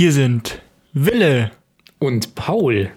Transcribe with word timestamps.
Hier 0.00 0.14
sind 0.14 0.62
Wille 0.94 1.50
Und 1.98 2.34
Paul 2.34 2.90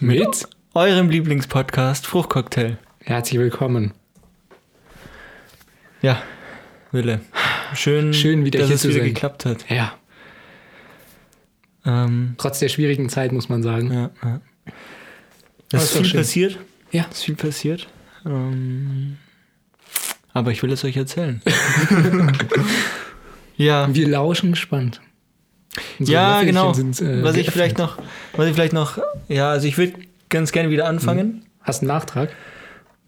mit 0.00 0.48
eurem 0.74 1.08
Lieblingspodcast 1.08 2.08
Fruchtcocktail. 2.08 2.76
Herzlich 3.04 3.38
willkommen. 3.38 3.92
Ja, 6.02 6.20
Wille. 6.90 7.20
Schön, 7.74 8.12
Schön, 8.12 8.44
wieder 8.44 8.58
dass 8.58 8.66
hier 8.66 8.74
es 8.74 8.82
wieder 8.82 8.94
sein. 8.94 9.04
geklappt 9.04 9.46
hat. 9.46 9.70
Ja, 9.70 9.94
Ähm, 11.86 12.34
trotz 12.36 12.58
der 12.58 12.68
schwierigen 12.68 13.08
Zeit 13.08 13.30
muss 13.30 13.48
man 13.48 13.62
sagen. 13.62 13.92
ja, 13.92 14.10
ja. 14.24 14.40
Es 15.70 15.84
ist 15.84 15.90
ist 15.90 15.96
viel 15.98 16.04
schön. 16.06 16.18
passiert. 16.18 16.58
Ja. 16.90 17.06
Es 17.12 17.18
ist 17.18 17.24
viel 17.26 17.36
passiert. 17.36 17.86
Ähm, 18.26 19.18
aber 20.32 20.50
ich 20.50 20.64
will 20.64 20.72
es 20.72 20.82
euch 20.82 20.96
erzählen. 20.96 21.40
ja, 23.56 23.94
Wir 23.94 24.08
lauschen 24.08 24.50
gespannt. 24.50 25.00
Unsere 25.98 26.14
ja, 26.14 26.42
genau. 26.42 26.72
Sind, 26.72 27.00
äh, 27.00 27.22
was 27.22 27.36
ich 27.36 27.46
geöffnet. 27.46 27.52
vielleicht 27.52 27.78
noch, 27.78 27.98
was 28.36 28.46
ich 28.48 28.54
vielleicht 28.54 28.72
noch, 28.72 28.98
ja, 29.28 29.50
also 29.50 29.66
ich 29.66 29.78
würde 29.78 29.94
ganz 30.28 30.52
gerne 30.52 30.70
wieder 30.70 30.86
anfangen. 30.86 31.44
Hast 31.62 31.82
du 31.82 31.86
einen 31.86 31.96
Nachtrag? 31.96 32.30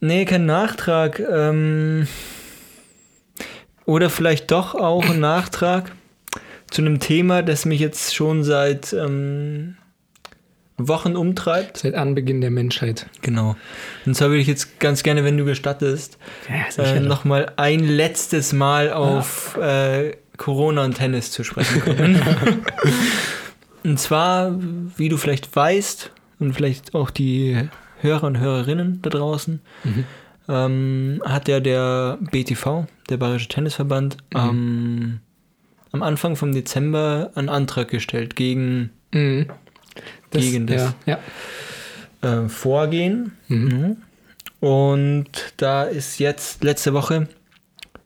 Nee, 0.01 0.25
kein 0.25 0.47
Nachtrag. 0.47 1.21
Ähm, 1.21 2.07
oder 3.85 4.11
vielleicht 4.11 4.51
doch 4.51 4.75
auch 4.75 5.09
ein 5.09 5.21
Nachtrag 5.21 5.93
zu 6.71 6.83
einem 6.83 7.01
Thema, 7.01 7.43
das 7.43 7.65
mich 7.65 7.81
jetzt 7.81 8.15
schon 8.15 8.45
seit 8.45 8.93
ähm, 8.93 9.77
Wochen 10.79 11.17
umtreibt. 11.17 11.79
Seit 11.79 11.95
Anbeginn 11.95 12.41
der 12.41 12.51
Menschheit. 12.51 13.07
Genau. 13.21 13.57
Und 14.07 14.15
zwar 14.15 14.29
würde 14.29 14.41
ich 14.41 14.49
jetzt 14.49 14.81
ganz 14.81 15.03
gerne, 15.03 15.25
wenn 15.25 15.37
du 15.37 15.45
gestattest, 15.45 16.19
Ja, 16.49 16.83
äh, 16.83 17.01
nochmal 17.01 17.53
ein 17.57 17.81
letztes 17.81 18.53
Mal 18.53 18.93
auf 18.93 19.57
äh, 19.59 20.13
Corona 20.43 20.85
und 20.85 20.95
Tennis 20.95 21.31
zu 21.31 21.45
sprechen 21.45 21.81
kommen. 21.83 22.21
und 23.85 23.99
zwar, 24.01 24.59
wie 24.97 25.09
du 25.09 25.17
vielleicht 25.17 25.55
weißt, 25.55 26.11
und 26.41 26.55
vielleicht 26.55 26.95
auch 26.97 27.11
die 27.11 27.69
Hörer 28.01 28.25
und 28.27 28.39
Hörerinnen 28.41 29.01
da 29.03 29.11
draußen, 29.11 29.61
Mhm. 29.85 30.05
ähm, 30.49 31.23
hat 31.25 31.47
ja 31.47 31.61
der 31.61 32.19
BTV, 32.33 32.87
der 33.09 33.17
Bayerische 33.19 33.47
Tennisverband, 33.49 34.17
Mhm. 34.35 34.41
ähm, 34.41 35.21
am 35.93 36.03
Anfang 36.03 36.35
vom 36.35 36.53
Dezember 36.53 37.31
einen 37.37 37.49
Antrag 37.49 37.89
gestellt 37.89 38.35
gegen 38.35 38.91
Mhm. 39.13 39.47
Das, 40.31 40.43
Gegen 40.43 40.67
das. 40.67 40.95
Ja, 41.07 41.19
ja. 42.23 42.45
äh, 42.45 42.49
Vorgehen. 42.49 43.33
Mhm. 43.49 43.99
Und 44.59 45.29
da 45.59 45.85
ist 45.85 46.19
jetzt 46.19 46.65
letzte 46.65 46.95
Woche 46.95 47.29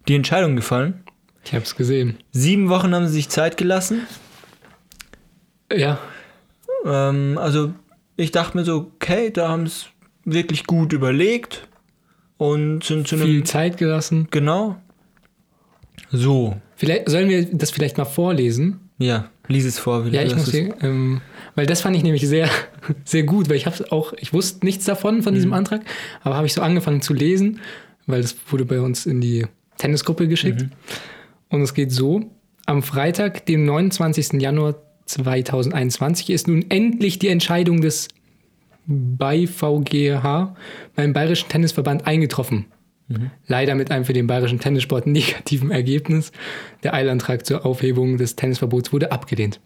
die 0.09 0.17
Entscheidung 0.17 0.57
gefallen. 0.57 1.05
Ich 1.47 1.55
habe 1.55 1.64
es 1.64 1.75
gesehen. 1.77 2.16
Sieben 2.33 2.69
Wochen 2.69 2.94
haben 2.94 3.06
sie 3.06 3.14
sich 3.14 3.28
Zeit 3.28 3.56
gelassen. 3.56 4.02
Ja, 5.72 5.98
Ähm, 6.84 7.39
also 7.41 7.72
ich 8.16 8.30
dachte 8.33 8.56
mir 8.56 8.64
so, 8.64 8.91
okay, 8.97 9.30
da 9.30 9.48
haben 9.48 9.64
es 9.64 9.86
wirklich 10.24 10.67
gut 10.67 10.92
überlegt 10.92 11.67
und 12.36 12.84
sind 12.84 13.08
zu 13.08 13.17
einem... 13.17 13.24
viel 13.27 13.44
Zeit 13.44 13.77
gelassen. 13.78 14.28
Genau. 14.30 14.77
So, 16.12 16.56
Vielleicht 16.77 17.08
sollen 17.08 17.28
wir 17.28 17.44
das 17.52 17.70
vielleicht 17.70 17.97
mal 17.98 18.05
vorlesen. 18.05 18.80
ja, 18.98 19.30
lies 19.48 19.64
es 19.64 19.78
vor. 19.78 20.06
Ja, 20.06 20.23
ich 20.23 20.36
muss 20.36 20.51
hier, 20.51 20.74
ähm, 20.83 21.20
weil 21.55 21.67
das 21.67 21.80
fand 21.80 21.96
ich 21.96 22.02
nämlich 22.02 22.27
sehr, 22.29 22.48
sehr 23.05 23.23
gut, 23.24 23.48
weil 23.48 23.56
ich 23.56 23.67
habe 23.67 23.90
auch, 23.92 24.12
ich 24.18 24.33
wusste 24.33 24.64
nichts 24.67 24.85
davon 24.85 25.23
von 25.23 25.33
Mhm. 25.33 25.36
diesem 25.36 25.52
Antrag, 25.52 25.83
aber 26.23 26.36
habe 26.36 26.46
ich 26.46 26.52
so 26.55 26.61
angefangen 26.62 27.01
zu 27.02 27.14
lesen, 27.14 27.61
weil 28.06 28.23
das 28.23 28.36
wurde 28.51 28.64
bei 28.64 28.80
uns 28.80 29.06
in 29.06 29.20
die 29.20 29.46
Tennisgruppe 29.79 30.29
geschickt. 30.29 30.62
Mhm. 30.62 30.70
Und 31.56 31.62
es 31.62 31.74
geht 31.74 31.90
so: 31.90 32.22
Am 32.67 32.83
Freitag, 32.83 33.46
dem 33.46 33.64
29. 33.64 34.34
Januar 34.40 34.77
2021, 35.06 36.30
ist 36.30 36.48
nun 36.48 36.64
endlich 36.68 37.18
die 37.18 37.28
Entscheidung 37.28 37.80
des 37.80 38.08
BayVGH 38.86 40.55
beim 40.94 41.12
Bayerischen 41.12 41.48
Tennisverband 41.48 42.06
eingetroffen. 42.06 42.67
Mhm. 43.08 43.30
Leider 43.46 43.74
mit 43.74 43.90
einem 43.90 44.05
für 44.05 44.12
den 44.12 44.27
bayerischen 44.27 44.61
Tennissport 44.61 45.06
negativen 45.06 45.70
Ergebnis. 45.70 46.30
Der 46.83 46.94
Eilantrag 46.94 47.46
zur 47.46 47.64
Aufhebung 47.64 48.18
des 48.18 48.36
Tennisverbots 48.36 48.92
wurde 48.92 49.12
abgelehnt. 49.12 49.61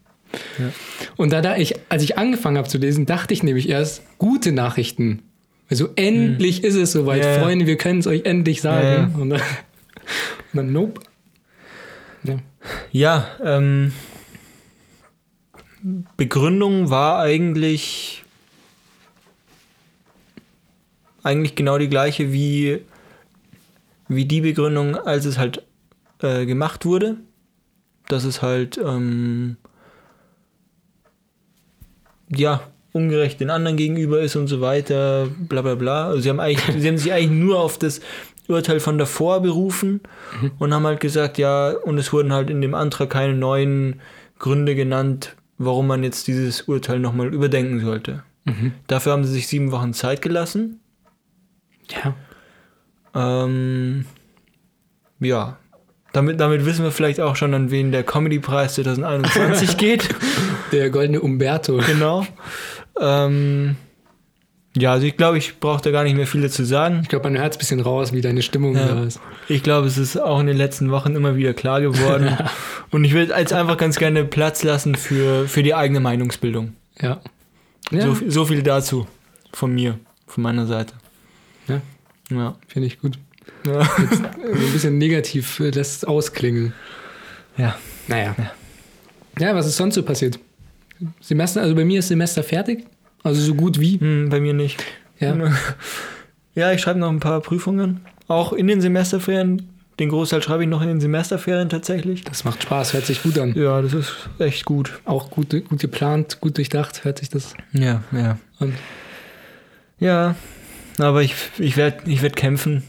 Und 1.17 1.33
da, 1.33 1.41
da 1.41 1.57
ich, 1.57 1.75
als 1.89 2.05
ich 2.05 2.17
angefangen 2.17 2.57
habe 2.57 2.69
zu 2.69 2.79
lesen, 2.79 3.05
dachte 3.05 3.35
ich 3.35 3.43
nämlich 3.43 3.69
erst, 3.69 4.03
gute 4.19 4.53
Nachrichten. 4.53 5.23
Also 5.69 5.89
endlich 5.97 6.63
ist 6.63 6.77
es 6.77 6.93
soweit, 6.93 7.25
Ja, 7.25 7.35
ja. 7.35 7.41
Freunde, 7.41 7.67
wir 7.67 7.77
können 7.77 7.99
es 7.99 8.07
euch 8.07 8.25
endlich 8.25 8.61
sagen. 8.61 8.87
Ja, 8.87 8.95
ja. 8.95 9.11
Und, 9.21 9.31
dann, 9.31 9.41
und 10.53 10.57
dann, 10.57 10.73
nope. 10.73 11.01
Ja. 12.23 12.39
Ja, 12.93 13.27
ähm, 13.43 13.93
Begründung 16.17 16.91
war 16.91 17.21
eigentlich 17.21 18.25
eigentlich 21.23 21.55
genau 21.55 21.79
die 21.79 21.89
gleiche 21.89 22.33
wie, 22.33 22.83
wie 24.09 24.25
die 24.25 24.41
Begründung, 24.41 24.97
als 24.97 25.25
es 25.25 25.39
halt 25.39 25.63
äh, 26.21 26.47
gemacht 26.47 26.85
wurde. 26.85 27.17
Dass 28.09 28.25
es 28.25 28.43
halt 28.43 28.79
ähm, 28.79 29.57
ja 32.29 32.63
ungerecht 32.93 33.41
den 33.41 33.51
anderen 33.51 33.77
gegenüber 33.77 34.21
ist 34.21 34.35
und 34.35 34.49
so 34.49 34.61
weiter, 34.61 35.29
bla 35.39 35.63
bla 35.63 35.77
bla. 35.77 36.09
Also 36.09 36.21
sie 36.21 36.29
haben 36.29 36.41
eigentlich, 36.41 36.83
sie 36.83 36.89
haben 36.89 36.99
sich 36.99 37.13
eigentlich 37.13 37.31
nur 37.31 37.61
auf 37.61 37.79
das 37.79 38.01
Urteil 38.51 38.81
von 38.81 38.99
davor 38.99 39.41
berufen 39.41 40.01
und 40.59 40.75
haben 40.75 40.85
halt 40.87 41.01
gesagt, 41.01 41.39
ja, 41.39 41.71
und 41.71 41.97
es 41.99 42.13
wurden 42.13 42.33
halt 42.33 42.51
in 42.51 42.61
dem 42.61 42.75
Antrag 42.75 43.11
keine 43.11 43.35
neuen 43.35 44.01
Gründe 44.39 44.75
genannt, 44.75 45.37
warum 45.59 45.87
man 45.87 46.03
jetzt 46.05 46.27
dieses 46.27 46.63
Urteil 46.63 46.99
nochmal 46.99 47.33
überdenken 47.33 47.81
sollte. 47.81 48.23
Dafür 48.87 49.13
haben 49.13 49.25
sie 49.25 49.33
sich 49.33 49.47
sieben 49.47 49.71
Wochen 49.71 49.93
Zeit 49.93 50.23
gelassen. 50.23 50.81
ja. 51.89 52.15
Ähm, 53.15 54.05
ja. 55.21 55.59
Damit, 56.13 56.41
damit 56.41 56.65
wissen 56.65 56.85
wir 56.85 56.91
vielleicht 56.91 57.21
auch 57.21 57.37
schon, 57.37 57.55
an 57.55 57.71
wen 57.71 57.93
der 57.93 58.03
Comedy-Preis 58.03 58.75
2021 58.77 59.77
geht. 59.77 60.09
Der 60.73 60.91
goldene 60.91 61.21
Umberto. 61.21 61.79
genau. 61.87 62.27
Ähm, 63.01 63.77
ja, 64.77 64.93
also 64.93 65.07
ich 65.07 65.17
glaube, 65.17 65.39
ich 65.39 65.59
brauche 65.59 65.83
da 65.83 65.91
gar 65.91 66.05
nicht 66.05 66.17
mehr 66.17 66.27
viel 66.27 66.43
dazu 66.43 66.65
sagen. 66.65 67.01
Ich 67.03 67.09
glaube, 67.09 67.29
man 67.31 67.41
hört 67.41 67.53
es 67.53 67.57
ein 67.57 67.61
bisschen 67.61 67.81
raus, 67.81 68.13
wie 68.13 68.21
deine 68.21 68.43
Stimmung 68.43 68.77
Ja. 68.77 68.87
da 68.87 69.05
ist. 69.05 69.21
Ich 69.49 69.63
glaube, 69.63 69.87
es 69.89 69.99
ist 69.99 70.17
auch 70.17 70.39
in 70.41 70.47
den 70.47 70.57
letzten 70.57 70.91
Wochen 70.91 71.15
immer 71.17 71.35
wieder 71.37 71.55
klar 71.55 71.81
geworden. 71.81 72.37
Und 72.91 73.05
ich 73.05 73.13
würde 73.13 73.33
jetzt 73.37 73.53
einfach 73.53 73.77
ganz 73.77 73.97
gerne 73.99 74.25
Platz 74.25 74.63
lassen 74.63 74.95
für, 74.95 75.49
für 75.49 75.63
die 75.63 75.75
eigene 75.75 76.01
Meinungsbildung. 76.01 76.75
Ja. 77.01 77.21
Ja, 77.91 78.03
So, 78.03 78.17
so 78.29 78.45
viel 78.47 78.63
dazu 78.63 79.07
von 79.53 79.73
mir, 79.75 79.99
von 80.29 80.43
meiner 80.45 80.67
Seite. 80.67 80.95
Ja. 81.67 81.81
Ja. 82.31 82.55
finde 82.69 82.87
ich 82.87 83.01
gut. 83.01 83.19
Ja. 83.67 83.81
Jetzt, 83.99 84.21
äh, 84.23 84.53
ein 84.53 84.73
bisschen 84.73 84.99
negativ 84.99 85.59
äh, 85.61 85.71
das 85.73 86.05
ausklingen. 86.05 86.73
ja. 87.57 87.77
Naja. 88.07 88.35
Ja, 89.39 89.55
was 89.55 89.67
ist 89.67 89.77
sonst 89.77 89.95
so 89.95 90.03
passiert? 90.03 90.39
Semester, 91.21 91.63
also 91.63 91.75
bei 91.75 91.85
mir 91.85 92.01
ist 92.01 92.09
Semester 92.09 92.43
fertig. 92.43 92.85
Also 93.23 93.41
so 93.41 93.55
gut 93.55 93.81
wie. 93.81 93.99
Hm, 94.01 94.29
bei 94.31 94.41
mir 94.41 94.55
nicht. 94.55 94.83
Ja. 95.19 95.37
Ja, 96.53 96.73
ich 96.73 96.81
schreibe 96.81 96.99
noch 96.99 97.11
ein 97.11 97.21
paar 97.21 97.41
Prüfungen. 97.41 98.01
Auch 98.27 98.53
in 98.53 98.67
den 98.67 98.81
Semesterferien. 98.81 99.69
Den 100.01 100.09
Großteil 100.09 100.43
schreibe 100.43 100.65
ich 100.65 100.69
noch 100.69 100.83
in 100.83 100.89
den 100.89 101.01
Semesterferien 101.01 101.69
tatsächlich. 101.69 102.25
Das 102.25 102.43
macht 102.45 102.65
Spaß, 102.65 102.93
hört 102.93 103.07
sich 103.07 103.23
gut 103.23 103.39
an. 103.39 103.55
Ja, 103.55 103.81
das 103.81 103.95
ist 103.95 104.13
echt 104.41 104.65
gut. 104.65 104.99
Auch 105.05 105.31
gut, 105.31 105.51
gut 105.69 105.79
geplant, 105.79 106.41
gut 106.41 106.57
durchdacht, 106.57 107.05
hört 107.05 107.19
sich 107.21 107.29
das 107.29 107.55
Ja, 107.73 108.03
ja. 108.11 108.37
an. 108.59 108.75
Ja, 110.01 110.35
aber 110.99 111.23
ich, 111.23 111.35
ich 111.59 111.77
werde 111.77 112.11
ich 112.11 112.21
werd 112.21 112.35
kämpfen 112.35 112.83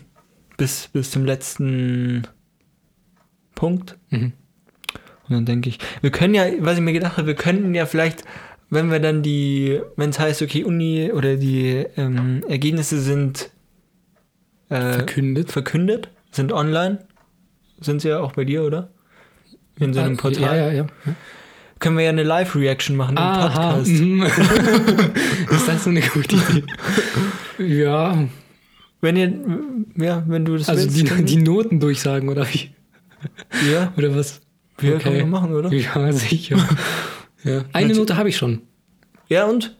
bis, 0.57 0.87
bis 0.87 1.11
zum 1.11 1.23
letzten 1.25 2.27
Punkt. 3.55 3.97
Mhm. 4.09 4.33
Und 5.27 5.35
dann 5.35 5.45
denke 5.45 5.69
ich, 5.69 5.79
wir 6.01 6.11
können 6.11 6.33
ja, 6.33 6.45
was 6.59 6.77
ich 6.77 6.83
mir 6.83 6.93
gedacht 6.93 7.17
habe, 7.17 7.27
wir 7.27 7.35
könnten 7.35 7.73
ja 7.75 7.85
vielleicht, 7.85 8.23
wenn 8.71 8.89
wir 8.89 8.99
dann 8.99 9.21
die, 9.21 9.79
wenn 9.97 10.09
es 10.09 10.17
heißt, 10.19 10.41
okay, 10.41 10.63
Uni 10.63 11.11
oder 11.11 11.35
die 11.37 11.85
ähm, 11.97 12.43
Ergebnisse 12.47 12.99
sind 12.99 13.51
äh, 14.69 14.93
Verkündet. 14.93 15.51
verkündet, 15.51 16.09
sind 16.31 16.51
online, 16.51 16.99
sind 17.79 18.01
sie 18.01 18.09
ja 18.09 18.19
auch 18.21 18.31
bei 18.31 18.45
dir, 18.45 18.63
oder? 18.63 18.89
In 19.79 19.93
so 19.93 19.99
einem 19.99 20.17
Portal. 20.17 20.41
Ja, 20.41 20.55
ja, 20.55 20.71
ja. 20.71 20.87
Können 21.79 21.97
wir 21.97 22.03
ja 22.05 22.09
eine 22.11 22.23
Live-Reaction 22.23 22.95
machen 22.95 23.17
im 23.17 23.23
Aha, 23.23 23.71
Podcast. 23.73 23.91
mhm. 23.91 24.23
ist 25.51 25.67
das 25.67 25.83
so 25.83 25.89
eine 25.89 26.01
gute 26.01 26.35
Idee? 26.35 26.63
Ja, 27.57 28.17
Wenn 29.01 29.15
ihr, 29.17 29.33
ja, 29.97 30.23
wenn 30.27 30.45
du 30.45 30.55
das 30.57 30.69
also 30.69 30.83
willst. 30.83 30.97
die, 30.97 31.03
können- 31.05 31.25
die 31.25 31.37
Noten 31.37 31.79
durchsagen 31.79 32.29
oder 32.29 32.47
wie? 32.53 32.69
ja, 33.71 33.91
Oder 33.97 34.15
was? 34.15 34.41
ja 34.81 34.93
Okay. 34.93 34.99
kann 35.03 35.17
man 35.17 35.29
machen, 35.29 35.53
oder? 35.53 35.71
Ja, 35.73 36.11
sicher. 36.11 36.57
Ja. 37.43 37.63
Eine 37.73 37.93
Note 37.93 38.17
habe 38.17 38.29
ich 38.29 38.37
schon. 38.37 38.61
Ja, 39.27 39.45
und? 39.45 39.75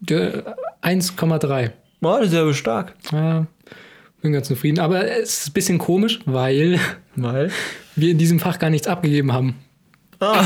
Der 0.00 0.56
1,3. 0.82 1.70
Boah, 2.00 2.18
das 2.20 2.28
ist 2.28 2.34
ja 2.34 2.52
stark. 2.54 2.94
Ja, 3.12 3.46
bin 4.22 4.32
ganz 4.32 4.48
zufrieden. 4.48 4.78
Aber 4.80 5.04
es 5.10 5.40
ist 5.40 5.48
ein 5.48 5.52
bisschen 5.52 5.78
komisch, 5.78 6.20
weil 6.26 6.78
Weil? 7.16 7.50
wir 7.96 8.10
in 8.10 8.18
diesem 8.18 8.38
Fach 8.40 8.58
gar 8.58 8.70
nichts 8.70 8.86
abgegeben 8.86 9.32
haben. 9.32 9.54
Ah. 10.20 10.44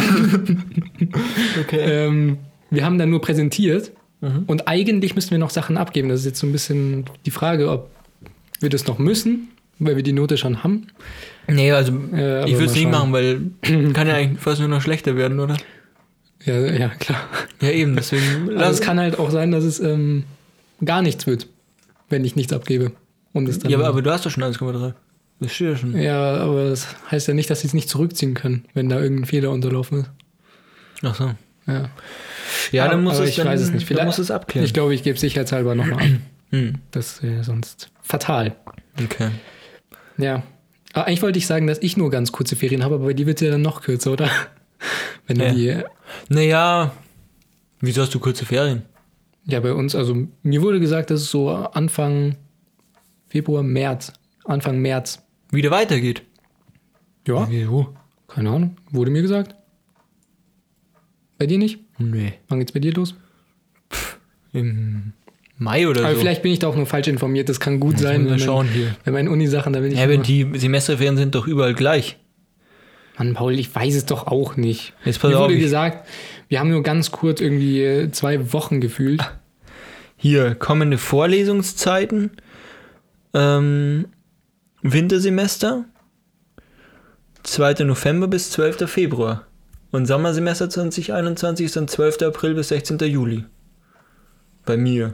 okay. 1.61 1.81
Ähm, 2.07 2.39
wir 2.71 2.85
haben 2.85 2.99
dann 2.99 3.11
nur 3.11 3.21
präsentiert 3.21 3.93
Mhm. 4.23 4.45
und 4.49 4.69
eigentlich 4.69 5.15
müssten 5.15 5.31
wir 5.31 5.39
noch 5.39 5.49
Sachen 5.49 5.79
abgeben. 5.79 6.11
Das 6.11 6.21
ist 6.21 6.27
jetzt 6.27 6.41
so 6.41 6.47
ein 6.47 6.53
bisschen 6.53 7.07
die 7.25 7.31
Frage, 7.31 7.71
ob 7.71 7.89
wir 8.61 8.69
das 8.69 8.87
noch 8.87 8.99
müssen, 8.99 9.49
weil 9.79 9.97
wir 9.97 10.03
die 10.03 10.13
Note 10.13 10.37
schon 10.37 10.63
haben. 10.63 10.89
Nee, 11.49 11.73
also 11.73 11.91
Äh, 12.13 12.45
ich 12.47 12.53
würde 12.53 12.67
es 12.67 12.75
nicht 12.75 12.91
machen, 12.91 13.15
weil 13.15 13.41
kann 13.95 14.07
ja 14.07 14.17
eigentlich 14.17 14.39
fast 14.39 14.61
nur 14.61 14.69
noch 14.69 14.83
schlechter 14.83 15.17
werden, 15.17 15.41
oder? 15.41 15.57
Ja, 16.45 16.59
ja 16.59 16.89
klar. 16.89 17.21
Ja, 17.61 17.71
eben, 17.71 17.97
deswegen 17.97 18.51
Also 18.59 18.73
es 18.73 18.81
kann 18.81 18.99
halt 18.99 19.19
auch 19.19 19.31
sein, 19.31 19.51
dass 19.51 19.65
es 19.65 19.79
ähm, 19.81 20.25
gar 20.85 21.03
nichts 21.03 21.27
wird, 21.27 21.47
wenn 22.09 22.25
ich 22.25 22.37
nichts 22.37 22.53
abgebe. 22.53 22.93
Und 23.33 23.49
es 23.49 23.59
dann, 23.59 23.71
Ja, 23.71 23.79
aber, 23.79 23.89
aber 23.89 24.03
du 24.03 24.11
hast 24.11 24.25
doch 24.27 24.31
schon 24.31 24.43
1,3. 24.43 24.95
Das 25.41 25.53
steht 25.53 25.69
ja 25.71 25.77
schon. 25.77 25.97
ja, 25.99 26.37
aber 26.39 26.69
das 26.69 26.89
heißt 27.11 27.29
ja 27.29 27.35
nicht, 27.35 27.49
dass 27.51 27.61
sie 27.61 27.67
es 27.67 27.75
nicht 27.75 27.89
zurückziehen 27.89 28.35
können, 28.35 28.65
wenn 28.75 28.89
da 28.89 29.01
irgendein 29.01 29.25
Fehler 29.27 29.51
unterlaufen 29.51 30.01
ist. 30.01 30.11
Ach 31.03 31.15
so. 31.15 31.31
Ja. 31.67 31.89
Ja, 32.73 32.89
dann 32.89 33.03
muss 33.05 33.15
aber 33.17 33.25
es 33.25 33.31
ich 33.31 33.37
dann, 33.37 33.47
weiß 33.47 33.61
es 33.61 33.71
nicht. 33.71 33.87
Vielleicht- 33.87 34.07
muss 34.07 34.19
es 34.19 34.31
abklären. 34.31 34.65
Ich 34.67 34.75
glaube, 34.75 34.95
ich 34.95 35.03
gebe 35.03 35.19
sicherheitshalber 35.19 35.75
nochmal 35.75 36.03
an. 36.03 36.23
Hm. 36.53 36.79
Das 36.91 37.23
wäre 37.23 37.45
sonst 37.45 37.91
fatal. 38.03 38.57
Okay. 39.01 39.29
Ja. 40.19 40.43
Aber 40.93 41.07
eigentlich 41.07 41.23
wollte 41.23 41.39
ich 41.39 41.47
sagen, 41.47 41.69
dass 41.69 41.79
ich 41.81 41.97
nur 41.97 42.11
ganz 42.11 42.33
kurze 42.33 42.57
Ferien 42.57 42.83
habe, 42.83 42.97
aber 42.97 43.05
bei 43.07 43.13
dir 43.13 43.27
wird 43.27 43.41
es 43.41 43.47
ja 43.47 43.53
dann 43.53 43.63
noch 43.63 43.83
kürzer, 43.83 44.11
oder? 44.11 44.29
Wenn 45.27 45.39
Ja. 45.41 45.53
die. 45.53 45.77
Naja, 46.29 46.93
wieso 47.81 48.03
hast 48.03 48.15
du 48.15 48.19
kurze 48.21 48.45
Ferien? 48.45 48.83
Ja, 49.45 49.61
bei 49.61 49.73
uns, 49.73 49.95
also 49.95 50.17
mir 50.43 50.63
wurde 50.63 50.81
gesagt, 50.81 51.11
dass 51.11 51.21
es 51.23 51.31
so 51.31 51.49
Anfang 51.51 52.37
Februar, 53.29 53.63
März, 53.63 54.13
Anfang 54.45 54.79
März. 54.81 55.23
Wieder 55.51 55.71
weitergeht. 55.71 56.23
Ja, 57.27 57.47
Wieso? 57.51 57.95
keine 58.29 58.51
Ahnung. 58.51 58.77
Wurde 58.91 59.11
mir 59.11 59.23
gesagt. 59.23 59.55
Bei 61.39 61.47
dir 61.47 61.59
nicht? 61.59 61.79
Nee. 61.99 62.35
Wann 62.49 62.59
geht's 62.59 62.73
bei 62.73 62.81
dir 62.81 62.93
los? 62.93 63.15
Im 64.53 65.13
Mai 65.59 65.87
oder 65.89 66.05
Aber 66.05 66.15
so. 66.15 66.21
vielleicht 66.21 66.43
bin 66.43 66.53
ich 66.53 66.59
da 66.59 66.69
auch 66.69 66.77
nur 66.77 66.87
falsch 66.87 67.09
informiert. 67.09 67.49
Das 67.49 67.61
kann 67.61 67.81
gut 67.81 67.99
sein. 67.99 68.25
Mal 68.25 68.33
Wenn, 68.33 68.39
schauen 68.39 68.67
mein, 68.67 68.75
hier. 68.75 68.97
wenn 69.05 69.13
meine 69.15 69.31
Uni-Sachen, 69.31 69.73
da 69.73 69.81
bin 69.81 69.93
ich. 69.93 69.99
Ja, 69.99 70.05
aber 70.05 70.17
die 70.19 70.47
Semesterferien 70.59 71.17
sind 71.17 71.35
doch 71.35 71.47
überall 71.47 71.75
gleich. 71.75 72.19
Mann, 73.21 73.35
Paul, 73.35 73.59
ich 73.59 73.75
weiß 73.75 73.95
es 73.97 74.07
doch 74.07 74.27
auch 74.29 74.57
nicht. 74.57 74.95
Jetzt 75.05 75.21
pass 75.21 75.31
Mir 75.31 75.37
auf, 75.37 75.45
wurde 75.45 75.55
ich- 75.55 75.61
gesagt, 75.61 76.09
wir 76.49 76.59
haben 76.59 76.71
nur 76.71 76.83
ganz 76.83 77.11
kurz 77.11 77.43
irgendwie 77.43 77.83
äh, 77.85 78.11
zwei 78.13 78.55
Wochen 78.55 78.81
gefühlt. 78.81 79.21
Hier 80.17 80.55
kommende 80.55 80.97
Vorlesungszeiten. 80.97 82.31
Ähm, 83.35 84.07
Wintersemester. 84.81 85.85
2. 87.43 87.85
November 87.85 88.27
bis 88.27 88.51
12. 88.53 88.89
Februar. 88.91 89.47
Und 89.91 90.07
Sommersemester 90.07 90.71
2021 90.71 91.67
ist 91.67 91.77
dann 91.77 91.89
12. 91.89 92.23
April 92.23 92.55
bis 92.55 92.69
16. 92.69 92.99
Juli. 93.01 93.45
Bei 94.65 94.79
mir. 94.79 95.13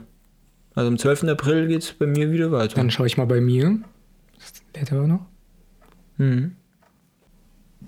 Also 0.75 0.87
am 0.87 0.97
12. 0.97 1.25
April 1.25 1.67
geht 1.67 1.81
es 1.83 1.91
bei 1.91 2.05
mir 2.05 2.31
wieder 2.31 2.53
weiter. 2.53 2.75
Dann 2.75 2.89
schaue 2.89 3.07
ich 3.07 3.17
mal 3.17 3.25
bei 3.27 3.41
mir. 3.41 3.79
Das 4.39 4.53
lädt 4.75 4.93
aber 4.93 5.07
noch. 5.07 5.25
Mhm. 6.17 6.56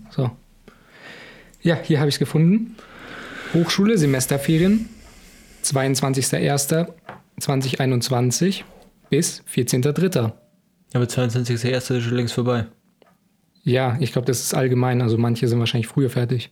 So. 0.10 0.32
Ja, 1.62 1.78
hier 1.82 2.00
habe 2.00 2.10
ich 2.10 2.16
es 2.16 2.20
gefunden. 2.20 2.76
Hochschule, 3.54 3.98
Semesterferien, 3.98 4.90
22.01.2021 5.64 8.64
bis 9.10 9.44
14.03. 9.54 10.32
Aber 10.94 11.06
22.01. 11.06 11.98
ist 11.98 12.04
schon 12.04 12.16
längst 12.16 12.34
vorbei. 12.34 12.66
Ja, 13.64 13.98
ich 14.00 14.12
glaube, 14.12 14.26
das 14.26 14.40
ist 14.40 14.54
allgemein. 14.54 15.02
Also 15.02 15.18
manche 15.18 15.48
sind 15.48 15.60
wahrscheinlich 15.60 15.88
früher 15.88 16.10
fertig. 16.10 16.52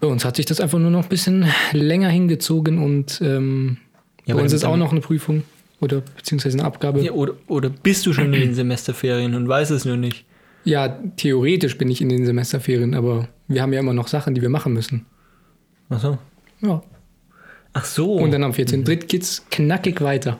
Bei 0.00 0.06
uns 0.06 0.24
hat 0.24 0.36
sich 0.36 0.46
das 0.46 0.60
einfach 0.60 0.78
nur 0.78 0.90
noch 0.90 1.04
ein 1.04 1.08
bisschen 1.08 1.46
länger 1.72 2.08
hingezogen 2.08 2.78
und 2.78 3.20
ähm, 3.20 3.78
Ja, 4.26 4.36
bei 4.36 4.42
uns 4.42 4.52
ist 4.52 4.64
auch 4.64 4.76
noch 4.76 4.92
eine 4.92 5.00
Prüfung 5.00 5.42
oder 5.80 6.02
beziehungsweise 6.16 6.58
eine 6.58 6.66
Abgabe. 6.66 7.00
Ja, 7.00 7.12
oder, 7.12 7.34
oder 7.48 7.70
bist 7.70 8.06
du 8.06 8.12
schon 8.12 8.32
in 8.32 8.40
den 8.40 8.54
Semesterferien 8.54 9.34
und 9.34 9.48
weißt 9.48 9.72
es 9.72 9.84
nur 9.84 9.96
nicht? 9.96 10.24
Ja, 10.68 10.98
theoretisch 11.16 11.78
bin 11.78 11.90
ich 11.90 12.02
in 12.02 12.10
den 12.10 12.26
Semesterferien, 12.26 12.94
aber 12.94 13.28
wir 13.46 13.62
haben 13.62 13.72
ja 13.72 13.80
immer 13.80 13.94
noch 13.94 14.06
Sachen, 14.06 14.34
die 14.34 14.42
wir 14.42 14.50
machen 14.50 14.74
müssen. 14.74 15.06
Ach 15.88 15.98
so. 15.98 16.18
Ja. 16.60 16.82
Ach 17.72 17.86
so. 17.86 18.16
Und 18.16 18.32
dann 18.32 18.44
am 18.44 18.52
14.3. 18.52 19.06
geht's 19.06 19.46
knackig 19.50 20.02
weiter. 20.02 20.38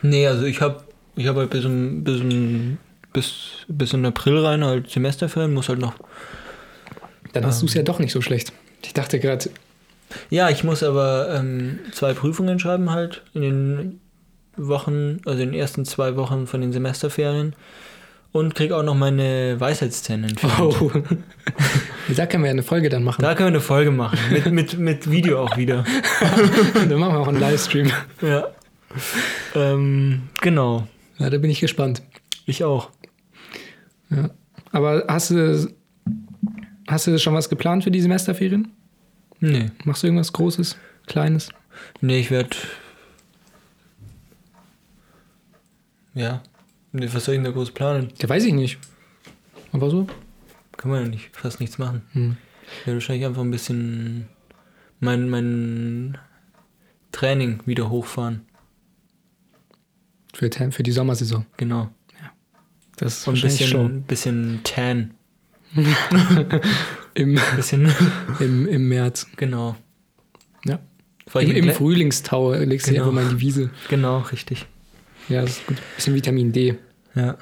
Nee, 0.00 0.26
also 0.26 0.46
ich 0.46 0.62
habe 0.62 0.82
ich 1.14 1.26
hab 1.26 1.36
halt 1.36 1.50
bis, 1.50 1.66
um, 1.66 2.04
bis, 2.04 2.22
um, 2.22 2.78
bis, 3.12 3.66
bis 3.68 3.92
in 3.92 4.06
April 4.06 4.38
rein 4.38 4.64
halt 4.64 4.88
Semesterferien, 4.88 5.52
muss 5.52 5.68
halt 5.68 5.78
noch. 5.78 5.92
Dann 7.34 7.44
hast 7.44 7.60
du 7.60 7.66
es 7.66 7.74
ja 7.74 7.82
doch 7.82 7.98
nicht 7.98 8.12
so 8.12 8.22
schlecht. 8.22 8.54
Ich 8.82 8.94
dachte 8.94 9.20
gerade, 9.20 9.50
Ja, 10.30 10.48
ich 10.48 10.64
muss 10.64 10.82
aber 10.82 11.34
ähm, 11.34 11.80
zwei 11.92 12.14
Prüfungen 12.14 12.58
schreiben 12.58 12.90
halt 12.90 13.24
in 13.34 13.42
den 13.42 14.00
Wochen, 14.56 15.20
also 15.26 15.42
in 15.42 15.50
den 15.50 15.60
ersten 15.60 15.84
zwei 15.84 16.16
Wochen 16.16 16.46
von 16.46 16.62
den 16.62 16.72
Semesterferien. 16.72 17.54
Und 18.38 18.54
krieg 18.54 18.70
auch 18.70 18.84
noch 18.84 18.94
meine 18.94 19.58
Weisheitszähne 19.58 20.28
entfernt. 20.28 20.60
oh. 20.60 20.92
da 22.16 22.26
können 22.26 22.44
wir 22.44 22.48
ja 22.48 22.52
eine 22.52 22.62
Folge 22.62 22.88
dann 22.88 23.02
machen. 23.02 23.20
Da 23.20 23.34
können 23.34 23.48
wir 23.48 23.58
eine 23.58 23.60
Folge 23.60 23.90
machen. 23.90 24.16
Mit, 24.30 24.46
mit, 24.52 24.78
mit 24.78 25.10
Video 25.10 25.42
auch 25.42 25.56
wieder. 25.56 25.84
dann 26.74 27.00
machen 27.00 27.14
wir 27.14 27.18
auch 27.18 27.28
einen 27.28 27.40
Livestream. 27.40 27.90
Ja. 28.22 28.46
Ähm, 29.54 30.28
genau. 30.40 30.86
Ja, 31.18 31.30
da 31.30 31.38
bin 31.38 31.50
ich 31.50 31.58
gespannt. 31.58 32.02
Ich 32.46 32.62
auch. 32.62 32.90
Ja. 34.10 34.30
Aber 34.70 35.04
hast 35.08 35.30
du, 35.30 35.74
hast 36.86 37.06
du 37.08 37.18
schon 37.18 37.34
was 37.34 37.48
geplant 37.48 37.82
für 37.82 37.90
die 37.90 38.00
Semesterferien? 38.00 38.72
Nee. 39.40 39.70
Machst 39.84 40.02
du 40.02 40.06
irgendwas 40.06 40.32
Großes, 40.32 40.76
Kleines? 41.06 41.48
Nee, 42.00 42.20
ich 42.20 42.30
werde. 42.30 42.56
Ja. 46.14 46.42
Nee, 46.92 47.08
was 47.12 47.24
soll 47.24 47.34
ich 47.34 47.38
denn 47.38 47.44
da 47.44 47.50
groß 47.50 47.70
planen? 47.72 48.08
Ja, 48.20 48.28
weiß 48.28 48.44
ich 48.44 48.54
nicht. 48.54 48.78
Aber 49.72 49.90
so? 49.90 50.06
Kann 50.76 50.90
man 50.90 51.02
ja 51.04 51.08
nicht, 51.08 51.36
fast 51.36 51.60
nichts 51.60 51.78
machen. 51.78 52.02
Hm. 52.12 52.36
Ich 52.80 52.86
werde 52.86 52.96
wahrscheinlich 52.98 53.26
einfach 53.26 53.42
ein 53.42 53.50
bisschen 53.50 54.28
mein, 55.00 55.28
mein 55.28 56.18
Training 57.12 57.60
wieder 57.66 57.90
hochfahren. 57.90 58.42
Für, 60.34 60.50
für 60.70 60.82
die 60.82 60.92
Sommersaison. 60.92 61.46
Genau. 61.56 61.88
Das 62.96 63.18
ist 63.20 63.28
Und 63.28 63.36
ein 63.36 63.42
bisschen, 63.42 63.68
schon 63.68 64.02
bisschen 64.02 64.60
tan. 64.64 65.14
im, 67.14 67.38
Bisschen, 67.56 67.92
im, 68.40 68.66
im 68.66 68.88
März. 68.88 69.26
genau. 69.36 69.76
Ja. 70.64 70.78
Im, 71.34 71.50
im 71.52 71.70
Frühlingstau 71.72 72.54
legst 72.54 72.86
du 72.86 72.90
dich 72.92 72.98
Genau. 72.98 73.10
einfach 73.10 73.12
mal 73.12 73.30
in 73.30 73.36
die 73.36 73.40
Wiese. 73.40 73.70
Genau, 73.88 74.18
richtig. 74.20 74.66
Ja, 75.28 75.42
das 75.42 75.58
ist 75.58 75.66
gut. 75.66 75.76
Bisschen 75.96 76.14
Vitamin 76.14 76.52
D. 76.52 76.76
Ja. 77.18 77.36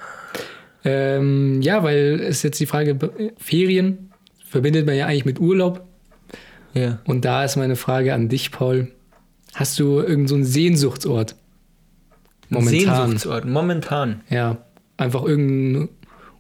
Ähm, 0.85 1.61
ja, 1.63 1.83
weil 1.83 2.21
es 2.21 2.43
jetzt 2.43 2.59
die 2.61 2.67
Frage, 2.67 2.97
Ferien 3.37 4.11
verbindet 4.49 4.87
man 4.87 4.97
ja 4.97 5.07
eigentlich 5.07 5.25
mit 5.25 5.41
Urlaub. 5.41 5.85
Ja. 6.75 7.01
Und 7.07 7.25
da 7.25 7.45
ist 7.45 7.57
meine 7.57 7.77
Frage 7.77 8.15
an 8.15 8.29
dich, 8.29 8.51
Paul. 8.53 8.89
Hast 9.55 9.79
du 9.79 9.99
irgendeinen 10.01 10.29
so 10.29 10.35
einen 10.37 10.45
Sehnsuchtsort? 10.45 11.35
Momentan. 12.49 13.09
Sehnsuchtsort, 13.09 13.45
momentan. 13.47 14.21
Ja, 14.31 14.59
einfach 14.97 15.25
irgendein 15.25 15.89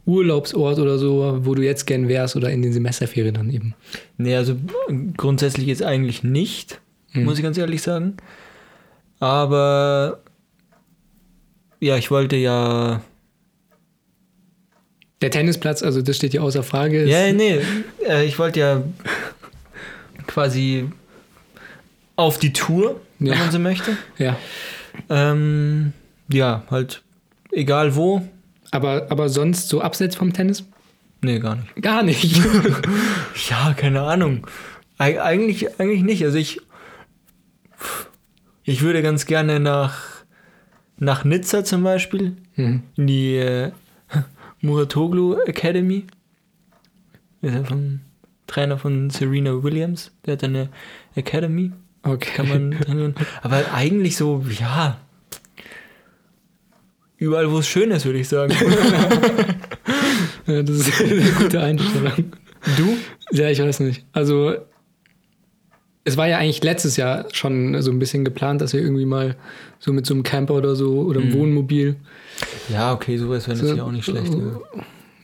Urlaubsort 0.04 0.78
oder 0.78 0.98
so, 0.98 1.40
wo 1.42 1.54
du 1.54 1.62
jetzt 1.62 1.86
gern 1.86 2.08
wärst 2.08 2.36
oder 2.36 2.50
in 2.50 2.62
den 2.62 2.72
Semesterferien 2.72 3.34
dann 3.34 3.50
eben. 3.50 3.74
Nee, 4.18 4.36
also 4.36 4.54
grundsätzlich 5.16 5.66
jetzt 5.66 5.82
eigentlich 5.82 6.22
nicht, 6.22 6.80
Hm. 7.12 7.24
muss 7.24 7.38
ich 7.38 7.42
ganz 7.42 7.58
ehrlich 7.58 7.82
sagen. 7.82 8.16
Aber 9.18 10.20
ja, 11.80 11.96
ich 11.96 12.10
wollte 12.10 12.36
ja. 12.36 13.02
Der 15.22 15.30
Tennisplatz, 15.30 15.82
also 15.82 16.02
das 16.02 16.16
steht 16.16 16.34
ja 16.34 16.42
außer 16.42 16.62
Frage. 16.62 17.04
Ja, 17.06 17.32
nee, 17.32 17.60
äh, 18.06 18.26
ich 18.26 18.38
wollte 18.38 18.60
ja 18.60 18.82
quasi 20.26 20.88
auf 22.16 22.38
die 22.38 22.52
Tour, 22.52 23.00
wenn 23.18 23.32
Ja. 23.32 23.38
man 23.38 23.50
so 23.50 23.58
möchte. 23.58 23.96
ja. 24.18 24.36
Ähm, 25.10 25.92
ja, 26.28 26.64
halt 26.70 27.02
egal 27.52 27.96
wo. 27.96 28.26
Aber, 28.72 29.06
aber 29.10 29.28
sonst 29.28 29.68
so 29.68 29.80
abseits 29.80 30.16
vom 30.16 30.32
Tennis? 30.32 30.64
Nee, 31.22 31.38
gar 31.38 31.56
nicht. 31.56 31.82
Gar 31.82 32.02
nicht. 32.02 32.40
Ja, 33.50 33.74
keine 33.76 34.02
Ahnung. 34.02 34.46
Eig 34.98 35.18
eigentlich, 35.20 35.78
eigentlich 35.78 36.02
nicht. 36.02 36.24
Also 36.24 36.38
ich, 36.38 36.60
ich 38.64 38.82
würde 38.82 39.02
ganz 39.02 39.26
gerne 39.26 39.60
nach, 39.60 39.98
nach 40.98 41.24
Nizza 41.24 41.64
zum 41.64 41.82
Beispiel, 41.82 42.36
Hm. 42.54 42.82
in 42.96 43.06
die 43.06 43.36
äh, 43.36 43.70
Muratoglu 44.66 45.34
Academy. 45.46 46.04
Ist 47.42 47.54
ja 47.54 47.64
vom 47.64 48.00
Trainer 48.46 48.78
von 48.78 49.10
Serena 49.10 49.62
Williams. 49.62 50.12
Der 50.24 50.34
hat 50.34 50.44
eine 50.44 50.68
Academy, 51.14 51.72
Okay. 52.02 52.30
kann 52.34 52.48
man 52.48 52.70
trainieren. 52.80 53.14
Aber 53.42 53.72
eigentlich 53.74 54.16
so, 54.16 54.44
ja, 54.58 54.98
überall, 57.16 57.50
wo 57.50 57.58
es 57.58 57.68
schön 57.68 57.90
ist, 57.90 58.04
würde 58.04 58.18
ich 58.18 58.28
sagen. 58.28 58.54
Ja, 60.46 60.62
das 60.62 60.76
ist 60.76 61.00
eine 61.02 61.20
gute 61.38 61.60
Einstellung. 61.60 62.32
Du? 62.76 62.96
Ja, 63.32 63.50
ich 63.50 63.58
weiß 63.60 63.80
nicht. 63.80 64.04
Also, 64.12 64.54
es 66.04 66.16
war 66.16 66.28
ja 66.28 66.38
eigentlich 66.38 66.62
letztes 66.62 66.96
Jahr 66.96 67.26
schon 67.32 67.82
so 67.82 67.90
ein 67.90 67.98
bisschen 67.98 68.24
geplant, 68.24 68.60
dass 68.60 68.72
wir 68.72 68.80
irgendwie 68.80 69.06
mal 69.06 69.34
so 69.80 69.92
mit 69.92 70.06
so 70.06 70.14
einem 70.14 70.22
Camper 70.22 70.54
oder 70.54 70.76
so 70.76 71.00
oder 71.00 71.20
einem 71.20 71.32
Wohnmobil 71.32 71.96
Ja, 72.68 72.92
okay, 72.92 73.16
sowas 73.18 73.46
wäre 73.48 73.56
natürlich 73.58 73.80
auch 73.80 73.92
nicht 73.92 74.04
schlecht. 74.04 74.32
Ja. 74.34 74.60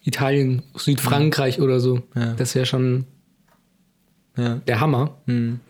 Italien, 0.04 0.62
Südfrankreich 0.74 1.60
oder 1.60 1.80
so. 1.80 2.02
Ja. 2.14 2.34
Das 2.34 2.54
wäre 2.54 2.66
schon 2.66 3.04
Ja. 4.36 4.56
der 4.66 4.80
Hammer. 4.80 5.16
Hm. 5.26 5.60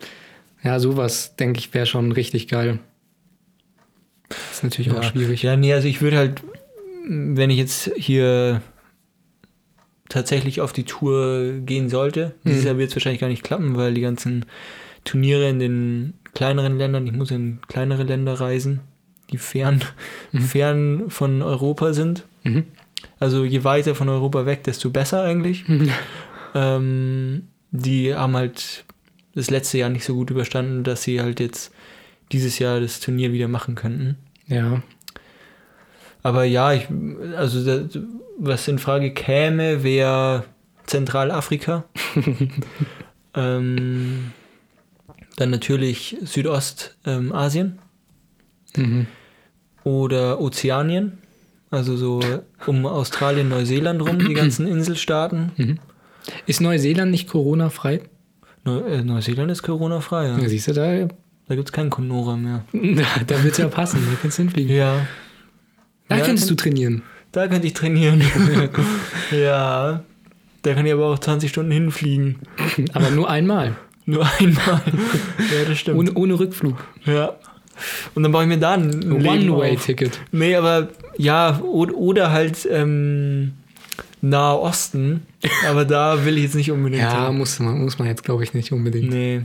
Ja, 0.62 0.78
sowas, 0.78 1.34
denke 1.36 1.58
ich, 1.58 1.74
wäre 1.74 1.86
schon 1.86 2.12
richtig 2.12 2.48
geil. 2.48 2.78
Das 4.28 4.38
ist 4.52 4.62
natürlich 4.64 4.90
auch 4.92 4.96
Ja. 4.96 5.02
schwierig. 5.02 5.42
Ja, 5.42 5.56
nee, 5.56 5.72
also 5.74 5.88
ich 5.88 6.00
würde 6.00 6.16
halt, 6.16 6.42
wenn 7.06 7.50
ich 7.50 7.58
jetzt 7.58 7.90
hier 7.96 8.62
tatsächlich 10.08 10.60
auf 10.60 10.72
die 10.72 10.84
Tour 10.84 11.52
gehen 11.64 11.88
sollte, 11.88 12.34
dieses 12.44 12.60
Mhm. 12.62 12.66
Jahr 12.66 12.78
wird 12.78 12.90
es 12.90 12.96
wahrscheinlich 12.96 13.20
gar 13.20 13.28
nicht 13.28 13.42
klappen, 13.42 13.76
weil 13.76 13.94
die 13.94 14.00
ganzen 14.02 14.44
Turniere 15.04 15.48
in 15.48 15.58
den 15.58 16.14
kleineren 16.34 16.78
Ländern, 16.78 17.06
ich 17.06 17.12
muss 17.12 17.30
in 17.30 17.58
kleinere 17.66 18.04
Länder 18.04 18.34
reisen, 18.34 18.80
die 19.32 19.38
fern, 19.38 19.82
fern 20.48 21.04
von 21.08 21.42
Europa 21.42 21.92
sind. 21.92 22.24
Mhm. 22.44 22.64
Also 23.18 23.44
je 23.44 23.64
weiter 23.64 23.94
von 23.94 24.08
Europa 24.08 24.46
weg, 24.46 24.64
desto 24.64 24.90
besser 24.90 25.22
eigentlich. 25.22 25.64
ähm, 26.54 27.48
die 27.70 28.14
haben 28.14 28.36
halt 28.36 28.84
das 29.34 29.50
letzte 29.50 29.78
Jahr 29.78 29.88
nicht 29.88 30.04
so 30.04 30.14
gut 30.14 30.30
überstanden, 30.30 30.84
dass 30.84 31.02
sie 31.02 31.20
halt 31.20 31.40
jetzt 31.40 31.72
dieses 32.32 32.58
Jahr 32.58 32.80
das 32.80 33.00
Turnier 33.00 33.32
wieder 33.32 33.48
machen 33.48 33.74
könnten. 33.74 34.16
Ja. 34.46 34.82
Aber 36.22 36.44
ja, 36.44 36.72
ich, 36.72 36.86
also 37.36 37.64
da, 37.64 37.88
was 38.38 38.68
in 38.68 38.78
Frage 38.78 39.12
käme, 39.12 39.82
wäre 39.82 40.44
Zentralafrika. 40.86 41.84
ähm, 43.34 44.32
dann 45.36 45.50
natürlich 45.50 46.16
Südostasien 46.22 47.78
ähm, 47.78 47.78
Mhm. 48.74 49.06
Oder 49.84 50.40
Ozeanien. 50.40 51.18
Also 51.70 51.96
so 51.96 52.20
um 52.66 52.84
Australien, 52.84 53.48
Neuseeland 53.48 54.02
rum, 54.02 54.18
die 54.18 54.34
ganzen 54.34 54.66
Inselstaaten. 54.68 55.78
Ist 56.46 56.60
Neuseeland 56.60 57.10
nicht 57.10 57.28
Corona-frei? 57.28 58.02
Neu, 58.64 58.78
äh, 58.80 59.02
Neuseeland 59.02 59.50
ist 59.50 59.62
Corona-frei, 59.62 60.28
ja. 60.28 60.38
Ja, 60.38 60.48
siehst 60.48 60.68
du, 60.68 60.72
da, 60.74 61.08
Da 61.48 61.54
gibt 61.56 61.68
es 61.68 61.72
keinen 61.72 61.90
Conora 61.90 62.36
mehr. 62.36 62.64
da 63.26 63.42
wird 63.42 63.52
es 63.52 63.58
ja 63.58 63.68
passen. 63.68 64.06
Da 64.08 64.16
kannst 64.20 64.38
du 64.38 64.42
hinfliegen. 64.42 64.76
Ja, 64.76 65.06
Da 66.08 66.18
Ja, 66.18 66.24
könntest 66.24 66.48
du 66.50 66.54
trainieren. 66.54 67.02
da 67.32 67.48
könnte 67.48 67.66
ich 67.66 67.72
trainieren. 67.72 68.22
ja, 69.30 70.04
da 70.62 70.74
kann 70.74 70.86
ich 70.86 70.92
aber 70.92 71.06
auch 71.06 71.18
20 71.18 71.50
Stunden 71.50 71.72
hinfliegen. 71.72 72.36
Aber 72.92 73.10
nur 73.10 73.28
einmal. 73.30 73.74
Nur 74.04 74.26
einmal. 74.38 74.82
ja, 75.38 75.64
das 75.66 75.78
stimmt. 75.78 75.98
Ohne, 75.98 76.12
ohne 76.14 76.38
Rückflug. 76.38 76.76
Ja. 77.06 77.34
Und 78.14 78.22
dann 78.22 78.32
baue 78.32 78.42
ich 78.42 78.48
mir 78.48 78.58
da 78.58 78.72
ein. 78.72 79.12
One-Way-Ticket. 79.12 80.20
Nee, 80.32 80.56
aber 80.56 80.88
ja, 81.16 81.60
oder, 81.60 81.94
oder 81.94 82.30
halt 82.32 82.66
ähm, 82.70 83.52
Nahe 84.20 84.58
Osten. 84.58 85.26
Aber 85.68 85.84
da 85.84 86.24
will 86.24 86.36
ich 86.36 86.44
jetzt 86.44 86.54
nicht 86.54 86.70
unbedingt. 86.70 87.02
Ja, 87.02 87.28
hin. 87.28 87.38
muss 87.38 87.58
man, 87.58 87.82
muss 87.82 87.98
man 87.98 88.08
jetzt, 88.08 88.24
glaube 88.24 88.44
ich, 88.44 88.54
nicht 88.54 88.72
unbedingt. 88.72 89.10
Nee. 89.10 89.42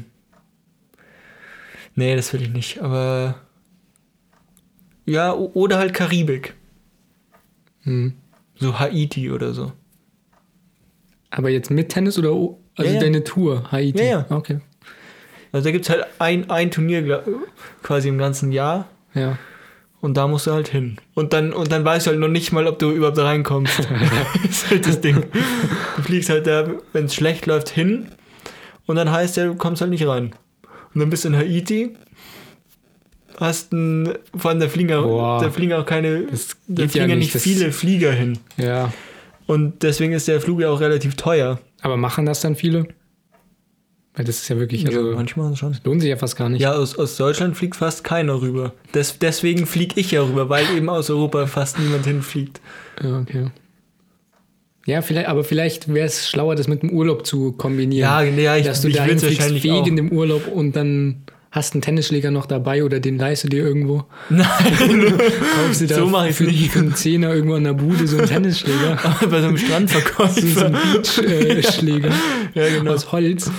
Nee, 1.96 2.16
das 2.16 2.32
will 2.32 2.44
ich 2.44 2.50
nicht. 2.50 2.80
Aber 2.80 3.36
ja, 5.06 5.34
oder 5.34 5.78
halt 5.78 5.94
Karibik. 5.94 6.54
Hm. 7.84 8.14
So 8.56 8.80
Haiti 8.80 9.32
oder 9.32 9.54
so. 9.54 9.72
Aber 11.32 11.50
jetzt 11.50 11.72
mit 11.72 11.90
Tennis 11.90 12.20
oder 12.20 12.30
also 12.30 12.92
Ja, 12.92 12.92
ja. 12.92 13.00
deine 13.00 13.24
Tour, 13.24 13.72
Haiti? 13.72 14.00
Ja, 14.00 14.06
ja. 14.06 14.26
Okay. 14.30 14.60
Also 15.58 15.70
da 15.70 15.72
gibt 15.72 15.86
es 15.86 15.90
halt 15.90 16.06
ein, 16.20 16.52
ein 16.52 16.70
Turnier 16.70 17.24
quasi 17.82 18.10
im 18.10 18.20
ganzen 18.20 18.52
Jahr. 18.52 18.88
Ja. 19.16 19.40
Und 20.02 20.16
da 20.16 20.28
musst 20.28 20.46
du 20.46 20.52
halt 20.52 20.68
hin. 20.68 20.98
Und 21.16 21.34
dann, 21.34 21.52
und 21.52 21.72
dann 21.72 21.84
weißt 21.84 22.06
du 22.06 22.12
halt 22.12 22.20
noch 22.20 22.28
nicht 22.28 22.52
mal, 22.52 22.68
ob 22.68 22.78
du 22.78 22.92
überhaupt 22.92 23.18
da 23.18 23.24
reinkommst. 23.24 23.80
das 24.44 24.52
ist 24.52 24.70
halt 24.70 24.86
das 24.86 25.02
Ding. 25.02 25.24
Du 25.96 26.04
fliegst 26.04 26.30
halt 26.30 26.46
da, 26.46 26.68
wenn 26.94 27.06
es 27.06 27.16
schlecht 27.16 27.48
läuft, 27.48 27.70
hin. 27.70 28.10
Und 28.86 28.98
dann 28.98 29.12
heißt 29.12 29.36
ja, 29.38 29.46
du 29.46 29.56
kommst 29.56 29.82
halt 29.82 29.90
nicht 29.90 30.06
rein. 30.06 30.36
Und 30.94 31.02
dann 31.02 31.10
bist 31.10 31.26
du 31.26 31.30
in 31.30 31.36
Haiti. 31.36 31.96
Hast 33.40 33.74
ein, 33.74 34.14
vor 34.36 34.52
allem 34.52 34.60
da 34.60 34.70
fliegen 34.70 34.94
auch, 34.94 35.04
Boah. 35.04 35.42
da 35.42 35.50
fliegen 35.50 35.74
auch 35.74 35.88
keine, 35.88 36.22
da 36.22 36.28
geht 36.28 36.78
ja 36.78 36.88
fliegen 36.88 37.10
ja 37.10 37.16
nicht, 37.16 37.34
nicht 37.34 37.44
viele 37.44 37.72
Flieger 37.72 38.12
hin. 38.12 38.38
Ja. 38.58 38.94
Und 39.48 39.82
deswegen 39.82 40.14
ist 40.14 40.28
der 40.28 40.40
Flug 40.40 40.62
ja 40.62 40.70
auch 40.70 40.82
relativ 40.82 41.16
teuer. 41.16 41.60
Aber 41.82 41.98
machen 41.98 42.28
das 42.28 42.42
dann 42.42 42.56
viele? 42.56 42.88
Weil 44.18 44.26
das 44.26 44.42
ist 44.42 44.50
ja 44.50 44.58
wirklich, 44.58 44.88
also 44.88 45.14
manchmal 45.14 45.56
schon. 45.56 45.78
lohnt 45.84 46.02
sich 46.02 46.10
ja 46.10 46.18
fast 46.18 46.36
gar 46.36 46.50
nicht. 46.50 46.60
Ja, 46.60 46.74
aus, 46.74 46.98
aus 46.98 47.18
Deutschland 47.18 47.56
fliegt 47.56 47.76
fast 47.76 48.04
keiner 48.04 48.42
rüber. 48.42 48.74
Des, 48.96 49.20
deswegen 49.20 49.68
fliege 49.68 50.00
ich 50.00 50.10
ja 50.10 50.24
rüber, 50.24 50.50
weil 50.50 50.66
eben 50.76 50.90
aus 50.90 51.12
Europa 51.12 51.46
fast 51.46 51.78
niemand 51.78 52.08
hinfliegt. 52.08 52.60
Ja, 53.04 53.20
okay. 53.20 53.52
Ja, 54.88 55.04
vielleicht, 55.04 55.28
aber 55.28 55.44
vielleicht 55.44 55.94
wäre 55.94 56.08
es 56.08 56.28
schlauer, 56.28 56.56
das 56.56 56.68
mit 56.68 56.82
dem 56.82 56.90
Urlaub 56.90 57.28
zu 57.28 57.52
kombinieren. 57.52 58.10
Ja, 58.10 58.24
ja 58.24 58.58
ich, 58.58 58.66
dass 58.66 58.82
du 58.82 58.88
ich 58.88 58.96
dahin 58.96 59.20
fliegst 59.20 59.64
wegen 59.64 59.96
dem 59.96 60.12
Urlaub 60.12 60.48
und 60.48 60.76
dann 60.76 61.22
hast 61.52 61.74
einen 61.74 61.82
Tennisschläger 61.82 62.32
noch 62.32 62.46
dabei 62.46 62.84
oder 62.84 63.00
den 63.00 63.18
leihst 63.18 63.44
du 63.44 63.50
dir 63.50 63.64
irgendwo. 63.64 64.06
Nein, 64.30 64.48
Kaufst 64.48 65.82
dir 65.82 65.88
da 65.88 65.96
So 65.96 66.08
mach 66.08 66.26
ich's 66.26 66.38
für, 66.38 66.46
nicht. 66.46 66.72
für 66.72 66.80
einen 66.80 66.96
Zehner 66.96 67.34
irgendwo 67.34 67.56
an 67.56 67.64
der 67.66 67.74
Bude 67.74 68.08
so 68.08 68.18
einen 68.18 68.28
Tennisschläger. 68.28 68.98
bei 69.30 69.42
so 69.42 69.48
einem 69.48 69.58
so 69.58 69.66
Strandverkäufer. 69.66 70.66
einen 70.66 71.48
Beachschläger 71.48 72.12
ja, 72.54 72.70
genau. 72.70 72.94
aus 72.94 73.12
Holz. 73.12 73.52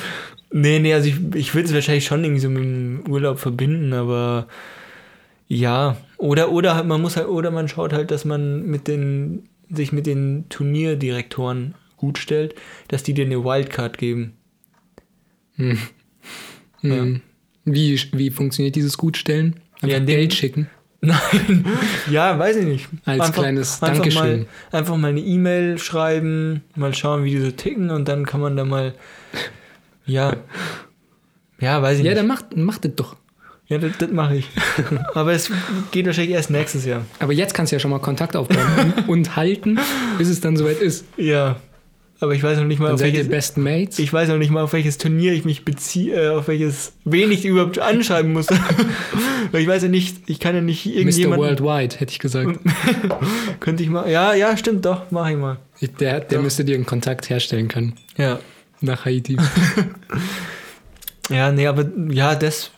Nee, 0.50 0.78
nee, 0.78 0.94
also 0.94 1.08
ich, 1.08 1.16
ich 1.34 1.54
würde 1.54 1.68
es 1.68 1.74
wahrscheinlich 1.74 2.06
schon 2.06 2.24
irgendwie 2.24 2.40
so 2.40 2.48
mit 2.48 2.62
dem 2.62 3.02
Urlaub 3.08 3.38
verbinden, 3.38 3.92
aber 3.92 4.48
ja. 5.46 5.96
Oder, 6.16 6.50
oder 6.50 6.74
halt, 6.74 6.86
man 6.86 7.00
muss 7.00 7.16
halt, 7.16 7.28
oder 7.28 7.50
man 7.50 7.68
schaut 7.68 7.92
halt, 7.92 8.10
dass 8.10 8.24
man 8.24 8.66
mit 8.66 8.88
den, 8.88 9.48
sich 9.70 9.92
mit 9.92 10.06
den 10.06 10.48
Turnierdirektoren 10.48 11.74
gut 11.96 12.18
stellt, 12.18 12.54
dass 12.88 13.02
die 13.02 13.14
dir 13.14 13.26
eine 13.26 13.44
Wildcard 13.44 13.98
geben. 13.98 14.34
Mhm. 15.56 15.78
Wie, 17.64 18.00
wie 18.12 18.30
funktioniert 18.30 18.76
dieses 18.76 18.96
Gutstellen? 18.96 19.56
Einfach 19.80 19.98
Ja, 19.98 20.04
Geld 20.04 20.34
schicken. 20.34 20.68
Nein, 21.00 21.64
ja, 22.10 22.36
weiß 22.36 22.56
ich 22.56 22.66
nicht. 22.66 22.88
Als 23.04 23.32
kleines 23.32 23.80
einfach 23.80 24.02
Dankeschön. 24.02 24.40
Mal, 24.40 24.78
einfach 24.78 24.96
mal 24.96 25.10
eine 25.10 25.20
E-Mail 25.20 25.78
schreiben, 25.78 26.64
mal 26.74 26.92
schauen, 26.92 27.22
wie 27.22 27.30
die 27.30 27.40
so 27.40 27.52
ticken 27.52 27.90
und 27.90 28.08
dann 28.08 28.26
kann 28.26 28.40
man 28.40 28.56
da 28.56 28.64
mal, 28.64 28.94
ja, 30.08 30.34
ja, 31.60 31.80
weiß 31.82 31.98
ich 31.98 32.04
Ja, 32.04 32.10
nicht. 32.10 32.18
dann 32.20 32.26
macht, 32.26 32.56
macht 32.56 32.84
das 32.84 32.92
doch. 32.96 33.16
Ja, 33.68 33.78
das, 33.78 33.92
das 33.98 34.10
mache 34.10 34.36
ich. 34.36 34.48
Aber 35.14 35.32
es 35.32 35.50
geht 35.90 36.06
wahrscheinlich 36.06 36.34
erst 36.34 36.50
nächstes 36.50 36.84
Jahr. 36.86 37.04
Aber 37.18 37.32
jetzt 37.32 37.52
kannst 37.54 37.70
du 37.72 37.76
ja 37.76 37.80
schon 37.80 37.90
mal 37.90 37.98
Kontakt 38.00 38.34
aufbauen 38.34 38.94
und, 39.06 39.08
und 39.08 39.36
halten, 39.36 39.78
bis 40.16 40.28
es 40.28 40.40
dann 40.40 40.56
soweit 40.56 40.80
ist. 40.80 41.04
Ja, 41.16 41.56
aber 42.20 42.34
ich 42.34 42.42
weiß 42.42 42.58
noch 42.58 42.64
nicht 42.64 42.80
mal, 42.80 42.86
Dann 42.86 42.94
auf 42.94 43.00
welches, 43.00 43.28
Best 43.28 43.58
Mates. 43.58 43.98
ich 44.00 44.12
weiß 44.12 44.28
noch 44.28 44.38
nicht 44.38 44.50
mal, 44.50 44.62
auf 44.64 44.72
welches 44.72 44.98
Turnier 44.98 45.34
ich 45.34 45.44
mich 45.44 45.64
beziehe, 45.64 46.14
äh, 46.16 46.28
auf 46.30 46.48
welches, 46.48 46.94
wen 47.04 47.30
ich 47.30 47.44
überhaupt 47.44 47.78
anschreiben 47.78 48.32
muss. 48.32 48.48
Weil 49.52 49.62
ich 49.62 49.68
weiß 49.68 49.84
ja 49.84 49.88
nicht, 49.88 50.28
ich 50.28 50.40
kann 50.40 50.54
ja 50.56 50.60
nicht 50.60 50.84
Mr. 50.86 50.92
irgendjemand, 50.94 51.40
Worldwide, 51.40 51.96
hätte 52.00 52.10
ich 52.10 52.18
gesagt. 52.18 52.58
könnte 53.60 53.82
ich 53.84 53.88
mal, 53.88 54.10
ja, 54.10 54.34
ja, 54.34 54.56
stimmt, 54.56 54.84
doch, 54.84 55.10
mache 55.12 55.30
ich 55.32 55.36
mal. 55.36 55.58
Der, 56.00 56.18
der 56.20 56.38
Doch. 56.38 56.42
müsste 56.42 56.64
dir 56.64 56.74
einen 56.74 56.86
Kontakt 56.86 57.30
herstellen 57.30 57.68
können 57.68 57.92
Ja. 58.16 58.40
Nach 58.80 59.04
Haiti. 59.04 59.36
Ja, 61.30 61.52
nee, 61.52 61.66
aber 61.66 61.86
ja, 62.10 62.34
das, 62.34 62.70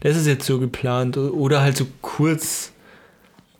das 0.00 0.16
ist 0.16 0.26
jetzt 0.26 0.44
so 0.46 0.58
geplant. 0.58 1.16
Oder 1.16 1.62
halt 1.62 1.76
so 1.76 1.86
kurz, 2.02 2.72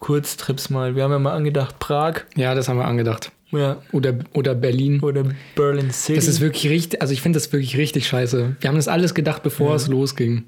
Kurztrips 0.00 0.68
mal. 0.70 0.94
Wir 0.96 1.04
haben 1.04 1.12
ja 1.12 1.18
mal 1.18 1.32
angedacht, 1.32 1.78
Prag 1.78 2.24
Ja, 2.36 2.54
das 2.54 2.68
haben 2.68 2.76
wir 2.76 2.84
angedacht. 2.84 3.32
ja, 3.52 3.80
Oder, 3.92 4.18
oder 4.34 4.54
Berlin. 4.54 5.00
oder 5.00 5.24
Berlin 5.56 5.90
City. 5.92 6.16
Das 6.16 6.28
ist 6.28 6.40
wirklich 6.40 6.70
richtig, 6.70 7.00
also 7.00 7.14
ich 7.14 7.22
finde 7.22 7.38
das 7.38 7.50
wirklich 7.52 7.76
richtig 7.78 8.06
scheiße. 8.06 8.56
Wir 8.60 8.68
haben 8.68 8.76
das 8.76 8.88
alles 8.88 9.14
gedacht, 9.14 9.42
bevor 9.42 9.74
es 9.74 9.88
losging. 9.88 10.44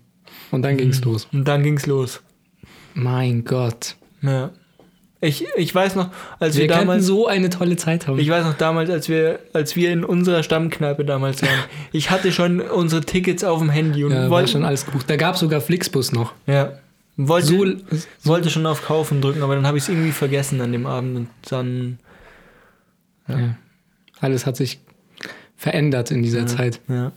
Und 0.50 0.60
dann 0.62 0.76
ging 0.76 0.90
es 0.90 1.02
los. 1.04 1.26
Und 1.32 1.48
dann 1.48 1.62
ging's 1.62 1.86
los. 1.86 2.20
Mein 2.92 3.44
Gott. 3.44 3.96
Ja. 4.20 4.50
Ich, 5.22 5.44
ich 5.56 5.74
weiß 5.74 5.96
noch, 5.96 6.08
als 6.38 6.56
Wir 6.56 6.62
wir, 6.62 6.68
damals. 6.68 7.04
so 7.04 7.26
eine 7.26 7.50
tolle 7.50 7.76
Zeit 7.76 8.06
haben. 8.08 8.18
Ich 8.18 8.30
weiß 8.30 8.42
noch 8.44 8.54
damals, 8.56 8.88
als 8.88 9.08
wir, 9.10 9.38
als 9.52 9.76
wir 9.76 9.90
in 9.92 10.02
unserer 10.02 10.42
Stammkneipe 10.42 11.04
damals 11.04 11.42
waren. 11.42 11.50
Ich 11.92 12.10
hatte 12.10 12.32
schon 12.32 12.60
unsere 12.60 13.02
Tickets 13.02 13.44
auf 13.44 13.58
dem 13.58 13.68
Handy 13.68 14.04
und 14.04 14.12
ja, 14.12 14.30
wollte, 14.30 14.52
schon 14.52 14.64
alles 14.64 14.86
gebucht. 14.86 15.10
Da 15.10 15.16
gab 15.16 15.34
es 15.34 15.40
sogar 15.40 15.60
Flixbus 15.60 16.12
noch. 16.12 16.32
ja, 16.46 16.72
wollte, 17.16 17.46
So, 17.48 17.66
wollte 18.24 18.48
schon 18.48 18.64
auf 18.64 18.82
Kaufen 18.82 19.20
drücken, 19.20 19.42
aber 19.42 19.54
dann 19.56 19.66
habe 19.66 19.76
ich 19.76 19.82
es 19.84 19.88
irgendwie 19.90 20.12
vergessen 20.12 20.60
an 20.62 20.72
dem 20.72 20.86
Abend 20.86 21.16
und 21.16 21.28
dann. 21.50 21.98
ja. 23.28 23.56
Alles 24.22 24.46
hat 24.46 24.56
sich 24.56 24.80
verändert 25.56 26.10
in 26.10 26.22
dieser 26.22 26.46
Zeit. 26.46 26.80
Ja. 26.88 27.12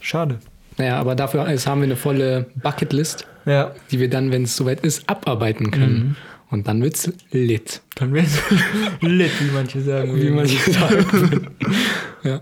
Schade. 0.00 0.38
Naja, 0.78 0.98
aber 0.98 1.14
dafür 1.14 1.46
haben 1.46 1.80
wir 1.80 1.84
eine 1.84 1.96
volle 1.96 2.46
Bucketlist, 2.62 3.26
Ja, 3.44 3.72
die 3.90 4.00
wir 4.00 4.08
dann, 4.08 4.32
wenn 4.32 4.44
es 4.44 4.56
soweit 4.56 4.80
ist, 4.80 5.06
abarbeiten 5.08 5.70
können. 5.70 6.16
Und 6.52 6.68
dann 6.68 6.82
wird's 6.82 7.10
lit. 7.32 7.80
dann 7.96 8.12
wäre 8.14 8.26
es 8.26 8.38
lit, 9.00 9.30
wie 9.40 9.50
manche 9.52 9.80
sagen. 9.80 10.14
Wie 10.20 10.30
man 10.30 10.48
würden. 10.48 10.72
sagt. 10.72 11.42
ja. 12.22 12.40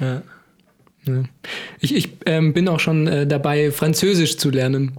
Ja. 0.00 0.22
Ja. 1.04 1.22
Ich, 1.80 1.94
ich 1.94 2.08
ähm, 2.26 2.52
bin 2.54 2.68
auch 2.68 2.78
schon 2.80 3.08
äh, 3.08 3.26
dabei, 3.26 3.72
Französisch 3.72 4.36
zu 4.38 4.50
lernen. 4.50 4.92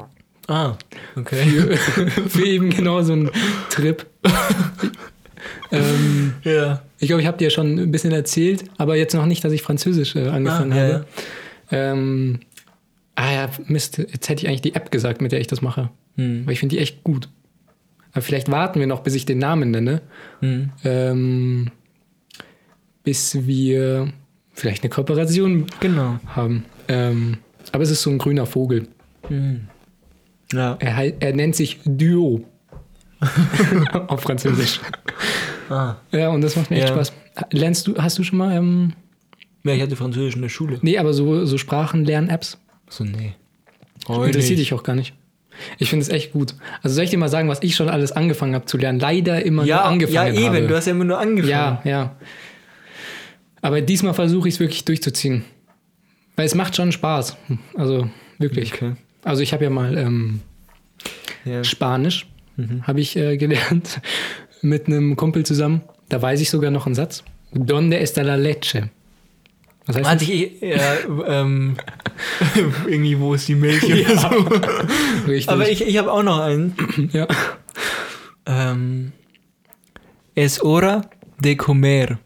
Ah, 0.47 0.75
okay. 1.15 1.37
Für, 1.45 2.07
für 2.29 2.45
eben 2.45 2.69
genau 2.69 3.01
so 3.01 3.13
einen 3.13 3.31
Trip. 3.69 4.05
ähm, 5.71 6.33
Ja. 6.43 6.83
ich 6.99 7.07
glaube, 7.07 7.21
ich 7.21 7.27
habe 7.27 7.37
dir 7.37 7.49
schon 7.49 7.79
ein 7.79 7.91
bisschen 7.91 8.11
erzählt, 8.11 8.65
aber 8.77 8.97
jetzt 8.97 9.13
noch 9.13 9.25
nicht, 9.25 9.43
dass 9.45 9.53
ich 9.53 9.61
Französisch 9.61 10.15
äh, 10.17 10.27
angefangen 10.27 10.73
Ah, 10.73 10.75
ja, 10.87 10.93
habe. 10.95 11.05
Ähm, 11.71 12.39
ah 13.15 13.31
ja, 13.33 13.49
Mist, 13.67 13.97
jetzt 13.99 14.27
hätte 14.27 14.43
ich 14.43 14.49
eigentlich 14.49 14.61
die 14.61 14.75
App 14.75 14.91
gesagt, 14.91 15.21
mit 15.21 15.31
der 15.31 15.39
ich 15.39 15.47
das 15.47 15.61
mache. 15.61 15.89
Hm. 16.17 16.45
Weil 16.45 16.53
ich 16.53 16.59
finde 16.59 16.75
die 16.75 16.81
echt 16.81 17.03
gut. 17.05 17.29
Aber 18.13 18.21
vielleicht 18.21 18.49
warten 18.51 18.79
wir 18.79 18.87
noch, 18.87 19.01
bis 19.01 19.15
ich 19.15 19.25
den 19.25 19.39
Namen 19.39 19.71
nenne. 19.71 20.01
Hm. 20.39 20.71
Ähm, 20.83 21.71
bis 23.03 23.45
wir 23.47 24.13
vielleicht 24.53 24.83
eine 24.83 24.89
Kooperation 24.89 25.65
Genau. 25.79 26.19
haben. 26.27 26.65
Ähm, 26.87 27.37
aber 27.71 27.83
es 27.83 27.89
ist 27.91 28.01
so 28.03 28.09
ein 28.11 28.17
grüner 28.17 28.45
Vogel. 28.45 28.87
Hm. 29.27 29.67
Ja. 30.53 30.77
Er, 30.79 31.21
er 31.21 31.33
nennt 31.33 31.55
sich 31.55 31.79
Duo. 31.85 32.45
Auf 34.07 34.21
Französisch. 34.21 34.79
Ah. 35.69 35.95
Ja, 36.11 36.29
und 36.29 36.41
das 36.41 36.55
macht 36.55 36.69
mir 36.69 36.77
echt 36.77 36.89
Ja. 36.89 36.93
Spaß. 36.93 37.13
Lernst 37.51 37.87
du, 37.87 37.95
hast 37.97 38.17
du 38.19 38.23
schon 38.23 38.37
mal, 38.37 38.55
ähm, 38.55 38.93
Ja, 39.63 39.73
ich 39.73 39.81
hatte 39.81 39.95
Französisch 39.95 40.35
in 40.35 40.41
der 40.43 40.49
Schule. 40.49 40.77
nee, 40.81 40.97
aber 40.99 41.13
so, 41.13 41.45
so 41.45 41.57
Sprachenlern-Apps? 41.57 42.59
So, 42.89 43.03
nee. 43.05 43.33
Interessiert 44.07 44.59
dich 44.59 44.73
auch 44.73 44.83
gar 44.83 44.95
nicht. 44.95 45.13
Ich 45.77 45.89
finde 45.89 46.03
es 46.03 46.09
echt 46.09 46.31
gut. 46.33 46.55
Also 46.81 46.95
soll 46.95 47.03
ich 47.05 47.09
dir 47.09 47.17
mal 47.17 47.29
sagen, 47.29 47.47
was 47.49 47.59
ich 47.61 47.75
schon 47.75 47.89
alles 47.89 48.11
angefangen 48.11 48.55
habe 48.55 48.65
zu 48.65 48.77
lernen? 48.77 48.99
Leider 48.99 49.43
immer 49.45 49.63
Ja, 49.63 49.75
nur 49.77 49.83
ja, 49.85 49.89
angefangen 49.89 50.35
eben. 50.35 50.45
habe. 50.45 50.67
Du 50.67 50.75
hast 50.75 50.85
ja 50.87 50.91
immer 50.91 51.05
nur 51.05 51.19
angefangen. 51.19 51.49
Ja, 51.51 51.81
ja. 51.85 52.15
Aber 53.61 53.81
diesmal 53.81 54.13
versuche 54.13 54.47
ich 54.47 54.55
es 54.55 54.59
wirklich 54.59 54.83
durchzuziehen. 54.85 55.45
Weil 56.35 56.45
es 56.45 56.55
macht 56.55 56.75
schon 56.75 56.91
Spaß. 56.91 57.37
Also 57.75 58.09
wirklich. 58.39 58.73
Okay. 58.73 58.93
Also 59.23 59.41
ich 59.41 59.53
habe 59.53 59.63
ja 59.63 59.69
mal 59.69 59.97
ähm, 59.97 60.41
Ja. 61.45 61.63
Spanisch 61.63 62.27
habe 62.83 62.99
ich 63.01 63.15
äh, 63.15 63.37
gelernt 63.37 63.99
mit 64.61 64.87
einem 64.87 65.15
Kumpel 65.15 65.45
zusammen. 65.45 65.81
Da 66.09 66.21
weiß 66.21 66.41
ich 66.41 66.49
sogar 66.49 66.71
noch 66.71 66.85
einen 66.85 66.95
Satz. 66.95 67.23
Donde 67.51 67.99
está 67.99 68.21
la 68.21 68.35
leche? 68.35 68.89
Was 69.85 69.97
heißt 69.97 70.09
Hatte 70.09 70.23
ich, 70.23 70.61
ja, 70.61 70.95
ähm, 71.27 71.75
irgendwie, 72.87 73.19
wo 73.19 73.33
ist 73.33 73.47
die 73.47 73.55
Milch 73.55 73.83
oder 73.83 74.17
so. 74.17 74.29
das? 74.29 75.27
Richtig. 75.27 75.49
Aber 75.49 75.69
ich, 75.69 75.81
ich 75.81 75.97
habe 75.97 76.11
auch 76.11 76.23
noch 76.23 76.39
einen. 76.39 76.75
ja. 77.11 77.27
Ähm, 78.45 79.11
es 80.35 80.61
hora 80.61 81.01
de 81.39 81.55
comer. 81.55 82.19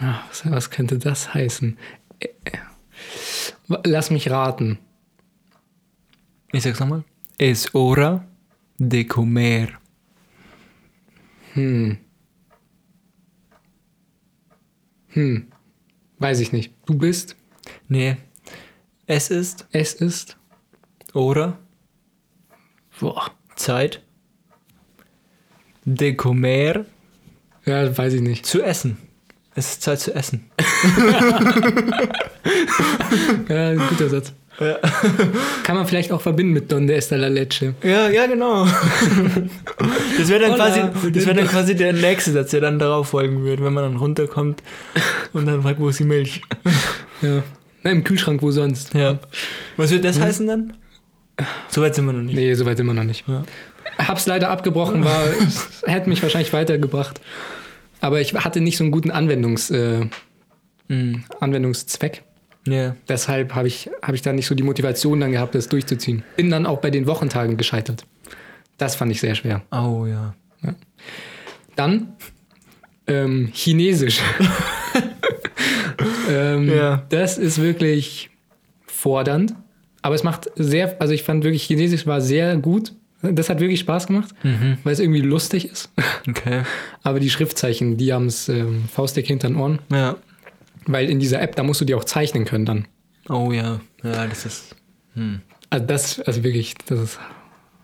Ah, 0.00 0.20
was, 0.44 0.70
könnte 0.70 0.98
das 0.98 1.32
heißen? 1.32 1.78
Äh, 2.18 2.28
Lass 3.84 4.10
mich 4.10 4.30
raten. 4.30 4.78
Ich 6.52 6.62
sag's 6.62 6.80
nochmal. 6.80 7.04
Es 7.38 7.72
hora 7.74 8.24
de 8.78 9.04
comer. 9.04 9.68
Hm. 11.54 11.98
Hm. 15.08 15.46
Weiß 16.18 16.40
ich 16.40 16.52
nicht. 16.52 16.72
Du 16.86 16.94
bist, 16.94 17.36
Nee. 17.88 18.16
Es 19.06 19.30
ist 19.30 19.66
es 19.70 19.94
ist. 19.94 20.36
hora, 21.14 21.58
Boah. 23.00 23.30
Zeit, 23.56 24.02
de 25.84 26.14
comer, 26.14 26.84
Ja, 27.64 27.96
weiß 27.96 28.14
ich 28.14 28.20
nicht. 28.20 28.44
zu 28.46 28.62
essen. 28.62 28.96
Es 29.54 29.72
ist 29.72 29.82
Zeit 29.82 30.00
zu 30.00 30.14
essen. 30.14 30.50
Ja, 33.48 33.74
guter 33.74 34.08
Satz. 34.08 34.32
Ja, 34.58 34.78
Kann 35.64 35.76
man 35.76 35.86
vielleicht 35.86 36.12
auch 36.12 36.20
verbinden 36.22 36.52
mit 36.54 36.72
Donde 36.72 36.94
está 36.94 37.16
la 37.16 37.28
leche. 37.28 37.74
ja, 37.82 38.08
ja 38.08 38.26
genau. 38.26 38.66
Das 40.18 40.28
wäre 40.30 40.40
dann, 40.40 40.52
Hola. 40.52 40.70
quasi, 40.70 41.10
das 41.12 41.26
wär 41.26 41.34
dann 41.34 41.46
quasi 41.46 41.76
der 41.76 41.92
nächste 41.92 42.32
Satz, 42.32 42.50
der 42.52 42.62
dann 42.62 42.78
darauf 42.78 43.08
folgen 43.08 43.42
würde, 43.44 43.62
wenn 43.64 43.72
man 43.74 43.84
dann 43.84 43.96
runterkommt 43.96 44.62
und 45.34 45.46
dann 45.46 45.62
fragt, 45.62 45.78
wo 45.78 45.88
ist 45.88 45.98
die 46.00 46.04
Milch? 46.04 46.42
Ja. 47.22 47.42
Na, 47.82 47.90
im 47.92 48.04
Kühlschrank, 48.04 48.42
wo 48.42 48.50
sonst? 48.50 48.92
Ja. 48.92 49.18
Was 49.78 49.90
wird 49.90 50.04
das 50.04 50.20
heißen 50.20 50.46
dann? 50.46 50.74
Soweit 51.68 51.94
sind 51.94 52.04
wir 52.04 52.12
noch 52.12 52.20
nicht. 52.22 52.34
Nee, 52.36 52.52
soweit 52.54 52.78
immer 52.78 52.92
noch 52.92 53.04
nicht. 53.04 53.26
Ja. 53.26 53.42
Hab's 53.98 54.26
leider 54.26 54.50
abgebrochen, 54.50 55.02
war, 55.02 55.22
es 55.46 55.82
hätte 55.86 56.08
mich 56.10 56.22
wahrscheinlich 56.22 56.52
weitergebracht. 56.52 57.20
Aber 58.02 58.20
ich 58.20 58.34
hatte 58.34 58.60
nicht 58.60 58.76
so 58.76 58.84
einen 58.84 58.90
guten 58.90 59.10
Anwendungs, 59.10 59.70
äh, 59.70 60.06
Mhm. 60.88 61.24
Anwendungszweck. 61.40 62.22
Ja. 62.66 62.96
Deshalb 63.08 63.54
habe 63.54 63.68
ich, 63.68 63.88
hab 64.02 64.14
ich 64.14 64.22
da 64.22 64.32
nicht 64.32 64.46
so 64.46 64.54
die 64.54 64.62
Motivation 64.62 65.20
dann 65.20 65.32
gehabt, 65.32 65.54
das 65.54 65.68
durchzuziehen. 65.68 66.22
Bin 66.36 66.50
dann 66.50 66.66
auch 66.66 66.78
bei 66.80 66.90
den 66.90 67.06
Wochentagen 67.06 67.56
gescheitert. 67.56 68.04
Das 68.78 68.96
fand 68.96 69.10
ich 69.12 69.20
sehr 69.20 69.34
schwer. 69.34 69.62
Oh 69.72 70.06
ja. 70.06 70.34
Dann 71.76 72.14
ähm, 73.06 73.50
Chinesisch. 73.52 74.20
ähm, 76.30 76.68
Ja. 76.68 77.04
Das 77.08 77.38
ist 77.38 77.60
wirklich 77.60 78.30
fordernd. 78.86 79.54
Aber 80.02 80.14
es 80.14 80.22
macht 80.22 80.50
sehr, 80.56 81.00
also 81.00 81.12
ich 81.12 81.22
fand 81.22 81.44
wirklich, 81.44 81.64
Chinesisch 81.64 82.06
war 82.06 82.20
sehr 82.20 82.56
gut. 82.56 82.92
Das 83.22 83.48
hat 83.48 83.60
wirklich 83.60 83.80
Spaß 83.80 84.06
gemacht, 84.06 84.28
Mhm. 84.44 84.78
weil 84.84 84.92
es 84.92 85.00
irgendwie 85.00 85.20
lustig 85.22 85.68
ist. 85.70 85.90
Okay. 86.28 86.62
Aber 87.02 87.18
die 87.18 87.30
Schriftzeichen, 87.30 87.96
die 87.96 88.12
haben 88.12 88.26
es 88.26 88.48
ähm, 88.48 88.84
faustdick 88.92 89.26
hinter 89.26 89.48
den 89.48 89.56
Ohren. 89.56 89.78
Ja. 89.90 90.16
Weil 90.86 91.10
in 91.10 91.18
dieser 91.18 91.40
App, 91.40 91.56
da 91.56 91.62
musst 91.62 91.80
du 91.80 91.84
die 91.84 91.94
auch 91.94 92.04
zeichnen 92.04 92.44
können 92.44 92.64
dann. 92.64 92.88
Oh 93.28 93.52
ja. 93.52 93.80
Ja, 94.02 94.26
das 94.26 94.46
ist. 94.46 94.76
Hm. 95.14 95.40
Also 95.70 95.86
das, 95.86 96.20
also 96.20 96.44
wirklich, 96.44 96.74
das 96.86 97.00
ist 97.00 97.18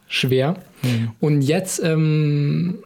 schwer. 0.07 0.57
Mhm. 0.83 1.11
Und 1.21 1.43
jetzt 1.43 1.83
ähm, 1.83 2.85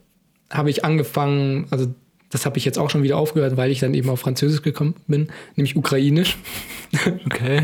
habe 0.50 0.70
ich 0.70 0.85
angefangen, 0.85 1.66
also 1.70 1.92
das 2.31 2.46
habe 2.46 2.59
ich 2.59 2.64
jetzt 2.64 2.79
auch 2.79 2.90
schon 2.90 3.02
wieder 3.02 3.16
aufgehört, 3.16 3.57
weil 3.57 3.70
ich 3.70 3.81
dann 3.81 3.94
eben 3.94 4.09
auf 4.09 4.20
Französisch 4.20 4.62
gekommen 4.62 4.94
bin, 5.07 5.29
nämlich 5.57 5.76
Ukrainisch. 5.76 6.37
Okay. 7.26 7.62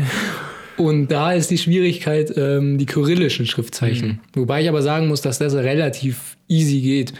Und 0.75 1.07
da 1.07 1.31
ist 1.31 1.49
die 1.49 1.57
Schwierigkeit 1.57 2.33
ähm, 2.35 2.77
die 2.77 2.85
kyrillischen 2.85 3.45
Schriftzeichen. 3.45 4.19
Wobei 4.33 4.61
ich 4.61 4.69
aber 4.69 4.81
sagen 4.81 5.07
muss, 5.07 5.21
dass 5.21 5.39
das 5.39 5.53
relativ 5.53 6.37
easy 6.49 6.81
geht. 6.81 7.13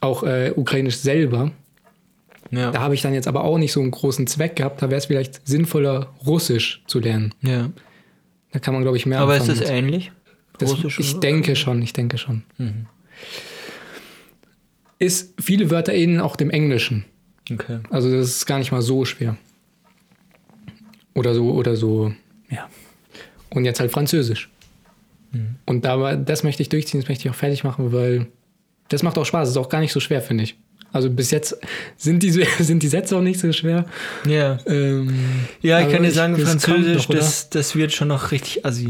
Auch 0.00 0.24
äh, 0.24 0.52
Ukrainisch 0.56 0.96
selber. 0.96 1.52
Ja. 2.50 2.70
Da 2.70 2.80
habe 2.80 2.94
ich 2.94 3.02
dann 3.02 3.14
jetzt 3.14 3.28
aber 3.28 3.44
auch 3.44 3.58
nicht 3.58 3.72
so 3.72 3.80
einen 3.80 3.90
großen 3.90 4.26
Zweck 4.26 4.56
gehabt. 4.56 4.82
Da 4.82 4.90
wäre 4.90 4.98
es 4.98 5.06
vielleicht 5.06 5.46
sinnvoller, 5.46 6.14
Russisch 6.26 6.82
zu 6.86 7.00
lernen. 7.00 7.34
ja. 7.42 7.70
Da 8.52 8.58
kann 8.58 8.74
man, 8.74 8.82
glaube 8.82 8.96
ich, 8.96 9.06
mehr 9.06 9.20
Aber 9.20 9.36
ist 9.36 9.48
das 9.48 9.60
mit. 9.60 9.68
ähnlich? 9.70 10.10
Das, 10.58 10.72
Russisch 10.72 10.98
ich 10.98 11.20
denke 11.20 11.54
schon, 11.54 11.80
ich 11.82 11.92
denke 11.92 12.18
schon. 12.18 12.42
Mhm. 12.58 12.86
Ist 14.98 15.34
viele 15.40 15.70
Wörter 15.70 15.94
ähneln 15.94 16.20
auch 16.20 16.34
dem 16.34 16.50
Englischen. 16.50 17.04
Okay. 17.50 17.78
Also 17.90 18.10
das 18.10 18.26
ist 18.28 18.46
gar 18.46 18.58
nicht 18.58 18.72
mal 18.72 18.82
so 18.82 19.04
schwer. 19.04 19.36
Oder 21.14 21.34
so, 21.34 21.52
oder 21.52 21.76
so, 21.76 22.12
ja. 22.50 22.68
Und 23.50 23.64
jetzt 23.64 23.80
halt 23.80 23.90
Französisch. 23.90 24.50
Mhm. 25.32 25.56
Und 25.64 25.84
da, 25.84 26.16
das 26.16 26.42
möchte 26.42 26.62
ich 26.62 26.68
durchziehen, 26.68 27.00
das 27.00 27.08
möchte 27.08 27.26
ich 27.26 27.30
auch 27.30 27.38
fertig 27.38 27.64
machen, 27.64 27.92
weil 27.92 28.26
das 28.88 29.02
macht 29.02 29.16
auch 29.16 29.24
Spaß. 29.24 29.42
Das 29.42 29.50
ist 29.50 29.56
auch 29.56 29.68
gar 29.68 29.80
nicht 29.80 29.92
so 29.92 30.00
schwer, 30.00 30.20
finde 30.22 30.44
ich. 30.44 30.56
Also 30.92 31.08
bis 31.10 31.30
jetzt 31.30 31.56
sind 31.96 32.22
die, 32.22 32.30
sind 32.58 32.82
die 32.82 32.88
Sätze 32.88 33.16
auch 33.16 33.20
nicht 33.22 33.38
so 33.40 33.52
schwer. 33.52 33.86
Ja. 34.26 34.58
Ähm, 34.66 35.12
Ja, 35.62 35.80
ich 35.80 35.92
kann 35.92 36.02
dir 36.02 36.10
sagen, 36.10 36.34
kommt 36.34 36.46
Französisch, 36.48 37.08
noch, 37.08 37.14
das, 37.16 37.48
das 37.50 37.76
wird 37.76 37.92
schon 37.92 38.08
noch 38.08 38.32
richtig 38.32 38.64
assi. 38.66 38.88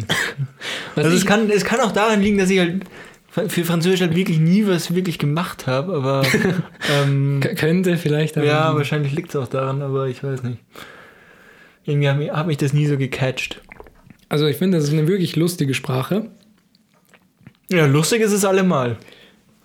Was 0.94 1.04
Also 1.04 1.16
es 1.16 1.22
ich- 1.22 1.28
kann, 1.28 1.50
es 1.50 1.64
kann 1.64 1.80
auch 1.80 1.92
daran 1.92 2.20
liegen, 2.22 2.38
dass 2.38 2.50
ich 2.50 2.58
halt 2.58 2.84
für 3.28 3.64
Französisch 3.64 4.00
halt 4.00 4.16
wirklich 4.16 4.40
nie 4.40 4.66
was 4.66 4.92
wirklich 4.92 5.16
gemacht 5.20 5.68
habe, 5.68 5.94
aber 5.94 6.22
ähm, 7.04 7.38
könnte 7.54 7.96
vielleicht. 7.96 8.34
ja, 8.36 8.74
wahrscheinlich 8.74 9.12
liegt 9.12 9.28
es 9.28 9.36
auch 9.36 9.46
daran, 9.46 9.82
aber 9.82 10.08
ich 10.08 10.24
weiß 10.24 10.42
nicht. 10.42 10.58
Irgendwie 11.84 12.08
hat 12.08 12.18
mich, 12.18 12.30
hat 12.32 12.46
mich 12.48 12.56
das 12.56 12.72
nie 12.72 12.86
so 12.86 12.98
gecatcht. 12.98 13.60
Also 14.28 14.46
ich 14.46 14.56
finde, 14.56 14.78
das 14.78 14.88
ist 14.88 14.92
eine 14.92 15.06
wirklich 15.06 15.36
lustige 15.36 15.74
Sprache. 15.74 16.30
Ja, 17.70 17.86
lustig 17.86 18.20
ist 18.20 18.32
es 18.32 18.44
allemal. 18.44 18.96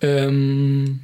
Ähm, 0.00 1.00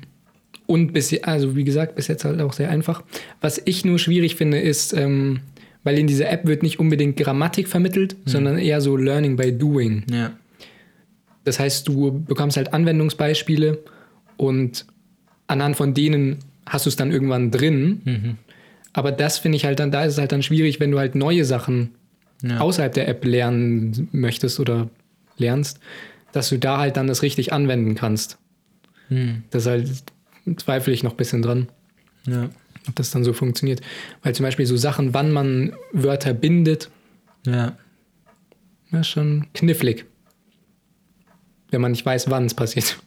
und 0.66 0.92
bis, 0.92 1.12
also 1.22 1.56
wie 1.56 1.64
gesagt, 1.64 1.96
bis 1.96 2.08
jetzt 2.08 2.24
halt 2.24 2.40
auch 2.40 2.52
sehr 2.52 2.70
einfach. 2.70 3.02
Was 3.40 3.60
ich 3.64 3.84
nur 3.84 3.98
schwierig 3.98 4.36
finde, 4.36 4.58
ist, 4.60 4.92
ähm, 4.92 5.40
weil 5.84 5.98
in 5.98 6.06
dieser 6.06 6.30
App 6.30 6.46
wird 6.46 6.62
nicht 6.62 6.78
unbedingt 6.78 7.16
Grammatik 7.16 7.68
vermittelt, 7.68 8.16
sondern 8.24 8.58
eher 8.58 8.80
so 8.80 8.96
Learning 8.96 9.36
by 9.36 9.52
Doing. 9.52 10.04
Ja. 10.10 10.32
Das 11.44 11.58
heißt, 11.58 11.88
du 11.88 12.20
bekommst 12.24 12.56
halt 12.56 12.72
Anwendungsbeispiele 12.72 13.82
und 14.36 14.86
anhand 15.48 15.76
von 15.76 15.92
denen 15.92 16.38
hast 16.66 16.86
du 16.86 16.90
es 16.90 16.96
dann 16.96 17.10
irgendwann 17.10 17.50
drin. 17.50 18.00
Mhm. 18.04 18.36
Aber 18.92 19.10
das 19.10 19.38
finde 19.38 19.56
ich 19.56 19.64
halt 19.64 19.80
dann, 19.80 19.90
da 19.90 20.04
ist 20.04 20.12
es 20.14 20.18
halt 20.18 20.30
dann 20.32 20.42
schwierig, 20.42 20.78
wenn 20.78 20.90
du 20.92 20.98
halt 20.98 21.14
neue 21.16 21.44
Sachen 21.44 21.90
Ja. 22.42 22.58
außerhalb 22.60 22.92
der 22.94 23.08
App 23.08 23.24
lernen 23.24 24.08
möchtest 24.12 24.60
oder 24.60 24.88
lernst, 25.38 25.80
dass 26.32 26.48
du 26.48 26.58
da 26.58 26.78
halt 26.78 26.96
dann 26.96 27.06
das 27.08 27.22
richtig 27.22 27.52
anwenden 27.52 27.94
kannst. 27.94 28.38
Hm. 29.08 29.42
Das 29.50 29.66
halt 29.66 29.88
zweifle 30.56 30.92
ich 30.92 31.02
noch 31.02 31.12
ein 31.12 31.16
bisschen 31.16 31.42
dran. 31.42 31.68
Ja. 32.26 32.50
ob 32.88 32.94
das 32.96 33.10
dann 33.10 33.24
so 33.24 33.32
funktioniert. 33.32 33.80
Weil 34.22 34.34
zum 34.34 34.44
Beispiel 34.44 34.66
so 34.66 34.76
Sachen, 34.76 35.12
wann 35.14 35.32
man 35.32 35.72
Wörter 35.92 36.34
bindet, 36.34 36.90
Ja. 37.46 37.76
ist 38.92 39.08
schon 39.08 39.46
knifflig. 39.54 40.04
Wenn 41.70 41.80
man 41.80 41.92
nicht 41.92 42.04
weiß, 42.06 42.28
wann 42.30 42.46
es 42.46 42.54
passiert. 42.54 42.98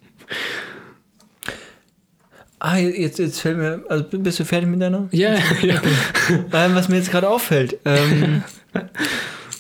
Ah, 2.60 2.78
jetzt, 2.78 3.20
jetzt 3.20 3.42
fällt 3.42 3.58
mir, 3.58 3.84
also 3.90 4.06
bist 4.18 4.40
du 4.40 4.46
fertig 4.46 4.68
mit 4.70 4.82
deiner? 4.82 5.08
Ja, 5.12 5.36
ja. 5.62 5.82
Ähm, 6.52 6.74
was 6.76 6.90
mir 6.90 6.96
jetzt 6.98 7.12
gerade 7.12 7.30
auffällt, 7.30 7.78
ähm, 7.86 8.44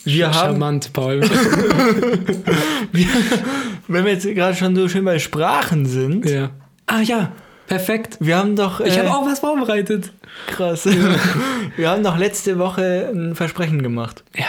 wir 0.06 0.28
haben, 0.28 0.34
Charmant, 0.34 0.92
Paul. 0.94 1.22
wir, 2.92 3.08
wenn 3.88 4.06
wir 4.06 4.12
jetzt 4.14 4.26
gerade 4.26 4.56
schon 4.56 4.76
so 4.76 4.90
schön 4.90 5.06
bei 5.06 5.20
Sprachen 5.20 5.86
sind, 5.86 6.26
ja. 6.28 6.50
Ah 6.88 7.02
ja, 7.02 7.32
perfekt. 7.68 8.18
wir 8.20 8.38
haben 8.38 8.56
doch, 8.56 8.80
Ich 8.80 8.96
äh, 8.96 9.00
habe 9.00 9.12
auch 9.12 9.26
was 9.26 9.40
vorbereitet. 9.40 10.12
krass, 10.48 10.86
wir 11.78 11.90
haben 11.90 12.04
doch 12.04 12.18
letzte 12.18 12.58
Woche 12.58 13.10
ein 13.14 13.36
Versprechen 13.36 13.82
gemacht. 13.82 14.24
Ja. 14.36 14.48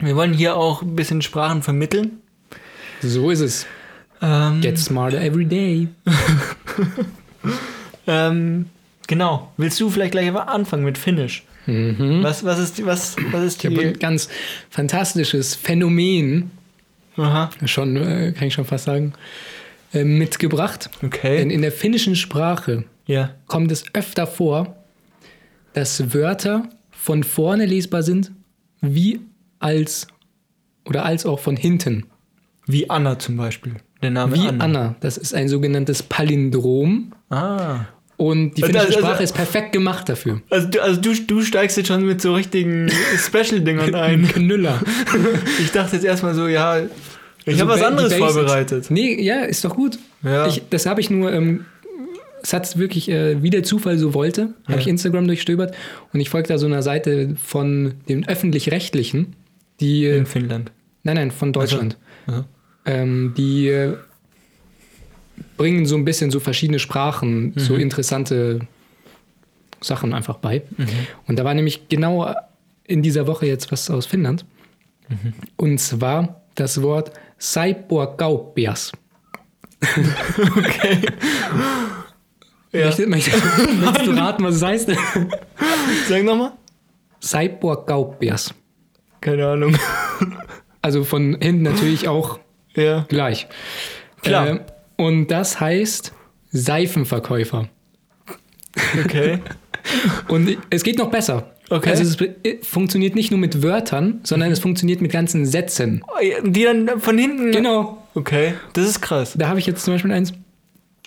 Wir 0.00 0.14
wollen 0.14 0.34
hier 0.34 0.56
auch 0.56 0.82
ein 0.82 0.94
bisschen 0.94 1.22
Sprachen 1.22 1.62
vermitteln. 1.62 2.18
So 3.02 3.30
ist 3.30 3.40
es. 3.40 3.66
Ähm, 4.20 4.60
Get 4.60 4.78
smarter 4.78 5.20
every 5.20 5.44
day. 5.44 5.88
ähm, 8.06 8.66
genau. 9.06 9.52
Willst 9.56 9.80
du 9.80 9.90
vielleicht 9.90 10.12
gleich 10.12 10.34
anfangen 10.34 10.84
mit 10.84 10.98
Finnisch? 10.98 11.44
Mhm. 11.66 12.22
Was, 12.22 12.44
was 12.44 12.58
ist 12.58 12.78
die, 12.78 12.86
was, 12.86 13.16
was 13.32 13.42
ist 13.42 13.64
Ich 13.64 13.70
habe 13.70 13.76
die? 13.76 13.86
ein 13.88 13.98
ganz 13.98 14.28
fantastisches 14.70 15.54
Phänomen, 15.54 16.50
Aha, 17.16 17.50
schon, 17.64 17.96
äh, 17.96 18.32
kann 18.32 18.48
ich 18.48 18.54
schon 18.54 18.66
fast 18.66 18.84
sagen, 18.84 19.14
äh, 19.96 20.04
mitgebracht. 20.04 20.90
Denn 21.00 21.08
okay. 21.08 21.42
in 21.42 21.62
der 21.62 21.72
finnischen 21.72 22.16
Sprache 22.16 22.84
Ja. 23.06 23.30
kommt 23.46 23.70
es 23.72 23.84
öfter 23.94 24.26
vor, 24.26 24.76
dass 25.72 26.14
Wörter 26.14 26.68
von 26.90 27.22
vorne 27.24 27.66
lesbar 27.66 28.02
sind, 28.02 28.32
wie 28.80 29.20
als 29.58 30.06
oder 30.84 31.04
als 31.04 31.26
auch 31.26 31.38
von 31.40 31.56
hinten. 31.56 32.06
Wie 32.66 32.88
Anna 32.90 33.18
zum 33.18 33.36
Beispiel. 33.36 33.74
Der 34.02 34.10
Name 34.10 34.34
Wie 34.36 34.48
Anna. 34.48 34.64
Anna. 34.64 34.94
Das 35.00 35.16
ist 35.16 35.34
ein 35.34 35.48
sogenanntes 35.48 36.02
Palindrom. 36.02 37.12
Ah. 37.30 37.80
Und 38.18 38.56
die 38.56 38.62
Also- 38.62 38.72
finnische 38.72 38.86
also- 38.96 38.98
Sprache 39.06 39.22
ist 39.22 39.34
perfekt 39.34 39.72
gemacht 39.72 40.08
dafür. 40.08 40.40
Also, 40.50 40.68
du, 40.68 40.82
also 40.82 41.00
du, 41.00 41.14
du 41.26 41.42
steigst 41.42 41.76
jetzt 41.76 41.86
schon 41.88 42.04
mit 42.06 42.20
so 42.20 42.34
richtigen 42.34 42.90
Special-Dingern 43.18 43.94
ein. 43.94 44.26
Knüller. 44.28 44.80
Ich 45.60 45.70
dachte 45.72 45.96
jetzt 45.96 46.04
erstmal 46.04 46.34
so, 46.34 46.46
ja, 46.48 46.80
ich 47.46 47.52
Also 47.54 47.62
habe 47.62 47.80
was 47.80 47.86
anderes 47.86 48.14
vorbereitet. 48.14 48.90
Nee, 48.90 49.20
ja, 49.22 49.40
ist 49.42 49.64
doch 49.64 49.74
gut. 49.74 49.98
Ja. 50.22 50.46
Ich, 50.46 50.62
das 50.70 50.84
habe 50.86 51.00
ich 51.00 51.08
nur, 51.10 51.32
ähm, 51.32 51.64
es 52.42 52.52
hat 52.52 52.76
wirklich, 52.78 53.08
äh, 53.08 53.42
wie 53.42 53.50
der 53.50 53.62
Zufall 53.62 53.98
so 53.98 54.12
wollte, 54.14 54.50
habe 54.64 54.74
Ja. 54.74 54.78
ich 54.78 54.86
Instagram 54.88 55.26
durchstöbert 55.26 55.74
und 56.12 56.20
ich 56.20 56.28
folge 56.30 56.48
da 56.48 56.58
so 56.58 56.66
einer 56.66 56.82
Seite 56.82 57.34
von 57.42 57.94
den 58.08 58.28
Öffentlich-Rechtlichen, 58.28 59.34
die, 59.80 60.04
äh, 60.04 60.18
In 60.18 60.26
Finnland. 60.26 60.70
nein, 61.02 61.16
nein, 61.16 61.30
von 61.30 61.52
Deutschland, 61.52 61.96
Aha. 62.26 62.44
ähm, 62.84 63.32
die 63.36 63.68
äh, 63.68 63.94
bringen 65.56 65.86
so 65.86 65.96
ein 65.96 66.04
bisschen 66.04 66.30
so 66.30 66.40
verschiedene 66.40 66.78
Sprachen, 66.78 67.52
so 67.56 67.74
Mhm. 67.74 67.80
interessante 67.80 68.60
Sachen 69.80 70.14
einfach 70.14 70.36
bei. 70.38 70.62
Und 71.26 71.38
da 71.38 71.44
war 71.44 71.54
nämlich 71.54 71.88
genau 71.88 72.34
in 72.84 73.02
dieser 73.02 73.26
Woche 73.26 73.46
jetzt 73.46 73.70
was 73.72 73.90
aus 73.90 74.06
Finnland. 74.06 74.44
Mhm. 75.08 75.32
Und 75.56 75.78
zwar 75.78 76.42
das 76.54 76.82
Wort 76.82 77.10
Saipuakauppias. 77.38 78.92
Okay. 80.56 81.00
Ja. 82.72 82.86
Möchtest, 82.86 83.08
möchtest, 83.08 83.78
möchtest 83.80 84.06
du 84.06 84.10
raten, 84.10 84.44
was 84.44 84.56
es 84.56 84.62
heißt? 84.62 84.90
Sag 86.08 86.24
nochmal. 86.24 86.52
Saipuakauppias. 87.20 88.52
Keine 89.22 89.46
Ahnung. 89.46 89.78
Also 90.82 91.04
von 91.04 91.38
hinten 91.40 91.62
natürlich 91.62 92.06
auch 92.06 92.38
Ja. 92.74 93.06
gleich. 93.08 93.46
Klar. 94.20 94.46
Äh, 94.46 94.60
und 94.96 95.28
das 95.28 95.58
heißt 95.58 96.12
Seifenverkäufer. 96.50 97.68
Okay. 99.04 99.38
Und 100.28 100.58
es 100.68 100.82
geht 100.82 100.98
noch 100.98 101.10
besser. 101.10 101.54
Okay. 101.68 101.90
Also 101.90 102.04
es 102.04 102.16
be- 102.16 102.36
funktioniert 102.62 103.14
nicht 103.16 103.30
nur 103.32 103.40
mit 103.40 103.62
Wörtern, 103.62 104.20
sondern 104.22 104.52
es 104.52 104.60
funktioniert 104.60 105.00
mit 105.00 105.10
ganzen 105.10 105.46
Sätzen. 105.46 106.02
Oh, 106.06 106.12
Die 106.48 106.62
dann 106.64 107.00
von 107.00 107.18
hinten. 107.18 107.50
Genau. 107.52 108.02
Okay, 108.14 108.54
das 108.74 108.88
ist 108.88 109.00
krass. 109.00 109.34
Da 109.36 109.48
habe 109.48 109.58
ich 109.58 109.66
jetzt 109.66 109.84
zum 109.84 109.94
Beispiel 109.94 110.12
eins. 110.12 110.32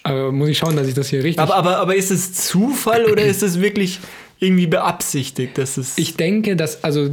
Aber 0.04 0.32
muss 0.32 0.50
ich 0.50 0.58
schauen, 0.58 0.76
dass 0.76 0.88
ich 0.88 0.94
das 0.94 1.10
hier 1.10 1.24
richtig. 1.24 1.40
Aber, 1.40 1.56
aber, 1.56 1.78
aber 1.78 1.96
ist 1.96 2.12
es 2.12 2.34
Zufall 2.34 3.06
oder 3.06 3.24
ist 3.24 3.44
es 3.44 3.62
wirklich 3.62 4.00
irgendwie 4.40 4.68
beabsichtigt, 4.68 5.58
dass 5.58 5.78
es. 5.78 5.98
ich 5.98 6.16
denke, 6.16 6.56
dass, 6.56 6.84
also 6.84 7.10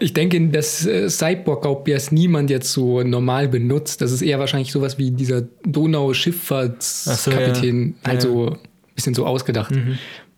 ich 0.00 0.12
denke, 0.14 0.40
dass 0.48 0.86
äh, 0.86 1.08
Cyborg-Gaubias 1.08 2.10
niemand 2.12 2.50
jetzt 2.50 2.72
so 2.72 3.02
normal 3.02 3.48
benutzt. 3.48 4.00
Das 4.00 4.12
ist 4.12 4.22
eher 4.22 4.38
wahrscheinlich 4.38 4.72
sowas 4.72 4.98
wie 4.98 5.10
dieser 5.10 5.42
Donau-Schifffahrtskapitän, 5.66 7.94
so, 8.02 8.10
ja. 8.10 8.12
halt 8.12 8.24
Ja. 8.24 8.56
bisschen 8.94 9.14
so 9.14 9.26
ausgedacht, 9.26 9.72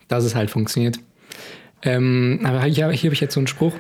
dass 0.09 0.25
es 0.25 0.35
halt 0.35 0.51
funktioniert. 0.51 0.99
Ähm, 1.83 2.41
aber 2.45 2.63
hier, 2.65 2.91
hier 2.91 3.05
habe 3.09 3.15
ich 3.15 3.21
jetzt 3.21 3.35
so 3.35 3.41
einen 3.41 3.47
Spruch. 3.47 3.75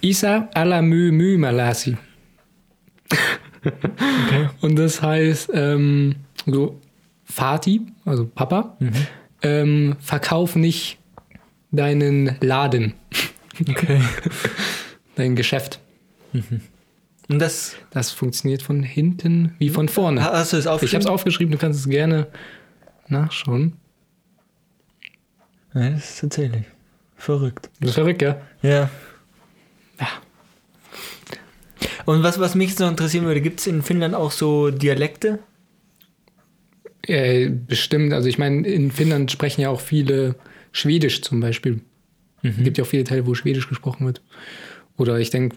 Isa 0.00 0.48
ala 0.54 0.82
mü 0.82 1.10
mü 1.12 1.36
malasi. 1.38 1.96
Okay. 3.64 4.48
Und 4.60 4.76
das 4.76 5.00
heißt, 5.00 5.50
ähm, 5.54 6.16
so, 6.46 6.80
Vati, 7.24 7.80
also 8.04 8.26
Papa, 8.26 8.76
ähm, 9.42 9.96
verkauf 10.00 10.56
nicht 10.56 10.98
deinen 11.70 12.36
Laden, 12.40 12.94
Okay. 13.68 14.00
dein 15.16 15.34
Geschäft. 15.36 15.80
Und 17.28 17.38
das. 17.38 17.76
Das 17.90 18.10
funktioniert 18.10 18.62
von 18.62 18.82
hinten 18.82 19.54
wie 19.58 19.70
von 19.70 19.88
vorne. 19.88 20.22
Hast 20.22 20.52
du 20.52 20.56
es 20.58 20.64
Ich 20.64 20.66
habe 20.66 20.74
aufgeschrieben? 20.74 21.00
es 21.00 21.06
aufgeschrieben, 21.06 21.52
du 21.52 21.58
kannst 21.58 21.80
es 21.80 21.88
gerne 21.88 22.26
nachschauen. 23.08 23.74
Nein, 25.72 25.94
das 25.94 26.10
ist 26.10 26.20
tatsächlich. 26.20 26.64
Verrückt. 27.24 27.70
Das 27.80 27.90
ist 27.90 27.94
verrückt, 27.94 28.20
ja? 28.20 28.38
Ja. 28.60 28.90
Ja. 29.98 30.08
Und 32.04 32.22
was, 32.22 32.38
was 32.38 32.54
mich 32.54 32.78
noch 32.78 32.90
interessieren 32.90 33.24
würde, 33.24 33.40
gibt 33.40 33.60
es 33.60 33.66
in 33.66 33.80
Finnland 33.80 34.14
auch 34.14 34.30
so 34.30 34.70
Dialekte? 34.70 35.38
Äh, 37.06 37.48
bestimmt, 37.48 38.12
also 38.12 38.28
ich 38.28 38.36
meine, 38.36 38.68
in 38.68 38.90
Finnland 38.90 39.32
sprechen 39.32 39.62
ja 39.62 39.70
auch 39.70 39.80
viele 39.80 40.34
Schwedisch 40.72 41.22
zum 41.22 41.40
Beispiel. 41.40 41.80
Es 42.42 42.62
gibt 42.62 42.76
ja 42.76 42.84
auch 42.84 42.88
viele 42.88 43.04
Teile, 43.04 43.26
wo 43.26 43.34
Schwedisch 43.34 43.70
gesprochen 43.70 44.04
wird. 44.04 44.20
Oder 44.98 45.18
ich 45.18 45.30
denke, 45.30 45.56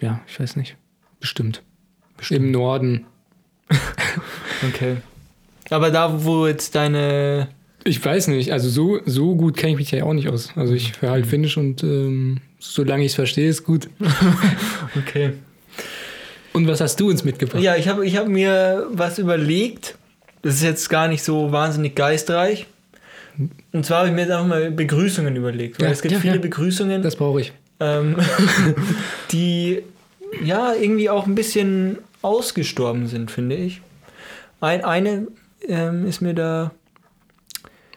ja, 0.00 0.22
ich 0.26 0.40
weiß 0.40 0.56
nicht. 0.56 0.78
Bestimmt. 1.20 1.62
Im 2.30 2.50
Norden. 2.50 3.04
Okay. 4.66 4.96
Aber 5.70 5.92
da, 5.92 6.24
wo 6.24 6.48
jetzt 6.48 6.74
deine. 6.74 7.48
Ich 7.88 8.04
weiß 8.04 8.28
nicht, 8.28 8.52
also 8.52 8.68
so, 8.68 9.00
so 9.06 9.34
gut 9.34 9.56
kenne 9.56 9.72
ich 9.72 9.78
mich 9.78 9.90
ja 9.90 10.04
auch 10.04 10.12
nicht 10.12 10.28
aus. 10.28 10.50
Also 10.56 10.74
ich 10.74 11.00
höre 11.00 11.10
halt 11.10 11.26
Finnisch 11.26 11.56
und 11.56 11.82
ähm, 11.82 12.38
solange 12.58 13.04
ich 13.04 13.12
es 13.12 13.14
verstehe, 13.14 13.48
ist 13.48 13.64
gut. 13.64 13.88
Okay. 14.96 15.32
Und 16.54 16.66
was 16.66 16.80
hast 16.80 16.98
du 16.98 17.08
uns 17.10 17.24
mitgebracht? 17.24 17.62
Ja, 17.62 17.76
ich 17.76 17.88
habe 17.88 18.04
ich 18.06 18.16
hab 18.16 18.26
mir 18.26 18.86
was 18.90 19.18
überlegt. 19.18 19.96
Das 20.42 20.54
ist 20.54 20.62
jetzt 20.62 20.88
gar 20.88 21.06
nicht 21.08 21.22
so 21.22 21.52
wahnsinnig 21.52 21.94
geistreich. 21.94 22.66
Und 23.72 23.86
zwar 23.86 23.98
habe 23.98 24.08
ich 24.08 24.14
mir 24.14 24.22
jetzt 24.22 24.30
einfach 24.32 24.46
mal 24.46 24.70
Begrüßungen 24.70 25.36
überlegt. 25.36 25.78
Weil 25.78 25.86
Ja, 25.88 25.92
es 25.92 26.02
gibt 26.02 26.12
ja, 26.14 26.20
viele 26.20 26.36
ja. 26.36 26.40
Begrüßungen, 26.40 27.02
Das 27.02 27.16
brauche 27.16 27.40
ich. 27.42 27.52
ähm, 27.80 28.16
die 29.32 29.82
ja 30.44 30.72
irgendwie 30.74 31.10
auch 31.10 31.26
ein 31.26 31.34
bisschen 31.34 31.98
ausgestorben 32.22 33.06
sind, 33.06 33.30
finde 33.30 33.56
ich. 33.56 33.80
Ein, 34.60 34.84
eine 34.84 35.28
ähm, 35.68 36.06
ist 36.06 36.20
mir 36.20 36.34
da. 36.34 36.72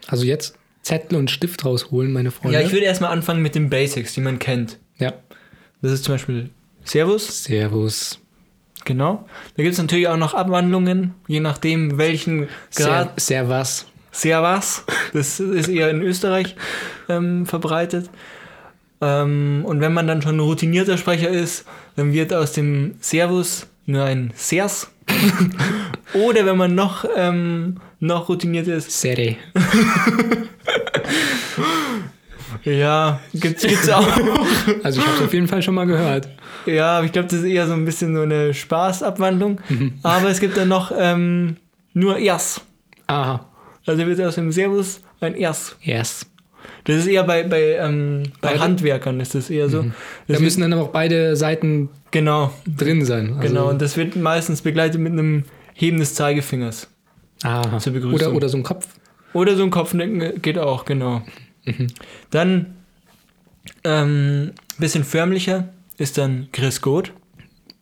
Also 0.08 0.24
jetzt 0.24 0.56
Zettel 0.82 1.16
und 1.18 1.30
Stift 1.30 1.64
rausholen, 1.64 2.12
meine 2.12 2.30
Freunde. 2.30 2.58
Ja, 2.58 2.66
ich 2.66 2.72
würde 2.72 2.86
erstmal 2.86 3.12
anfangen 3.12 3.42
mit 3.42 3.54
den 3.54 3.70
Basics, 3.70 4.14
die 4.14 4.20
man 4.20 4.38
kennt. 4.38 4.78
Ja. 4.98 5.12
Das 5.80 5.92
ist 5.92 6.04
zum 6.04 6.14
Beispiel 6.14 6.50
Servus, 6.84 7.44
Servus. 7.44 8.18
genau. 8.84 9.26
Da 9.56 9.62
gibt 9.62 9.74
es 9.74 9.78
natürlich 9.80 10.08
auch 10.08 10.16
noch 10.16 10.34
Abwandlungen, 10.34 11.14
je 11.28 11.40
nachdem, 11.40 11.98
welchen 11.98 12.48
Grad. 12.74 13.20
Ser 13.20 13.46
Servus. 13.46 13.86
Servus, 14.10 14.84
das 15.12 15.40
ist 15.40 15.68
eher 15.68 15.90
in 15.90 16.02
Österreich 16.02 16.56
ähm, 17.08 17.46
verbreitet. 17.46 18.10
Ähm, 19.00 19.62
und 19.64 19.80
wenn 19.80 19.92
man 19.92 20.06
dann 20.06 20.22
schon 20.22 20.36
ein 20.36 20.40
routinierter 20.40 20.98
Sprecher 20.98 21.28
ist, 21.28 21.64
dann 21.96 22.12
wird 22.12 22.32
aus 22.32 22.52
dem 22.52 22.94
Servus 23.00 23.66
nur 23.86 24.04
ein 24.04 24.32
Sers. 24.36 24.90
Oder 26.14 26.46
wenn 26.46 26.56
man 26.56 26.74
noch, 26.74 27.04
ähm, 27.16 27.80
noch 28.02 28.28
routinierter 28.28 28.74
ist, 28.74 29.00
Sere. 29.00 29.36
ja, 32.64 33.20
gibt's, 33.32 33.62
gibt's 33.62 33.88
auch. 33.88 34.06
Also 34.82 35.00
ich 35.00 35.06
habe 35.06 35.16
es 35.16 35.22
auf 35.22 35.32
jeden 35.32 35.46
Fall 35.46 35.62
schon 35.62 35.76
mal 35.76 35.86
gehört. 35.86 36.28
Ja, 36.66 36.98
aber 36.98 37.06
ich 37.06 37.12
glaube, 37.12 37.28
das 37.28 37.38
ist 37.38 37.44
eher 37.44 37.68
so 37.68 37.74
ein 37.74 37.84
bisschen 37.84 38.14
so 38.14 38.22
eine 38.22 38.52
Spaßabwandlung. 38.52 39.60
Aber 40.02 40.28
es 40.28 40.40
gibt 40.40 40.56
dann 40.56 40.68
noch 40.68 40.92
ähm, 40.96 41.56
nur 41.94 42.18
Ers. 42.18 42.60
Aha. 43.06 43.46
Also 43.86 44.04
wird 44.04 44.20
aus 44.20 44.34
dem 44.34 44.50
Servus 44.50 45.00
ein 45.20 45.36
Ers. 45.36 45.76
Yes. 45.80 46.26
Das 46.84 46.96
ist 46.96 47.06
eher 47.06 47.22
bei, 47.22 47.44
bei, 47.44 47.76
ähm, 47.76 48.24
bei? 48.40 48.58
Handwerkern 48.58 49.20
ist 49.20 49.36
das 49.36 49.48
eher 49.48 49.68
so. 49.68 49.82
Da 49.82 49.90
Das 50.26 50.40
müssen 50.40 50.62
dann 50.62 50.72
aber 50.72 50.82
auch 50.82 50.88
beide 50.88 51.36
Seiten 51.36 51.88
genau, 52.10 52.52
drin 52.66 53.04
sein. 53.04 53.34
Also, 53.36 53.48
genau. 53.48 53.68
Und 53.68 53.80
das 53.80 53.96
wird 53.96 54.16
meistens 54.16 54.62
begleitet 54.62 55.00
mit 55.00 55.12
einem 55.12 55.44
Heben 55.74 56.00
des 56.00 56.14
Zeigefingers. 56.14 56.88
Aha. 57.42 57.78
zur 57.78 57.92
Begrüßung. 57.92 58.14
Oder, 58.14 58.32
oder 58.36 58.48
so 58.48 58.56
ein 58.58 58.62
Kopf. 58.62 58.88
Oder 59.32 59.56
so 59.56 59.62
ein 59.62 59.70
Kopfnicken 59.70 60.40
geht 60.42 60.58
auch, 60.58 60.84
genau. 60.84 61.22
Dann 62.30 62.74
ähm, 63.84 64.52
bisschen 64.78 65.04
förmlicher 65.04 65.68
ist 65.98 66.18
dann 66.18 66.48
Chris 66.52 66.80
Gott 66.80 67.12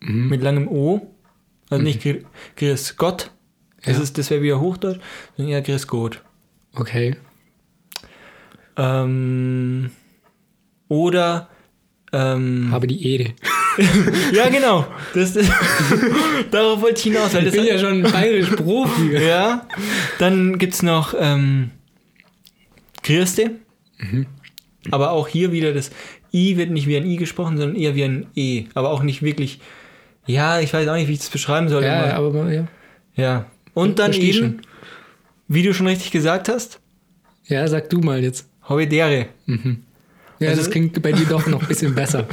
mit 0.01 0.42
langem 0.42 0.68
O. 0.68 1.14
Also 1.70 1.83
nicht 1.83 2.03
Gr- 2.03 2.25
Chris 2.57 2.96
Gott. 2.96 3.31
Das, 3.85 3.96
Ja. 3.96 4.03
ist- 4.03 4.18
das 4.18 4.31
wäre 4.31 4.42
wieder 4.42 4.61
Hochdeutsch, 4.61 5.01
sondern 5.37 5.53
eher 5.53 5.62
Chris 5.62 5.87
Gott. 5.87 6.23
Okay. 6.75 7.16
Ähm, 8.77 9.90
oder 10.88 11.49
ähm, 12.12 12.68
Habe 12.70 12.87
die 12.87 13.07
Ehre. 13.14 13.33
ja 14.33 14.49
genau. 14.49 14.87
Das, 15.15 15.33
das, 15.35 15.47
darauf 16.51 16.81
wollte 16.83 16.99
ich 16.99 17.03
hinaus. 17.05 17.33
Weil 17.35 17.47
Ich 17.47 17.53
das 17.53 17.55
bin 17.55 17.65
ja 17.67 17.79
schon 17.79 18.03
bayerisch 18.03 18.51
Profi. 18.51 19.17
Ja, 19.27 19.67
dann 20.19 20.59
gibt 20.59 20.75
es 20.75 20.83
noch 20.83 21.15
ähm, 21.19 21.71
Christe. 23.03 23.53
Aber 24.91 25.11
auch 25.13 25.29
hier 25.29 25.53
wieder 25.53 25.73
das 25.73 25.91
I 26.33 26.57
wird 26.57 26.71
nicht 26.71 26.87
wie 26.87 26.97
ein 26.97 27.07
I 27.07 27.17
gesprochen, 27.17 27.59
sondern 27.59 27.77
eher 27.77 27.95
wie 27.95 28.05
ein 28.05 28.27
E. 28.35 28.65
Aber 28.75 28.91
auch 28.91 29.03
nicht 29.03 29.23
wirklich. 29.23 29.61
Ja, 30.27 30.61
ich 30.61 30.73
weiß 30.73 30.87
auch 30.89 30.95
nicht, 30.95 31.09
wie 31.09 31.13
ich 31.15 31.19
das 31.19 31.31
beschreiben 31.31 31.69
soll. 31.69 31.83
Ja, 31.85 32.15
aber, 32.15 32.29
aber 32.41 32.53
ja. 32.53 32.67
ja. 33.17 33.47
Und 33.75 33.99
dann 33.99 34.13
Versteh 34.13 34.29
eben, 34.31 34.39
schon. 34.39 34.61
wie 35.49 35.63
du 35.63 35.75
schon 35.75 35.87
richtig 35.87 36.11
gesagt 36.13 36.49
hast, 36.49 36.81
Ja, 37.47 37.67
sag 37.69 37.91
du 37.91 37.99
mal 38.01 38.23
jetzt. 38.23 38.49
Hovedere. 38.69 39.27
Ja, 40.39 40.49
Also- 40.51 40.63
das 40.63 40.71
klingt 40.71 41.01
bei 41.03 41.13
dir 41.13 41.27
doch 41.27 41.47
noch 41.47 41.63
ein 41.63 41.69
bisschen 41.69 41.95
besser. 41.95 42.27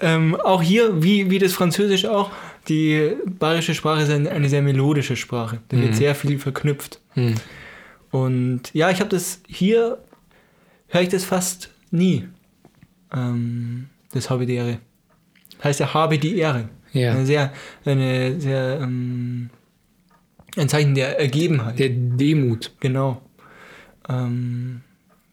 Ähm, 0.00 0.34
auch 0.36 0.62
hier, 0.62 1.02
wie, 1.02 1.30
wie 1.30 1.38
das 1.38 1.52
Französisch 1.52 2.04
auch, 2.04 2.30
die 2.68 3.16
bayerische 3.38 3.74
Sprache 3.74 4.02
ist 4.02 4.10
eine, 4.10 4.30
eine 4.30 4.48
sehr 4.48 4.62
melodische 4.62 5.16
Sprache. 5.16 5.60
Da 5.68 5.78
wird 5.78 5.94
sehr 5.94 6.14
viel 6.14 6.38
verknüpft. 6.38 7.00
Hm. 7.14 7.34
Und 8.10 8.62
ja, 8.72 8.90
ich 8.90 9.00
habe 9.00 9.10
das 9.10 9.40
hier, 9.46 9.98
höre 10.88 11.02
ich 11.02 11.08
das 11.08 11.24
fast 11.24 11.70
nie. 11.90 12.26
Ähm, 13.14 13.88
das 14.12 14.30
habe 14.30 14.46
die 14.46 14.54
Ehre. 14.54 14.78
Heißt 15.62 15.80
ja, 15.80 15.94
habe 15.94 16.18
die 16.18 16.38
Ehre. 16.38 16.68
Ja. 16.92 17.12
Eine 17.12 17.26
sehr, 17.26 17.52
eine 17.84 18.40
sehr, 18.40 18.80
ähm, 18.82 19.50
ein 20.56 20.68
Zeichen 20.68 20.94
der 20.94 21.20
Ergebenheit. 21.20 21.78
Der 21.78 21.90
Demut. 21.90 22.72
genau. 22.80 23.22
Ähm, 24.08 24.82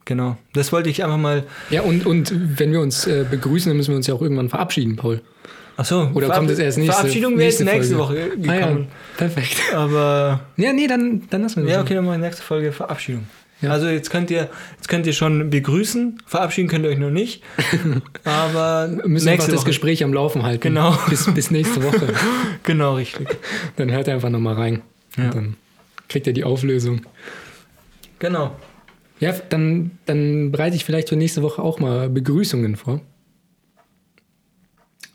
genau. 0.06 0.38
Das 0.54 0.72
wollte 0.72 0.90
ich 0.90 1.04
einfach 1.04 1.18
mal. 1.18 1.44
Ja, 1.70 1.82
und, 1.82 2.06
und 2.06 2.34
wenn 2.60 2.72
wir 2.72 2.82
uns 2.82 3.08
äh, 3.08 3.26
begrüßen, 3.30 3.70
dann 3.70 3.78
müssen 3.78 3.92
wir 3.92 3.98
uns 3.98 4.08
ja 4.08 4.14
auch 4.14 4.22
irgendwann 4.22 4.50
verabschieden, 4.50 4.96
Paul. 4.96 5.22
Achso, 5.76 6.12
Oder 6.14 6.30
kommt 6.30 6.52
es 6.52 6.60
erst 6.60 6.78
nächste 6.78 6.94
Verabschiedung 6.96 7.34
wäre 7.36 7.46
jetzt 7.50 7.60
nächste 7.60 7.96
nächste 7.96 7.96
Folge? 7.96 8.32
Woche 8.38 8.48
Ah, 8.48 8.54
ja, 8.54 8.60
gekommen. 8.68 8.88
perfekt. 9.18 9.58
Aber 9.74 10.42
Ja, 10.56 10.72
nee, 10.72 10.86
dann, 10.86 11.24
dann 11.32 11.42
lassen 11.42 11.58
wir 11.58 11.64
das. 11.64 11.72
Ja, 11.72 11.78
so. 11.80 11.84
okay, 11.86 11.96
dann 11.96 12.06
machen 12.06 12.22
wir 12.22 12.28
nächste 12.28 12.44
Folge 12.44 12.72
Verabschiedung. 12.72 13.26
Ja. 13.62 13.72
Also 13.72 13.88
jetzt 13.88 14.12
könnt 14.12 14.30
ihr 14.30 14.50
jetzt 14.76 14.88
könnt 14.90 15.08
ihr 15.08 15.14
schon 15.14 15.50
begrüßen, 15.50 16.20
verabschieden 16.28 16.68
könnt 16.68 16.84
ihr 16.86 16.92
euch 16.92 17.00
noch 17.00 17.10
nicht. 17.10 17.42
Aber 18.26 18.90
Wir 19.02 19.08
müssen 19.08 19.30
einfach 19.30 19.48
das 19.48 19.66
Gespräch 19.66 20.04
am 20.04 20.14
Laufen 20.14 20.44
halten. 20.44 20.62
Genau. 20.62 20.96
Bis, 21.10 21.34
bis 21.34 21.50
nächste 21.50 21.82
Woche. 21.84 22.08
Genau, 22.64 22.96
richtig. 22.96 23.28
Dann 23.76 23.92
hört 23.92 24.08
einfach 24.10 24.30
nochmal 24.30 24.54
rein. 24.56 24.82
Ja. 25.18 25.32
Dann 25.32 25.56
kriegt 26.08 26.28
ihr 26.28 26.34
die 26.34 26.44
Auflösung. 26.46 27.02
Genau. 28.20 28.56
Ja, 29.20 29.34
dann, 29.50 29.92
dann 30.06 30.52
bereite 30.52 30.76
ich 30.76 30.86
vielleicht 30.86 31.10
für 31.10 31.16
nächste 31.16 31.42
Woche 31.42 31.62
auch 31.62 31.80
mal 31.80 32.10
Begrüßungen 32.10 32.76
vor. 32.76 33.02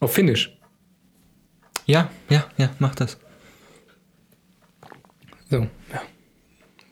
Auf 0.01 0.13
Finnisch. 0.15 0.57
Ja, 1.87 2.11
ja, 2.31 2.45
ja, 2.57 2.71
mach 2.79 2.95
das. 2.95 3.19
So, 5.51 5.61
ja. 5.93 6.03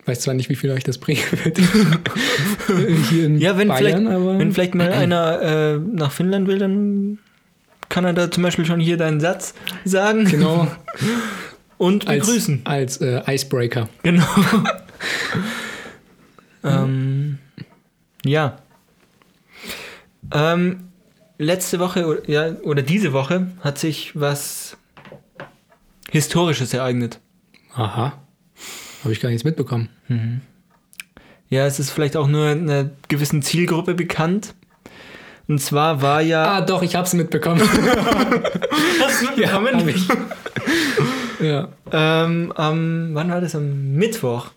Weiß 0.07 0.21
zwar 0.21 0.35
nicht, 0.35 0.49
wie 0.49 0.57
viel 0.57 0.71
euch 0.71 0.85
das 0.85 0.99
bringen 0.99 1.23
wird. 1.45 1.59
Ja, 3.41 3.57
wenn 3.59 3.69
Bayern, 3.69 4.07
vielleicht, 4.07 4.39
wenn 4.39 4.53
vielleicht 4.53 4.75
mal 4.75 4.93
einer 4.93 5.43
äh, 5.43 5.79
nach 5.79 6.11
Finnland 6.13 6.49
will, 6.49 6.59
dann 6.59 7.19
kann 7.89 8.05
er 8.05 8.13
da 8.13 8.31
zum 8.31 8.43
Beispiel 8.43 8.65
schon 8.65 8.81
hier 8.81 8.97
deinen 8.97 9.21
Satz 9.21 9.55
sagen 9.85 10.25
Genau, 10.25 10.67
und 11.79 12.09
als, 12.09 12.27
begrüßen. 12.27 12.63
als 12.65 12.97
äh, 13.01 13.23
Icebreaker. 13.27 13.89
Genau. 14.03 14.25
ähm, 16.65 17.39
ja. 18.25 18.57
Ähm, 20.33 20.89
letzte 21.39 21.79
Woche 21.79 22.07
oder, 22.07 22.29
ja, 22.29 22.53
oder 22.63 22.83
diese 22.83 23.13
Woche 23.13 23.49
hat 23.61 23.79
sich 23.79 24.19
was 24.19 24.77
Historisches 26.11 26.73
ereignet. 26.73 27.21
Aha. 27.75 28.13
Habe 29.03 29.13
ich 29.13 29.21
gar 29.21 29.29
nichts 29.29 29.45
mitbekommen. 29.45 29.89
Ja, 31.49 31.67
es 31.67 31.79
ist 31.79 31.91
vielleicht 31.91 32.17
auch 32.17 32.27
nur 32.27 32.49
einer 32.49 32.91
gewissen 33.09 33.43
Zielgruppe 33.43 33.95
bekannt. 33.95 34.55
Und 35.49 35.61
zwar 35.61 36.03
war 36.03 36.21
ja. 36.23 36.57
Ah, 36.57 36.61
doch, 36.61 36.83
ich 36.83 36.97
habe 36.97 37.07
es 37.07 37.15
mitbekommen. 37.15 37.61
Hast 39.01 39.23
du 39.23 39.41
ja, 39.41 39.53
hab 39.53 39.87
ich. 39.87 40.09
ja. 41.41 41.69
Ähm, 41.93 42.53
am, 42.57 43.11
wann 43.13 43.31
war 43.31 43.41
das? 43.41 43.55
Am 43.55 43.93
Mittwoch. 43.93 44.51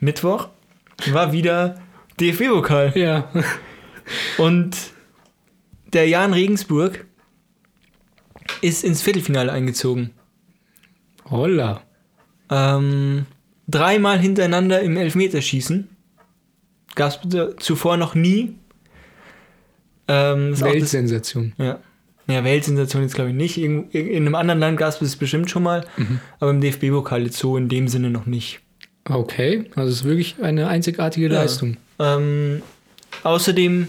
Mittwoch 0.00 0.48
war 1.10 1.32
wieder 1.32 1.80
DFB-Pokal. 2.20 2.92
Ja. 2.96 3.30
Und 4.38 4.76
der 5.92 6.08
Jan 6.08 6.32
Regensburg 6.32 7.06
ist 8.60 8.84
ins 8.84 9.02
Viertelfinale 9.02 9.52
eingezogen. 9.52 10.10
Holla. 11.30 11.82
Ähm, 12.50 13.26
dreimal 13.68 14.18
hintereinander 14.18 14.80
im 14.80 14.96
Elfmeterschießen. 14.96 15.88
Gab 16.94 17.24
es 17.24 17.56
zuvor 17.58 17.96
noch 17.96 18.14
nie. 18.14 18.56
Ähm, 20.06 20.52
auch 20.54 20.60
das, 20.60 20.62
Weltsensation. 20.62 21.54
ja. 21.56 21.80
ja, 22.26 22.44
Weltsensation 22.44 23.02
jetzt 23.02 23.14
glaube 23.14 23.30
ich 23.30 23.36
nicht. 23.36 23.58
In, 23.58 23.90
in 23.90 24.26
einem 24.26 24.34
anderen 24.34 24.60
Land 24.60 24.78
gab 24.78 24.90
es 24.90 24.98
das 24.98 25.16
bestimmt 25.16 25.50
schon 25.50 25.62
mal. 25.62 25.86
Aber 26.40 26.50
im 26.50 26.60
DFB-Pokal 26.60 27.22
jetzt 27.24 27.38
so 27.38 27.56
in 27.56 27.68
dem 27.68 27.88
Sinne 27.88 28.10
noch 28.10 28.26
nicht. 28.26 28.60
Okay, 29.08 29.70
also 29.76 29.90
es 29.90 29.96
ist 29.96 30.04
wirklich 30.04 30.36
eine 30.42 30.68
einzigartige 30.68 31.28
Ja. 31.28 31.42
Leistung. 31.42 31.76
Ähm, 31.98 32.62
außerdem 33.22 33.86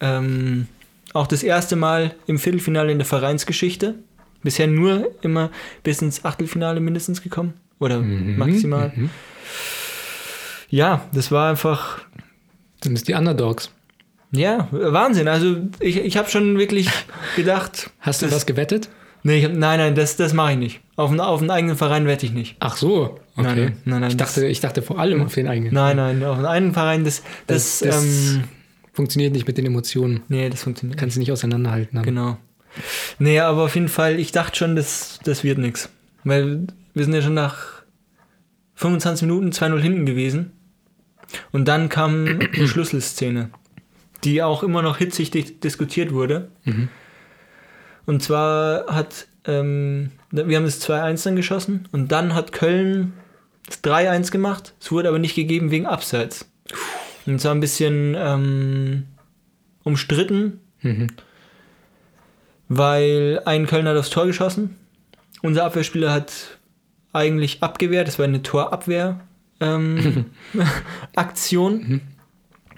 ähm, 0.00 0.66
auch 1.14 1.26
das 1.26 1.42
erste 1.42 1.76
Mal 1.76 2.14
im 2.26 2.38
Viertelfinale 2.38 2.92
in 2.92 2.98
der 2.98 3.06
Vereinsgeschichte. 3.06 3.94
Bisher 4.42 4.66
nur 4.66 5.10
immer 5.22 5.50
bis 5.82 6.02
ins 6.02 6.24
Achtelfinale 6.24 6.80
mindestens 6.80 7.22
gekommen. 7.22 7.54
Oder 7.78 8.00
maximal. 8.00 8.92
Mhm. 8.94 9.10
Ja, 10.68 11.06
das 11.12 11.30
war 11.30 11.50
einfach, 11.50 12.00
Sind 12.82 12.94
es 12.94 13.04
die 13.04 13.14
Underdogs? 13.14 13.70
ja, 14.32 14.68
Wahnsinn. 14.70 15.28
Also 15.28 15.56
ich, 15.80 15.96
ich 15.98 16.16
habe 16.16 16.28
schon 16.30 16.58
wirklich 16.58 16.88
gedacht, 17.36 17.90
Hast 18.00 18.20
du 18.22 18.26
Das- 18.26 18.34
was 18.34 18.46
gewettet? 18.46 18.88
Nee, 19.24 19.38
ich 19.38 19.48
nein, 19.48 19.78
nein, 19.80 19.94
das, 19.96 20.14
das 20.16 20.32
mache 20.32 20.52
ich 20.52 20.58
nicht. 20.58 20.80
Auf, 20.94 21.10
einen- 21.10 21.18
auf 21.20 21.40
einen 21.40 21.50
eigenen 21.50 21.76
Verein 21.76 22.06
wette 22.06 22.24
ich 22.26 22.32
nicht. 22.32 22.54
Ach 22.60 22.76
so, 22.76 23.18
okay. 23.36 23.42
Nein, 23.42 23.56
nein, 23.56 23.76
nein, 23.84 24.00
nein, 24.02 24.10
ich, 24.12 24.16
das- 24.16 24.34
dachte, 24.34 24.46
ich 24.46 24.60
dachte 24.60 24.82
vor 24.82 24.98
allem 25.00 25.20
auf 25.22 25.34
den 25.34 25.48
eigenen. 25.48 25.74
Nein, 25.74 25.96
nein, 25.96 26.22
auf 26.24 26.36
einen 26.36 26.46
eigenen 26.46 26.72
Verein, 26.74 27.02
das, 27.04 27.22
das, 27.48 27.80
Das- 27.80 27.88
das- 27.96 28.04
ähm, 28.04 28.44
Funktioniert 28.92 29.32
nicht 29.32 29.44
mit 29.48 29.58
den 29.58 29.66
Emotionen. 29.66 30.22
nee, 30.28 30.48
das 30.48 30.62
funktioniert 30.62 30.96
Kannst 31.00 31.16
du 31.16 31.20
nicht 31.20 31.32
auseinanderhalten. 31.32 31.98
Aber. 31.98 32.04
Genau. 32.06 32.36
Nee, 33.18 33.40
aber 33.40 33.64
auf 33.64 33.74
jeden 33.74 33.88
Fall, 33.88 34.20
ich 34.20 34.30
dachte 34.30 34.56
schon, 34.56 34.76
das, 34.76 35.18
das 35.24 35.42
wird 35.42 35.58
nichts. 35.58 35.88
Weil 36.22 36.68
wir 36.94 37.04
sind 37.04 37.12
ja 37.12 37.20
schon 37.22 37.34
nach 37.34 37.82
25 38.76 39.26
Minuten 39.26 39.50
2-0 39.50 39.80
hinten 39.80 40.06
gewesen. 40.06 40.52
Und 41.52 41.66
dann 41.68 41.88
kam 41.88 42.38
die 42.56 42.68
Schlüsselszene, 42.68 43.50
die 44.22 44.42
auch 44.42 44.62
immer 44.62 44.82
noch 44.82 44.98
hitzig 44.98 45.30
di 45.32 45.42
diskutiert 45.42 46.12
wurde. 46.12 46.48
Mhm. 46.64 46.88
Und 48.06 48.22
zwar 48.22 48.86
hat, 48.86 49.26
ähm, 49.46 50.10
wir 50.30 50.56
haben 50.56 50.64
das 50.64 50.80
2-1 50.82 51.24
dann 51.24 51.36
geschossen 51.36 51.88
und 51.92 52.12
dann 52.12 52.34
hat 52.34 52.52
Köln 52.52 53.14
das 53.66 53.82
3-1 53.82 54.30
gemacht. 54.30 54.74
Es 54.80 54.92
wurde 54.92 55.08
aber 55.08 55.18
nicht 55.18 55.34
gegeben 55.34 55.70
wegen 55.70 55.86
Abseits. 55.86 56.50
Und 57.26 57.40
zwar 57.40 57.54
ein 57.54 57.60
bisschen 57.60 58.14
ähm, 58.18 59.04
umstritten, 59.82 60.60
Mhm. 60.82 61.06
weil 62.68 63.40
ein 63.46 63.66
Kölner 63.66 63.90
hat 63.90 63.96
aufs 63.96 64.10
Tor 64.10 64.26
geschossen. 64.26 64.76
Unser 65.42 65.64
Abwehrspieler 65.64 66.12
hat 66.12 66.58
eigentlich 67.12 67.62
abgewehrt, 67.62 68.08
das 68.08 68.18
war 68.18 68.24
eine 68.24 68.42
Torabwehr. 68.42 69.20
Ähm, 69.60 70.26
Aktion. 71.16 72.00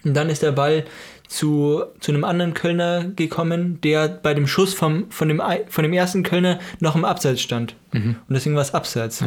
Und 0.04 0.14
dann 0.14 0.28
ist 0.30 0.42
der 0.42 0.52
Ball 0.52 0.84
zu, 1.28 1.82
zu 2.00 2.12
einem 2.12 2.24
anderen 2.24 2.54
Kölner 2.54 3.04
gekommen, 3.16 3.80
der 3.82 4.08
bei 4.08 4.32
dem 4.34 4.46
Schuss 4.46 4.74
vom, 4.74 5.10
von, 5.10 5.28
dem, 5.28 5.42
von 5.68 5.82
dem 5.82 5.92
ersten 5.92 6.22
Kölner 6.22 6.58
noch 6.80 6.94
im 6.96 7.04
Abseits 7.04 7.40
stand. 7.42 7.74
Und 7.92 8.16
deswegen 8.28 8.54
war 8.54 8.62
es 8.62 8.74
Abseits. 8.74 9.24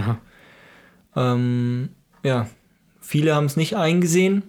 Ähm, 1.16 1.90
ja, 2.24 2.48
viele 3.02 3.36
haben 3.36 3.46
es 3.46 3.58
nicht 3.58 3.76
eingesehen. 3.76 4.44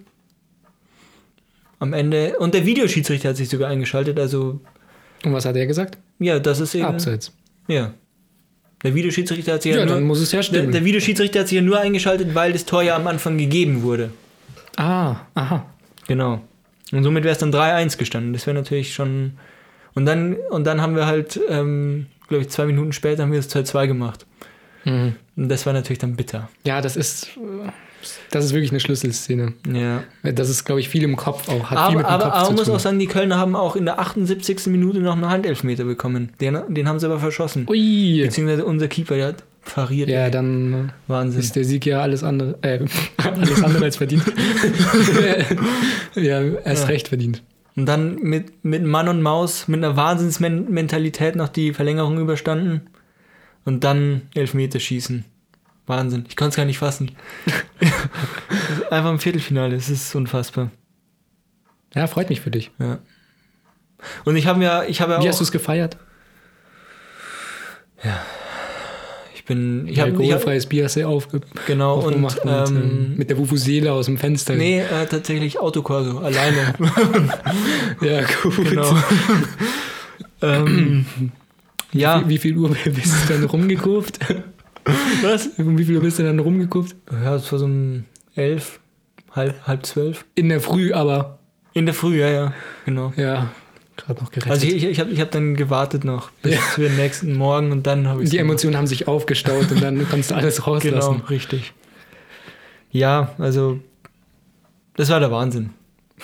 am 1.79 1.93
Ende. 1.93 2.37
Und 2.39 2.53
der 2.53 2.65
Videoschiedsrichter 2.65 3.29
hat 3.29 3.37
sich 3.37 3.49
sogar 3.49 3.69
eingeschaltet, 3.69 4.19
also 4.19 4.59
Und 5.25 5.33
was 5.33 5.45
hat 5.45 5.55
er 5.55 5.65
gesagt? 5.67 5.97
ja, 6.19 6.39
das 6.39 6.59
ist 6.59 6.75
eben. 6.75 6.85
Abseits. 6.85 7.33
Ja. 7.67 7.93
Der 8.83 8.95
Videoschiedsrichter 8.95 9.53
hat 9.53 9.61
sich 9.63 9.73
ja, 9.73 9.79
Ja, 9.79 9.85
nur, 9.85 9.95
dann 9.95 10.03
muss 10.03 10.19
es 10.21 10.31
ja 10.31 10.37
der, 10.39 10.43
stimmen. 10.43 10.71
der 10.71 10.83
Videoschiedsrichter 10.85 11.41
hat 11.41 11.47
sich 11.47 11.55
ja 11.55 11.61
nur 11.61 11.79
eingeschaltet, 11.79 12.33
weil 12.33 12.51
das 12.53 12.65
Tor 12.65 12.81
ja 12.83 12.95
am 12.95 13.07
Anfang 13.07 13.37
gegeben 13.37 13.83
wurde. 13.83 14.11
ah, 14.77 15.17
aha. 15.35 15.65
Genau. 16.07 16.41
Und 16.91 17.03
somit 17.03 17.23
wäre 17.23 17.33
es 17.33 17.39
dann 17.39 17.53
3-1 17.53 17.97
gestanden. 17.97 18.33
Das 18.33 18.45
wäre 18.45 18.55
natürlich 18.55 18.93
schon. 18.93 19.33
Und 19.93 20.05
dann, 20.05 20.35
und 20.49 20.65
dann 20.65 20.81
haben 20.81 20.95
wir 20.95 21.05
halt, 21.05 21.39
ähm, 21.49 22.07
glaube 22.27 22.43
ich, 22.43 22.49
zwei 22.49 22.65
Minuten 22.65 22.93
später 22.93 23.23
haben 23.23 23.31
wir 23.31 23.39
das 23.39 23.53
2-2 23.53 23.87
gemacht. 23.87 24.25
Mhm. 24.85 25.15
Und 25.35 25.49
das 25.49 25.65
war 25.65 25.73
natürlich 25.73 25.99
dann 25.99 26.15
bitter. 26.15 26.49
Ja, 26.65 26.81
das 26.81 26.95
ist, 26.95 27.27
das 28.31 28.45
ist 28.45 28.53
wirklich 28.53 28.71
eine 28.71 28.79
Schlüsselszene. 28.79 29.53
Ja. 29.71 30.03
Das 30.23 30.49
ist, 30.49 30.65
glaube 30.65 30.81
ich, 30.81 30.89
viel 30.89 31.03
im 31.03 31.15
Kopf 31.15 31.49
auch. 31.49 31.69
Hat 31.69 31.69
viel 31.69 31.77
Aber, 31.77 31.91
mit 31.97 32.05
dem 32.05 32.05
aber, 32.05 32.23
Kopf 32.25 32.33
aber 32.33 32.47
man 32.47 32.55
muss 32.55 32.69
auch 32.69 32.79
sagen, 32.79 32.99
die 32.99 33.07
Kölner 33.07 33.37
haben 33.37 33.55
auch 33.55 33.75
in 33.75 33.85
der 33.85 33.99
78. 33.99 34.67
Minute 34.67 34.99
noch 34.99 35.13
einen 35.13 35.29
Handelfmeter 35.29 35.83
bekommen. 35.83 36.31
Den, 36.39 36.59
den 36.69 36.87
haben 36.87 36.99
sie 36.99 37.05
aber 37.05 37.19
verschossen. 37.19 37.67
Ui. 37.69 38.21
Beziehungsweise 38.23 38.65
unser 38.65 38.87
Keeper, 38.87 39.15
der 39.15 39.27
hat 39.29 39.43
pariert. 39.63 40.09
Ja, 40.09 40.29
dann 40.29 40.91
Wahnsinn. 41.07 41.39
ist 41.39 41.55
der 41.55 41.63
Sieg 41.65 41.85
ja 41.85 42.01
alles 42.01 42.23
andere, 42.23 42.57
äh, 42.61 42.85
alles 43.17 43.63
andere 43.63 43.85
als 43.85 43.97
verdient. 43.97 44.23
ja, 46.15 46.41
erst 46.41 46.83
Ja. 46.83 46.87
recht 46.89 47.07
verdient. 47.09 47.43
Und 47.75 47.85
dann 47.85 48.15
mit, 48.15 48.65
mit 48.65 48.83
Mann 48.83 49.07
und 49.07 49.21
Maus, 49.21 49.67
mit 49.67 49.77
einer 49.83 49.95
Wahnsinnsmentalität 49.95 51.35
noch 51.35 51.47
die 51.47 51.73
Verlängerung 51.73 52.19
überstanden. 52.19 52.81
Und 53.63 53.83
dann 53.83 54.23
Elfmeter 54.33 54.79
schießen. 54.79 55.23
Wahnsinn. 55.87 56.25
Ich 56.27 56.35
konnte 56.35 56.49
es 56.49 56.55
gar 56.57 56.65
nicht 56.65 56.79
fassen. 56.79 57.11
Einfach 58.89 59.11
im 59.11 59.19
Viertelfinale. 59.19 59.75
Es 59.75 59.89
ist 59.89 60.13
unfassbar. 60.15 60.71
Ja, 61.93 62.07
freut 62.07 62.29
mich 62.29 62.41
für 62.41 62.51
dich. 62.51 62.71
Ja. 62.79 62.99
Und 64.25 64.35
ich 64.35 64.47
habe 64.47 64.63
ja, 64.63 64.83
ich 64.83 64.99
habe 64.99 65.13
ja 65.13 65.19
Wie 65.19 65.23
auch, 65.23 65.29
hast 65.29 65.39
du 65.39 65.43
es 65.43 65.51
gefeiert? 65.51 65.97
ich 68.03 68.09
bin, 69.53 69.87
ich 69.87 69.99
habe, 69.99 70.11
ich 70.11 70.15
hab, 70.15 70.21
Alkoholfreies 70.21 70.65
Bier 70.65 70.85
hast 70.85 70.95
du 70.95 71.07
aufge 71.07 71.41
genau, 71.67 71.95
und, 71.95 72.05
aufgemacht 72.05 72.39
und, 72.39 72.49
ähm, 72.49 72.77
ähm, 72.77 73.13
mit 73.17 73.29
der 73.29 73.37
Wufusele 73.37 73.91
aus 73.91 74.05
dem 74.05 74.17
Fenster. 74.17 74.55
nee, 74.55 74.79
äh, 74.79 75.05
tatsächlich 75.09 75.59
Autokorso, 75.59 76.19
alleine. 76.19 76.73
Ja, 78.01 78.21
gut. 78.41 78.69
genau. 78.69 78.95
ähm, 80.41 81.05
ja, 81.91 82.21
Wie, 82.25 82.29
wie 82.29 82.37
viel 82.37 82.57
Uhr 82.57 82.69
bist 82.69 83.29
du 83.29 83.33
dann 83.33 83.43
rumgekurft? 83.43 84.19
was? 85.21 85.49
Um 85.57 85.77
wie 85.77 85.83
viel 85.83 85.97
Uhr 85.97 86.01
bist 86.01 86.19
du 86.19 86.23
dann 86.23 86.39
rumgekurft? 86.39 86.95
Ja, 87.11 87.35
es 87.35 87.51
war 87.51 87.59
so 87.59 87.65
um 87.65 88.05
elf, 88.35 88.79
halb, 89.31 89.67
halb 89.67 89.85
zwölf. 89.85 90.25
In 90.35 90.49
der 90.49 90.61
Früh, 90.61 90.93
aber 90.93 91.39
In 91.73 91.85
der 91.85 91.93
Früh, 91.93 92.19
ja, 92.19 92.29
ja, 92.29 92.53
genau. 92.85 93.11
ja, 93.17 93.51
gerade 94.13 94.23
noch 94.23 94.31
gerettet. 94.31 94.51
Also 94.51 94.67
ich, 94.67 94.75
ich, 94.75 94.83
ich 94.83 94.99
habe 94.99 95.09
ich 95.11 95.19
hab 95.19 95.31
dann 95.31 95.55
gewartet 95.55 96.03
noch 96.03 96.31
bis 96.41 96.53
Ja. 96.55 96.61
für 96.61 96.81
den 96.83 96.95
nächsten 96.95 97.35
Morgen 97.35 97.71
und 97.71 97.87
dann 97.87 98.07
habe 98.07 98.23
ich 98.23 98.29
die 98.29 98.37
Emotionen 98.37 98.77
haben 98.77 98.87
sich 98.87 99.07
aufgestaut 99.07 99.71
und 99.71 99.81
dann 99.81 100.07
kannst 100.09 100.31
du 100.31 100.35
alles 100.35 100.67
rauslassen. 100.67 101.13
Genau, 101.15 101.25
richtig. 101.27 101.73
Ja, 102.91 103.33
also 103.37 103.79
das 104.95 105.09
war 105.09 105.19
der 105.19 105.31
Wahnsinn. 105.31 105.71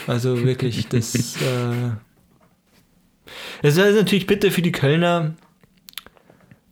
Also 0.05 0.43
wirklich, 0.43 0.87
das 0.89 1.15
äh, 1.15 1.91
es 3.61 3.77
ist 3.77 3.95
natürlich 3.95 4.27
bitter 4.27 4.51
für 4.51 4.61
die 4.61 4.71
Kölner, 4.71 5.33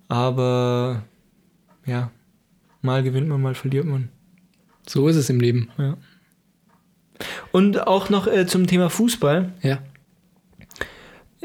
aber 0.08 1.04
ja, 1.86 2.12
mal 2.82 3.04
gewinnt 3.04 3.28
man, 3.28 3.42
mal 3.42 3.56
verliert 3.56 3.86
man. 3.86 4.10
So 4.88 5.08
ist 5.08 5.16
es 5.16 5.30
im 5.30 5.40
Leben. 5.40 5.70
Ja. 5.78 5.98
Und 7.52 7.88
auch 7.88 8.10
noch 8.10 8.28
äh, 8.28 8.46
zum 8.46 8.68
Thema 8.68 8.90
Fußball. 8.90 9.54
Ja. 9.62 9.80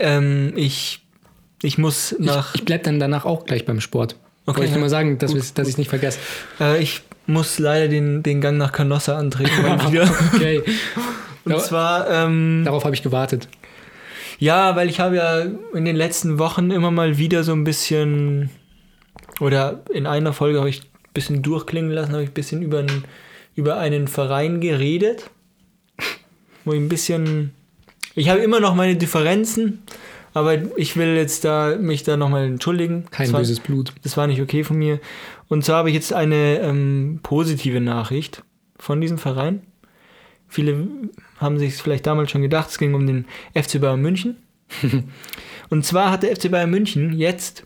Ähm, 0.00 0.52
ich, 0.56 1.02
ich 1.62 1.78
muss 1.78 2.14
nach. 2.18 2.54
Ich, 2.54 2.60
ich 2.60 2.64
bleib 2.64 2.82
dann 2.84 2.98
danach 2.98 3.24
auch 3.24 3.44
gleich 3.44 3.64
beim 3.66 3.80
Sport. 3.80 4.16
Okay, 4.46 4.56
Wollte 4.58 4.64
ich 4.68 4.70
nur 4.72 4.80
mal 4.80 4.88
sagen, 4.88 5.18
dass, 5.18 5.32
Gut, 5.32 5.42
dass 5.58 5.68
ich 5.68 5.74
es 5.74 5.78
nicht 5.78 5.90
vergesse. 5.90 6.18
Äh, 6.58 6.82
ich 6.82 7.00
muss 7.26 7.58
leider 7.58 7.86
den, 7.88 8.22
den 8.22 8.40
Gang 8.40 8.56
nach 8.58 8.72
Canossa 8.72 9.16
antreten 9.18 9.62
mal 9.62 9.78
wieder. 9.92 10.10
Okay. 10.34 10.62
Und 11.44 11.52
Ja. 11.52 11.58
zwar, 11.58 12.10
ähm, 12.10 12.62
Darauf 12.64 12.84
habe 12.84 12.94
ich 12.94 13.02
gewartet. 13.02 13.48
ja, 14.38 14.74
weil 14.76 14.88
ich 14.88 15.00
habe 15.00 15.16
ja 15.16 15.40
in 15.74 15.84
den 15.84 15.96
letzten 15.96 16.38
Wochen 16.38 16.70
immer 16.70 16.90
mal 16.90 17.16
wieder 17.18 17.44
so 17.44 17.52
ein 17.52 17.64
bisschen, 17.64 18.50
oder 19.40 19.82
in 19.92 20.06
einer 20.06 20.32
Folge 20.32 20.58
habe 20.58 20.68
ich 20.70 20.80
ein 20.82 21.12
bisschen 21.14 21.42
durchklingen 21.42 21.90
lassen, 21.92 22.12
habe 22.12 22.22
ich 22.24 22.30
ein 22.30 22.34
bisschen 22.34 22.62
über, 22.62 22.80
einen- 22.80 23.04
über 23.54 23.78
einen 23.78 24.08
Verein 24.08 24.60
geredet, 24.60 25.30
wo 26.64 26.72
ich 26.72 26.80
ein 26.80 26.88
bisschen, 26.88 27.52
ich 28.20 28.28
habe 28.28 28.40
immer 28.40 28.60
noch 28.60 28.74
meine 28.74 28.96
Differenzen, 28.96 29.82
aber 30.34 30.58
ich 30.78 30.96
will 30.96 31.16
jetzt 31.16 31.44
da 31.44 31.76
mich 31.80 32.02
da 32.04 32.16
nochmal 32.16 32.44
entschuldigen. 32.44 33.06
Kein 33.10 33.32
war- 33.32 33.40
böses 33.40 33.60
Blut. 33.60 33.92
das 34.02 34.16
war 34.16 34.26
nicht 34.26 34.40
okay 34.40 34.62
von 34.64 34.76
mir. 34.78 35.00
Und 35.48 35.64
zwar 35.64 35.78
habe 35.78 35.88
ich 35.88 35.94
jetzt 35.94 36.12
eine 36.12 36.60
ähm, 36.60 37.20
positive 37.22 37.80
Nachricht 37.80 38.42
von 38.78 39.00
diesem 39.00 39.18
Verein. 39.18 39.62
Viele 40.48 40.86
haben 41.38 41.58
sich 41.58 41.74
vielleicht 41.76 42.06
damals 42.06 42.30
schon 42.30 42.42
gedacht, 42.42 42.70
es 42.70 42.78
ging 42.78 42.94
um 42.94 43.06
den 43.06 43.24
FC 43.54 43.80
Bayern 43.80 44.00
München. 44.00 44.36
Und 45.70 45.84
zwar 45.84 46.10
hat 46.10 46.22
der 46.22 46.34
FC 46.36 46.50
Bayern 46.50 46.70
München 46.70 47.12
jetzt 47.12 47.64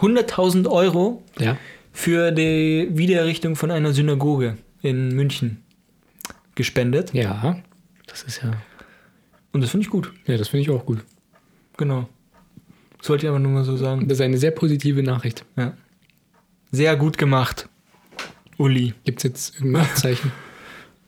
100.000 0.00 0.66
Euro 0.70 1.22
Ja. 1.38 1.56
für 1.92 2.32
die 2.32 2.88
Wiedererrichtung 2.92 3.56
von 3.56 3.70
einer 3.70 3.92
Synagoge 3.92 4.56
in 4.82 5.14
München 5.14 5.62
gespendet. 6.54 7.12
Ja. 7.12 7.56
Das 8.06 8.22
ist 8.22 8.42
ja. 8.42 8.52
Und 9.52 9.62
das 9.62 9.70
finde 9.70 9.84
ich 9.84 9.90
gut. 9.90 10.12
Ja, 10.26 10.36
das 10.36 10.48
finde 10.48 10.62
ich 10.62 10.70
auch 10.70 10.84
gut. 10.86 11.00
Genau. 11.76 12.08
Das 12.98 13.08
wollte 13.08 13.26
ich 13.26 13.28
aber 13.30 13.38
nur 13.38 13.50
mal 13.52 13.64
so 13.64 13.76
sagen. 13.76 14.06
Das 14.08 14.18
ist 14.18 14.22
eine 14.22 14.38
sehr 14.38 14.50
positive 14.50 15.02
Nachricht. 15.02 15.44
Ja. 15.56 15.74
Sehr 16.70 16.94
gut 16.96 17.18
gemacht, 17.18 17.68
Uli. 18.58 18.94
Gibt 19.04 19.18
es 19.18 19.22
jetzt 19.24 19.54
irgendein 19.56 19.82
Abzeichen? 19.86 20.30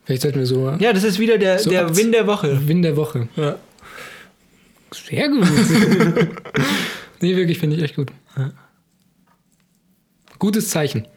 Vielleicht 0.03 0.23
sollten 0.23 0.39
wir 0.39 0.45
so. 0.45 0.69
Ja, 0.79 0.91
das 0.91 1.03
ist 1.03 1.19
wieder 1.19 1.37
der, 1.37 1.59
So 1.59 1.69
der 1.69 1.95
Win 1.95 2.11
der 2.11 2.27
Woche. 2.27 2.67
Win 2.67 2.81
der 2.81 2.97
Woche. 2.97 3.29
Ja. 3.35 3.57
Sehr 4.91 5.29
gut. 5.29 5.47
nee, 7.21 7.35
wirklich, 7.35 7.57
finde 7.59 7.77
ich 7.77 7.83
echt 7.83 7.95
gut. 7.95 8.11
Ja. 8.35 8.51
Gutes 10.39 10.69
Zeichen. 10.69 11.07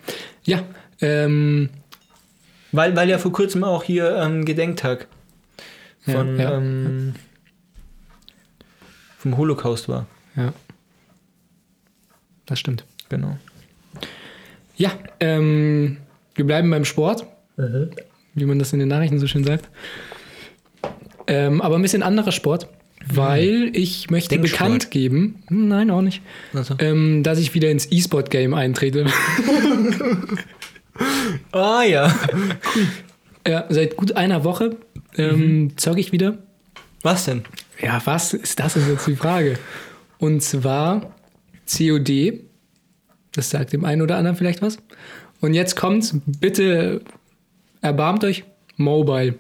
Ja, 0.45 0.63
ähm, 1.01 1.71
Weil, 2.71 2.95
weil 2.95 3.09
ja 3.09 3.19
vor 3.19 3.33
kurzem 3.33 3.65
auch 3.65 3.83
hier 3.83 4.17
ähm, 4.17 4.45
Gedenktag 4.45 5.09
von, 6.07 6.39
ja. 6.39 6.57
Ähm, 6.57 7.15
vom 9.19 9.37
Holocaust 9.37 9.89
war. 9.89 10.07
ja. 10.37 10.53
Das 12.47 12.61
stimmt. 12.61 12.85
Genau. 13.09 13.37
Ja, 14.77 14.93
ähm, 15.19 15.97
wir 16.37 16.47
bleiben 16.47 16.71
beim 16.71 16.85
Sport, 16.85 17.27
wie 18.35 18.45
man 18.45 18.59
das 18.61 18.73
in 18.73 18.79
den 18.79 18.89
Nachrichten 18.89 19.19
so 19.19 19.27
schön 19.27 19.43
sagt. 19.43 19.69
Ähm, 21.27 21.61
aber 21.61 21.75
ein 21.75 21.83
bisschen 21.83 22.05
anderer 22.05 22.31
Sport, 22.31 22.69
weil 23.13 23.71
ich 23.73 24.11
möchte 24.11 24.37
Denksport. 24.37 24.61
bekannt 24.61 24.91
geben, 24.93 25.43
hm, 25.49 25.67
nein, 25.69 25.91
auch 25.91 26.03
nicht, 26.03 26.23
Also. 26.55 26.77
ähm, 26.79 27.25
dass 27.25 27.41
ich 27.41 27.53
wieder 27.55 27.69
ins 27.71 27.91
E-Sport-Game 27.91 28.55
eintrete. 28.55 29.07
Ah 31.53 31.83
ja. 31.83 32.15
ja, 33.47 33.67
seit 33.69 33.97
gut 33.97 34.13
einer 34.17 34.45
Woche 34.45 34.77
ähm, 35.17 35.73
zocke 35.77 36.01
ich 36.01 36.13
wieder. 36.13 36.39
Was 37.03 37.25
denn? 37.27 37.43
Ja, 37.81 38.01
was 38.05 38.33
ist 38.35 38.59
das 38.59 38.77
ist 38.77 38.89
jetzt 38.89 39.07
die 39.07 39.17
Frage? 39.17 39.59
Und 40.19 40.43
zwar 40.43 41.15
COD. 41.71 42.41
Das 43.33 43.51
sagt 43.51 43.73
dem 43.73 43.85
einen 43.85 44.03
oder 44.03 44.17
anderen 44.17 44.37
vielleicht 44.37 44.63
was. 44.63 44.79
Und 45.41 45.55
jetzt 45.55 45.77
kommt's, 45.77 46.15
bitte 46.41 47.03
erbarmt 47.83 48.25
euch, 48.25 48.45
Mobile. 48.77 49.35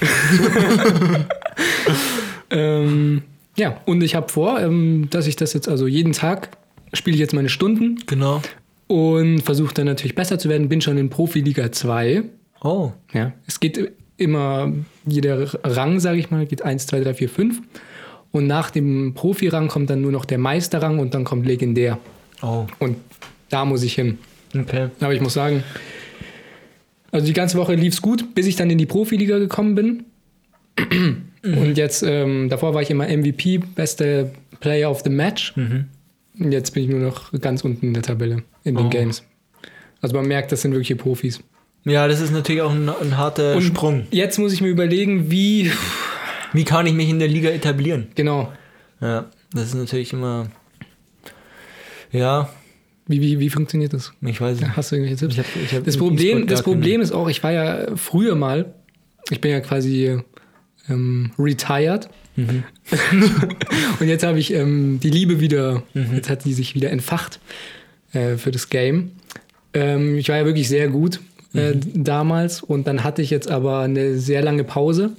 ähm, 2.50 3.22
ja, 3.56 3.80
und 3.86 4.02
ich 4.02 4.14
habe 4.14 4.28
vor, 4.30 4.60
ähm, 4.60 5.08
dass 5.10 5.26
ich 5.26 5.36
das 5.36 5.52
jetzt 5.52 5.68
also 5.68 5.86
jeden 5.86 6.12
Tag 6.12 6.56
spiele 6.92 7.14
ich 7.14 7.20
jetzt 7.20 7.34
meine 7.34 7.48
Stunden 7.48 8.00
Genau. 8.06 8.42
und 8.86 9.42
versuche 9.42 9.74
dann 9.74 9.86
natürlich 9.86 10.14
besser 10.14 10.38
zu 10.38 10.48
werden. 10.48 10.68
Bin 10.68 10.80
schon 10.80 10.98
in 10.98 11.10
Profiliga 11.10 11.70
2. 11.70 12.22
Oh. 12.62 12.92
Ja, 13.12 13.32
es 13.46 13.60
geht 13.60 13.92
immer, 14.20 14.72
jeder 15.06 15.48
Rang, 15.64 16.00
sage 16.00 16.18
ich 16.18 16.30
mal, 16.30 16.46
geht 16.46 16.62
1, 16.62 16.86
2, 16.86 17.00
3, 17.00 17.14
4, 17.14 17.28
5. 17.28 17.62
Und 18.32 18.46
nach 18.46 18.70
dem 18.70 19.14
Profi-Rang 19.14 19.68
kommt 19.68 19.90
dann 19.90 20.00
nur 20.02 20.12
noch 20.12 20.24
der 20.24 20.38
Meisterrang 20.38 20.98
und 20.98 21.14
dann 21.14 21.24
kommt 21.24 21.46
Legendär. 21.46 21.98
Oh. 22.42 22.66
Und 22.78 22.96
da 23.48 23.64
muss 23.64 23.82
ich 23.82 23.94
hin. 23.94 24.18
Okay. 24.56 24.88
Aber 25.00 25.12
ich 25.14 25.20
muss 25.20 25.34
sagen, 25.34 25.64
also 27.10 27.26
die 27.26 27.32
ganze 27.32 27.58
Woche 27.58 27.74
lief 27.74 27.94
es 27.94 28.02
gut, 28.02 28.34
bis 28.34 28.46
ich 28.46 28.56
dann 28.56 28.70
in 28.70 28.78
die 28.78 28.86
Profiliga 28.86 29.38
gekommen 29.38 29.74
bin. 29.74 30.04
Und 31.42 31.76
jetzt, 31.76 32.02
ähm, 32.02 32.48
davor 32.48 32.74
war 32.74 32.82
ich 32.82 32.90
immer 32.90 33.06
MVP, 33.08 33.58
beste 33.74 34.32
Player 34.60 34.90
of 34.90 35.00
the 35.02 35.10
Match. 35.10 35.56
Mhm. 35.56 35.86
Und 36.38 36.52
jetzt 36.52 36.72
bin 36.72 36.84
ich 36.84 36.88
nur 36.88 37.00
noch 37.00 37.32
ganz 37.40 37.64
unten 37.64 37.86
in 37.88 37.94
der 37.94 38.02
Tabelle, 38.02 38.42
in 38.64 38.76
den 38.76 38.86
Oh. 38.86 38.90
Games. 38.90 39.24
Also 40.00 40.14
man 40.16 40.26
merkt, 40.26 40.52
das 40.52 40.62
sind 40.62 40.72
wirkliche 40.72 40.96
Profis. 40.96 41.40
Ja, 41.84 42.06
das 42.08 42.20
ist 42.20 42.30
natürlich 42.32 42.62
auch 42.62 42.72
ein, 42.72 42.88
ein 42.88 43.16
harter 43.16 43.56
Und 43.56 43.62
Sprung. 43.62 44.06
Jetzt 44.10 44.38
muss 44.38 44.52
ich 44.52 44.60
mir 44.60 44.68
überlegen, 44.68 45.30
wie. 45.30 45.70
Wie 46.52 46.64
kann 46.64 46.86
ich 46.86 46.94
mich 46.94 47.08
in 47.08 47.18
der 47.20 47.28
Liga 47.28 47.48
etablieren? 47.50 48.08
Genau. 48.16 48.52
Ja, 49.00 49.26
das 49.52 49.66
ist 49.66 49.74
natürlich 49.74 50.12
immer. 50.12 50.48
Ja, 52.12 52.50
Wie, 53.06 53.20
wie, 53.20 53.38
wie 53.38 53.50
funktioniert 53.50 53.92
das? 53.92 54.12
ich 54.20 54.40
weiß 54.40 54.60
nicht. 54.60 54.76
Hast 54.76 54.90
du 54.90 54.96
irgendwelche 54.96 55.16
Tipps? 55.28 55.34
Ich 55.34 55.38
hab, 55.38 55.64
ich 55.64 55.74
hab 55.74 55.84
Das 55.84 55.96
Problem, 55.96 56.46
das 56.48 56.62
Problem 56.62 57.00
ist 57.00 57.12
auch, 57.12 57.28
ich 57.28 57.42
war 57.42 57.52
ja 57.52 57.96
früher 57.96 58.34
mal, 58.34 58.74
ich 59.30 59.40
bin 59.40 59.52
ja 59.52 59.60
quasi 59.60 60.20
ähm, 60.88 61.30
retired. 61.38 62.08
Mhm. 62.36 62.64
Und 64.00 64.08
jetzt 64.08 64.24
habe 64.24 64.38
ich 64.38 64.52
ähm, 64.52 64.98
die 65.00 65.10
Liebe 65.10 65.40
wieder, 65.40 65.82
jetzt 65.94 66.28
hat 66.30 66.44
die 66.44 66.52
sich 66.52 66.74
wieder 66.74 66.90
entfacht 66.90 67.40
äh, 68.12 68.36
für 68.36 68.50
das 68.50 68.70
Game. 68.70 69.12
Ähm, 69.72 70.16
ich 70.18 70.28
war 70.28 70.36
ja 70.36 70.44
wirklich 70.44 70.68
sehr 70.68 70.88
gut 70.88 71.20
äh, 71.54 71.74
Mhm. 71.74 72.04
damals 72.04 72.62
und 72.62 72.86
dann 72.86 73.02
hatte 73.04 73.22
ich 73.22 73.30
jetzt 73.30 73.50
aber 73.50 73.80
eine 73.80 74.16
sehr 74.18 74.42
lange 74.42 74.64
Pause. 74.64 75.10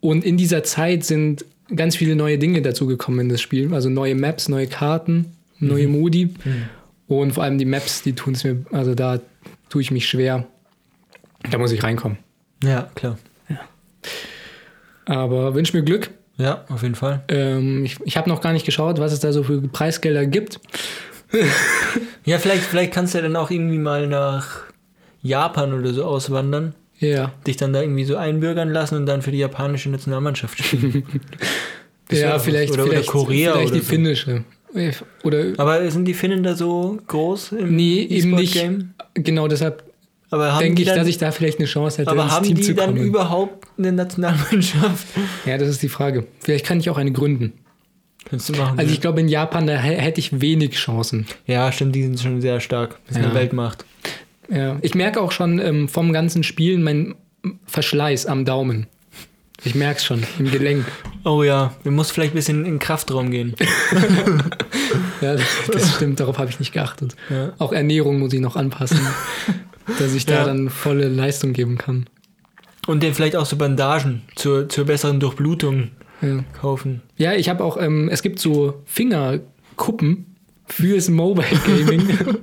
Und 0.00 0.24
in 0.24 0.36
dieser 0.36 0.64
Zeit 0.64 1.04
sind 1.04 1.44
ganz 1.74 1.96
viele 1.96 2.16
neue 2.16 2.38
Dinge 2.38 2.60
dazugekommen 2.62 3.20
in 3.20 3.28
das 3.28 3.40
Spiel. 3.40 3.72
Also 3.72 3.88
neue 3.88 4.14
Maps, 4.14 4.48
neue 4.48 4.66
Karten, 4.66 5.26
neue 5.60 5.86
Mhm. 5.86 5.92
Modi. 6.00 6.34
Und 7.06 7.32
vor 7.32 7.44
allem 7.44 7.58
die 7.58 7.64
Maps, 7.64 8.02
die 8.02 8.14
tun 8.14 8.34
es 8.34 8.42
mir, 8.44 8.64
also 8.72 8.94
da 8.94 9.20
tue 9.68 9.82
ich 9.82 9.90
mich 9.90 10.08
schwer. 10.08 10.46
Da 11.50 11.58
muss 11.58 11.72
ich 11.72 11.82
reinkommen. 11.82 12.18
Ja, 12.64 12.90
klar. 12.94 13.18
Aber 15.04 15.54
wünsch 15.54 15.72
mir 15.72 15.82
Glück. 15.82 16.10
Ja, 16.38 16.64
auf 16.68 16.82
jeden 16.82 16.94
Fall. 16.94 17.22
Ähm, 17.28 17.84
ich 17.84 17.96
ich 18.04 18.16
habe 18.16 18.28
noch 18.28 18.40
gar 18.40 18.52
nicht 18.52 18.64
geschaut, 18.64 18.98
was 18.98 19.12
es 19.12 19.20
da 19.20 19.32
so 19.32 19.42
für 19.42 19.60
Preisgelder 19.60 20.26
gibt. 20.26 20.60
Ja, 22.24 22.38
vielleicht, 22.38 22.62
vielleicht 22.62 22.92
kannst 22.92 23.14
du 23.14 23.18
ja 23.18 23.22
dann 23.22 23.34
auch 23.34 23.50
irgendwie 23.50 23.78
mal 23.78 24.06
nach 24.06 24.60
Japan 25.22 25.72
oder 25.72 25.92
so 25.94 26.04
auswandern, 26.04 26.74
Ja. 26.98 27.32
dich 27.46 27.56
dann 27.56 27.72
da 27.72 27.80
irgendwie 27.80 28.04
so 28.04 28.16
einbürgern 28.16 28.70
lassen 28.70 28.96
und 28.96 29.06
dann 29.06 29.22
für 29.22 29.30
die 29.32 29.38
japanische 29.38 29.88
Nationalmannschaft 29.90 30.62
spielen. 30.62 31.04
Ja, 32.10 32.38
vielleicht, 32.38 32.72
oder, 32.74 32.82
oder 32.82 32.92
vielleicht, 32.92 33.08
Korea 33.08 33.52
vielleicht 33.52 33.68
oder 33.70 33.78
die 33.78 33.84
so. 33.84 33.90
finnische. 33.90 34.44
Oder 35.22 35.44
Aber 35.56 35.90
sind 35.90 36.04
die 36.04 36.12
Finnen 36.12 36.42
da 36.42 36.54
so 36.54 36.98
groß 37.06 37.52
im 37.52 37.74
nee, 37.74 38.02
eben 38.02 38.32
nicht. 38.32 38.54
E-Sport-Game? 38.56 38.94
Genau 39.14 39.48
deshalb 39.48 39.84
denke 40.60 40.82
ich, 40.82 40.88
dann, 40.88 40.98
dass 40.98 41.06
ich 41.08 41.16
da 41.16 41.30
vielleicht 41.30 41.58
eine 41.58 41.66
Chance 41.66 41.98
hätte, 42.02 42.10
aber 42.10 42.24
ins 42.24 42.32
haben 42.32 42.44
Team 42.44 42.56
die 42.56 42.62
zu 42.62 42.74
dann 42.74 42.94
kommen. 42.94 43.02
überhaupt 43.06 43.66
eine 43.78 43.92
Nationalmannschaft? 43.92 45.06
ja, 45.46 45.56
das 45.56 45.68
ist 45.68 45.82
die 45.82 45.88
Frage. 45.88 46.26
Vielleicht 46.40 46.66
kann 46.66 46.80
ich 46.80 46.90
auch 46.90 46.98
eine 46.98 47.12
gründen. 47.12 47.52
Kannst 48.28 48.48
du 48.50 48.52
machen. 48.54 48.78
Also 48.78 48.88
ja. 48.90 48.94
ich 48.94 49.00
glaube, 49.00 49.20
in 49.20 49.28
Japan, 49.28 49.66
da 49.66 49.74
hä- 49.74 49.96
hätte 49.96 50.20
ich 50.20 50.40
wenig 50.40 50.72
Chancen. 50.72 51.26
ja, 51.46 51.72
stimmt, 51.72 51.94
die 51.94 52.02
sind 52.02 52.20
schon 52.20 52.40
sehr 52.42 52.60
stark. 52.60 52.98
Das 53.08 53.16
ist 53.16 53.22
Ja. 53.22 53.28
eine 53.30 53.34
Weltmacht. 53.38 53.84
Ja. 54.50 54.78
Ich 54.82 54.94
merke 54.94 55.20
auch 55.20 55.32
schon 55.32 55.58
ähm, 55.58 55.88
vom 55.88 56.12
ganzen 56.12 56.42
Spielen 56.42 56.82
mein 56.82 57.14
Verschleiß 57.66 58.26
am 58.26 58.44
Daumen. 58.44 58.86
Ich 59.64 59.74
merke 59.76 59.98
es 59.98 60.04
schon 60.04 60.24
im 60.38 60.50
Gelenk. 60.50 60.84
Oh 61.24 61.42
ja, 61.44 61.72
wir 61.84 61.92
musst 61.92 62.10
vielleicht 62.12 62.32
ein 62.32 62.36
bisschen 62.36 62.58
in 62.64 62.72
den 62.72 62.78
Kraftraum 62.78 63.30
gehen. 63.30 63.54
Ja, 65.22 65.36
das 65.72 65.94
stimmt, 65.94 66.18
darauf 66.18 66.38
habe 66.38 66.50
ich 66.50 66.58
nicht 66.58 66.72
geachtet. 66.72 67.14
Ja. 67.30 67.52
Auch 67.58 67.72
Ernährung 67.72 68.18
muss 68.18 68.32
ich 68.32 68.40
noch 68.40 68.56
anpassen, 68.56 68.98
dass 70.00 70.12
ich 70.14 70.26
da 70.26 70.34
Ja. 70.34 70.44
dann 70.44 70.68
volle 70.68 71.08
Leistung 71.08 71.52
geben 71.52 71.78
kann. 71.78 72.06
Und 72.88 73.02
dir 73.04 73.14
vielleicht 73.14 73.36
auch 73.36 73.46
so 73.46 73.56
Bandagen 73.56 74.22
zur, 74.34 74.68
zur 74.68 74.84
besseren 74.84 75.20
Durchblutung 75.20 75.92
Ja, 76.20 76.44
kaufen. 76.60 77.02
ja 77.16 77.34
ich 77.34 77.48
habe 77.48 77.62
auch, 77.62 77.76
ähm, 77.80 78.08
es 78.10 78.22
gibt 78.22 78.40
so 78.40 78.82
Fingerkuppen 78.84 80.31
fürs 80.72 81.08
Mobile 81.08 81.46
Gaming. 81.66 82.02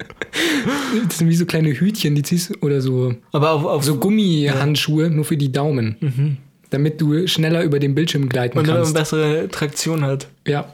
das 1.08 1.18
sind 1.18 1.30
wie 1.30 1.36
so 1.36 1.46
kleine 1.46 1.72
Hütchen, 1.72 2.16
die 2.16 2.22
ziehst 2.24 2.50
du- 2.52 2.66
oder 2.66 2.82
so, 2.82 3.14
Aber 3.32 3.52
auf, 3.52 3.66
auf 3.66 3.84
so 3.84 3.96
Gummihandschuhe 3.98 5.10
nur 5.10 5.26
für 5.26 5.38
die 5.38 5.52
Daumen, 5.52 6.38
damit 6.70 7.02
du 7.02 7.28
schneller 7.28 7.64
über 7.64 7.80
den 7.80 7.96
Bildschirm 7.96 8.30
gleiten 8.30 8.58
und 8.58 8.68
dann 8.68 8.76
eine 8.76 8.84
kannst. 8.84 8.96
bessere 8.96 9.48
Traktion 9.50 10.04
hat. 10.04 10.28
Ja, 10.48 10.74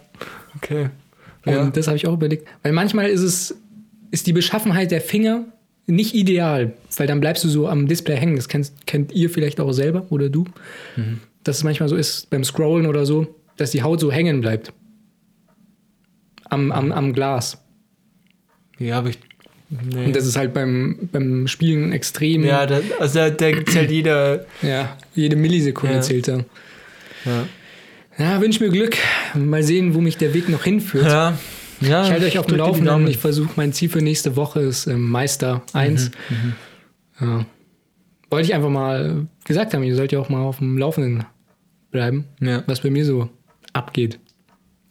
Okay. 0.58 0.90
Und 1.46 1.54
Ja. 1.54 1.70
das 1.70 1.88
habe 1.88 1.98
ich 1.98 2.08
auch 2.08 2.14
überlegt. 2.14 2.48
Weil 2.64 2.72
manchmal 2.72 3.10
ist 3.10 3.22
es, 3.22 3.56
ist 4.12 4.26
die 4.26 4.34
Beschaffenheit 4.34 4.90
der 4.92 5.02
Finger 5.02 5.46
nicht 5.86 6.16
ideal, 6.16 6.74
weil 6.98 7.08
dann 7.08 7.20
bleibst 7.20 7.44
du 7.44 7.50
so 7.50 7.68
am 7.68 7.88
Display 7.88 8.16
hängen. 8.16 8.36
Das 8.38 8.48
kennt, 8.48 8.72
kennt 8.88 9.12
ihr 9.12 9.30
vielleicht 9.30 9.60
auch 9.60 9.72
selber 9.74 10.06
oder 10.10 10.30
du. 10.30 10.46
Dass 11.44 11.58
es 11.58 11.64
manchmal 11.64 11.90
so 11.90 11.96
ist 11.98 12.30
beim 12.30 12.44
Scrollen 12.44 12.88
oder 12.88 13.06
so, 13.06 13.28
dass 13.58 13.72
die 13.72 13.84
Haut 13.84 14.00
so 14.00 14.12
hängen 14.12 14.42
bleibt. 14.42 14.72
Am, 16.50 16.72
am, 16.72 16.92
am 16.92 17.14
Glas. 17.14 17.62
Ja, 18.78 19.00
aber 19.00 19.10
ich. 19.10 19.20
Nee. 19.70 20.06
Und 20.06 20.16
das 20.16 20.26
ist 20.28 20.38
halt 20.38 20.54
beim, 20.54 21.10
beim 21.12 21.48
Spielen 21.48 21.92
extrem. 21.92 22.44
ja, 22.44 22.66
da, 22.66 22.82
also 23.00 23.20
da, 23.20 23.30
da 23.32 23.66
zählt 23.66 23.90
jeder. 23.92 24.46
ja 24.62 24.96
jede 25.16 25.36
Millisekunde 25.36 25.96
Ja. 25.96 26.02
zählt 26.02 26.28
da. 26.28 26.46
Ja. 27.26 27.48
Ja, 28.18 28.42
wünsche 28.42 28.64
mir 28.64 28.70
Glück. 28.70 28.96
Mal 29.34 29.64
sehen, 29.64 29.94
wo 29.96 30.02
mich 30.02 30.18
der 30.18 30.34
Weg 30.34 30.48
noch 30.50 30.64
hinführt. 30.64 31.06
Ja. 31.08 31.38
ja 31.82 32.04
Ich 32.06 32.12
halte 32.12 32.26
euch 32.28 32.38
auf 32.38 32.46
dem 32.46 32.58
Laufenden. 32.58 33.08
Ich 33.08 33.18
versuche, 33.18 33.50
mein 33.56 33.74
Ziel 33.74 33.90
für 33.90 34.02
nächste 34.02 34.36
Woche 34.36 34.62
ist 34.62 34.86
ähm, 34.88 35.10
Meister 35.10 35.64
1. 35.74 36.12
Mhm, 36.30 36.54
Ja. 37.20 37.46
Wollte 38.30 38.48
ich 38.48 38.54
einfach 38.54 38.70
mal 38.70 39.28
gesagt 39.46 39.74
haben, 39.74 39.84
ihr 39.84 39.96
sollt 39.96 40.12
ja 40.12 40.20
auch 40.20 40.30
mal 40.30 40.42
auf 40.42 40.60
dem 40.60 40.78
Laufenden 40.78 41.26
bleiben, 41.92 42.26
Ja. 42.40 42.64
was 42.68 42.82
bei 42.82 42.90
mir 42.92 43.04
so 43.06 43.30
abgeht. 43.74 44.20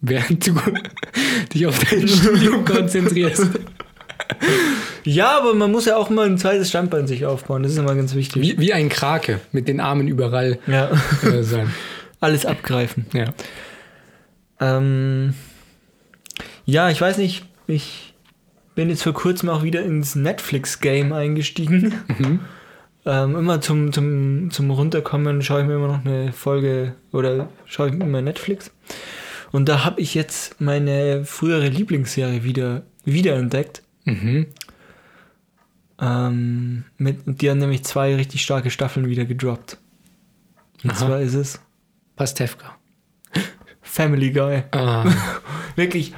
Während 0.07 0.47
du 0.47 0.55
dich 1.55 1.67
auf 1.67 1.79
dein 1.79 2.07
Studium 2.07 2.65
konzentrierst. 2.65 3.49
ja, 5.05 5.39
aber 5.39 5.55
man 5.55 5.71
muss 5.73 5.87
ja 5.87 5.97
auch 5.97 6.11
mal 6.11 6.27
ein 6.27 6.39
zweites 6.39 6.69
Standbein 6.69 7.07
sich 7.07 7.25
aufbauen. 7.27 7.63
Das 7.63 7.73
ist 7.73 7.79
immer 7.79 7.95
ganz 7.95 8.15
wichtig. 8.15 8.43
Wie, 8.43 8.59
wie 8.59 8.73
ein 8.73 8.89
Krake 8.89 9.41
mit 9.53 9.67
den 9.69 9.81
Armen 9.81 10.09
überall 10.09 10.59
Ja. 10.67 10.91
äh, 11.23 11.43
sein. 11.43 11.73
Alles 12.21 12.47
abgreifen. 12.47 13.07
Ja. 13.13 13.33
Ähm, 14.61 15.35
ja, 16.65 16.91
ich 16.91 17.01
weiß 17.01 17.19
nicht, 17.19 17.45
ich 17.67 18.15
bin 18.75 18.89
jetzt 18.89 19.03
vor 19.03 19.13
kurzem 19.15 19.49
auch 19.49 19.63
wieder 19.63 19.83
ins 19.83 20.15
Netflix-Game 20.15 21.13
eingestiegen. 21.13 21.95
Mhm. 22.19 22.41
Ähm, 23.07 23.37
immer 23.37 23.61
zum, 23.61 23.93
zum, 23.93 24.51
zum 24.51 24.71
Runterkommen 24.71 25.43
schaue 25.43 25.61
ich 25.61 25.67
mir 25.67 25.75
immer 25.75 25.89
noch 25.89 26.07
eine 26.07 26.33
Folge 26.33 26.95
oder 27.13 27.51
schaue 27.67 27.89
ich 27.89 27.93
mir 27.93 28.07
immer 28.07 28.23
Netflix. 28.23 28.71
Und 29.55 29.69
da 29.69 29.85
habe 29.85 30.01
ich 30.01 30.17
jetzt 30.17 30.61
meine 30.61 31.25
frühere 31.25 31.69
Lieblingsserie 31.69 32.43
wieder 32.43 32.83
wiederentdeckt. 33.05 33.83
Mhm. 34.05 34.47
Ähm, 36.01 36.85
mit, 36.99 37.19
die 37.25 37.49
haben 37.49 37.59
nämlich 37.59 37.85
zwei 37.85 38.17
richtig 38.17 38.43
starke 38.43 38.71
Staffeln 38.71 39.09
wieder 39.09 39.25
gedroppt. 39.25 39.79
Und 40.83 40.91
Aha. 40.91 40.99
zwar 40.99 41.21
ist 41.21 41.35
es 41.35 41.61
Pastewka. 42.17 42.75
Family 43.81 44.33
Guy. 44.33 44.65
Ah. 44.73 45.05
Wirklich, 45.77 46.13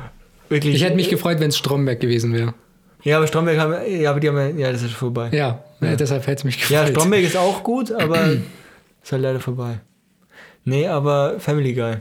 wirklich. 0.48 0.74
Ich 0.74 0.82
hätte 0.82 0.96
mich 0.96 1.10
gefreut, 1.10 1.38
wenn 1.38 1.50
es 1.50 1.58
Stromberg 1.58 2.00
gewesen 2.00 2.32
wäre. 2.32 2.54
Ja, 3.02 3.18
aber 3.18 3.26
Stromberg 3.26 3.58
haben, 3.58 3.74
ja, 4.00 4.10
aber 4.12 4.20
die 4.20 4.28
haben, 4.28 4.38
ja- 4.38 4.48
ja, 4.66 4.72
das 4.72 4.82
ist 4.82 4.94
vorbei. 4.94 5.28
Ja, 5.32 5.62
äh, 5.82 5.94
deshalb 5.94 6.26
hätte 6.26 6.38
es 6.40 6.44
mich 6.44 6.58
gefreut. 6.58 6.72
Ja, 6.72 6.86
Stromberg 6.86 7.22
ist 7.22 7.36
auch 7.36 7.62
gut, 7.62 7.92
aber 7.92 8.32
ist 9.02 9.12
halt 9.12 9.20
leider 9.20 9.40
vorbei. 9.40 9.80
Nee, 10.64 10.88
aber 10.88 11.38
Family 11.38 11.74
Guy. 11.74 11.96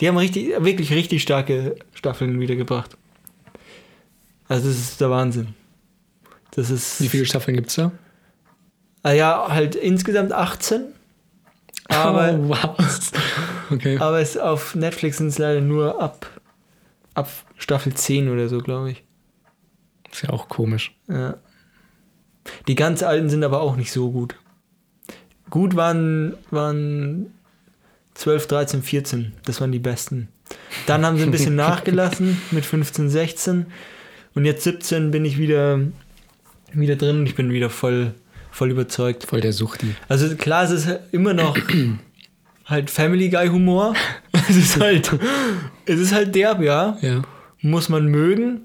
Die 0.00 0.08
haben 0.08 0.16
richtig, 0.16 0.52
wirklich 0.62 0.92
richtig 0.92 1.22
starke 1.22 1.76
Staffeln 1.94 2.40
wiedergebracht. 2.40 2.96
Also 4.48 4.68
das 4.68 4.78
ist 4.78 5.00
der 5.00 5.10
Wahnsinn. 5.10 5.54
Das 6.52 6.70
ist. 6.70 7.00
Wie 7.00 7.08
viele 7.08 7.24
Staffeln 7.24 7.56
gibt 7.56 7.68
es 7.68 7.76
da? 7.76 7.92
Ah 9.02 9.12
ja, 9.12 9.46
halt 9.48 9.74
insgesamt 9.74 10.32
18. 10.32 10.84
Aber, 11.88 12.38
oh, 12.38 12.48
was? 12.48 13.12
Okay. 13.70 13.98
aber 13.98 14.20
es 14.20 14.36
auf 14.36 14.74
Netflix 14.74 15.18
sind 15.18 15.28
es 15.28 15.38
leider 15.38 15.60
nur 15.60 16.00
ab, 16.00 16.26
ab 17.14 17.28
Staffel 17.56 17.94
10 17.94 18.28
oder 18.28 18.48
so, 18.48 18.58
glaube 18.58 18.92
ich. 18.92 19.04
Ist 20.10 20.22
ja 20.22 20.30
auch 20.30 20.48
komisch. 20.48 20.94
Ja. 21.08 21.36
Die 22.68 22.74
ganz 22.74 23.02
alten 23.02 23.30
sind 23.30 23.44
aber 23.44 23.60
auch 23.60 23.76
nicht 23.76 23.92
so 23.92 24.10
gut. 24.10 24.36
Gut 25.48 25.74
waren, 25.74 26.36
waren 26.50 27.32
12, 28.14 28.46
13, 28.46 28.82
14. 28.82 29.32
Das 29.44 29.60
waren 29.60 29.72
die 29.72 29.78
besten. 29.78 30.28
Dann 30.86 31.04
haben 31.04 31.16
sie 31.16 31.22
ein 31.22 31.30
bisschen 31.30 31.56
nachgelassen 31.66 32.40
mit 32.50 32.64
15, 32.66 33.08
16. 33.08 33.66
Und 34.34 34.44
jetzt 34.44 34.64
17 34.64 35.10
bin 35.10 35.24
ich 35.24 35.38
wieder, 35.38 35.80
wieder 36.72 36.96
drin 36.96 37.20
und 37.20 37.26
ich 37.26 37.34
bin 37.34 37.50
wieder 37.52 37.70
voll, 37.70 38.14
voll 38.50 38.70
überzeugt. 38.70 39.24
Voll 39.24 39.40
der 39.40 39.52
Suchti. 39.52 39.94
Also 40.08 40.34
klar, 40.36 40.64
es 40.64 40.70
ist 40.70 40.88
immer 41.12 41.34
noch 41.34 41.56
halt 42.66 42.90
Family 42.90 43.28
Guy 43.28 43.48
Humor. 43.48 43.94
Es 44.48 44.56
ist 44.56 44.80
halt, 44.80 45.10
es 45.86 46.00
ist 46.00 46.12
halt 46.12 46.34
derb, 46.34 46.60
ja 46.62 46.98
Ja. 47.00 47.22
muss 47.60 47.88
man 47.88 48.06
mögen. 48.06 48.62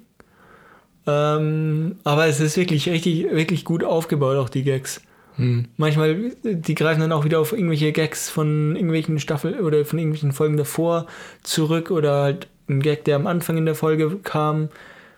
Ähm, 1.06 1.96
aber 2.04 2.26
es 2.26 2.40
ist 2.40 2.58
wirklich 2.58 2.90
richtig, 2.90 3.26
wirklich 3.32 3.64
gut 3.64 3.84
aufgebaut, 3.84 4.38
auch 4.38 4.50
die 4.50 4.64
Gags. 4.64 5.02
Hm. 5.38 5.66
Manchmal, 5.78 6.32
die 6.44 6.76
greifen 6.76 7.00
dann 7.00 7.12
auch 7.12 7.24
wieder 7.26 7.40
auf 7.40 7.54
irgendwelche 7.54 7.92
Gags 7.92 8.30
von 8.30 8.76
irgendwelchen 8.76 9.20
Staffeln 9.20 9.60
oder 9.60 9.86
von 9.86 9.98
irgendwelchen 10.00 10.32
Folgen 10.34 10.58
davor 10.58 11.06
zurück 11.44 11.90
oder 11.92 12.22
halt 12.24 12.48
ein 12.70 12.82
Gag, 12.82 13.06
der 13.06 13.16
am 13.16 13.28
Anfang 13.28 13.56
in 13.58 13.66
der 13.66 13.76
Folge 13.76 14.18
kam, 14.24 14.70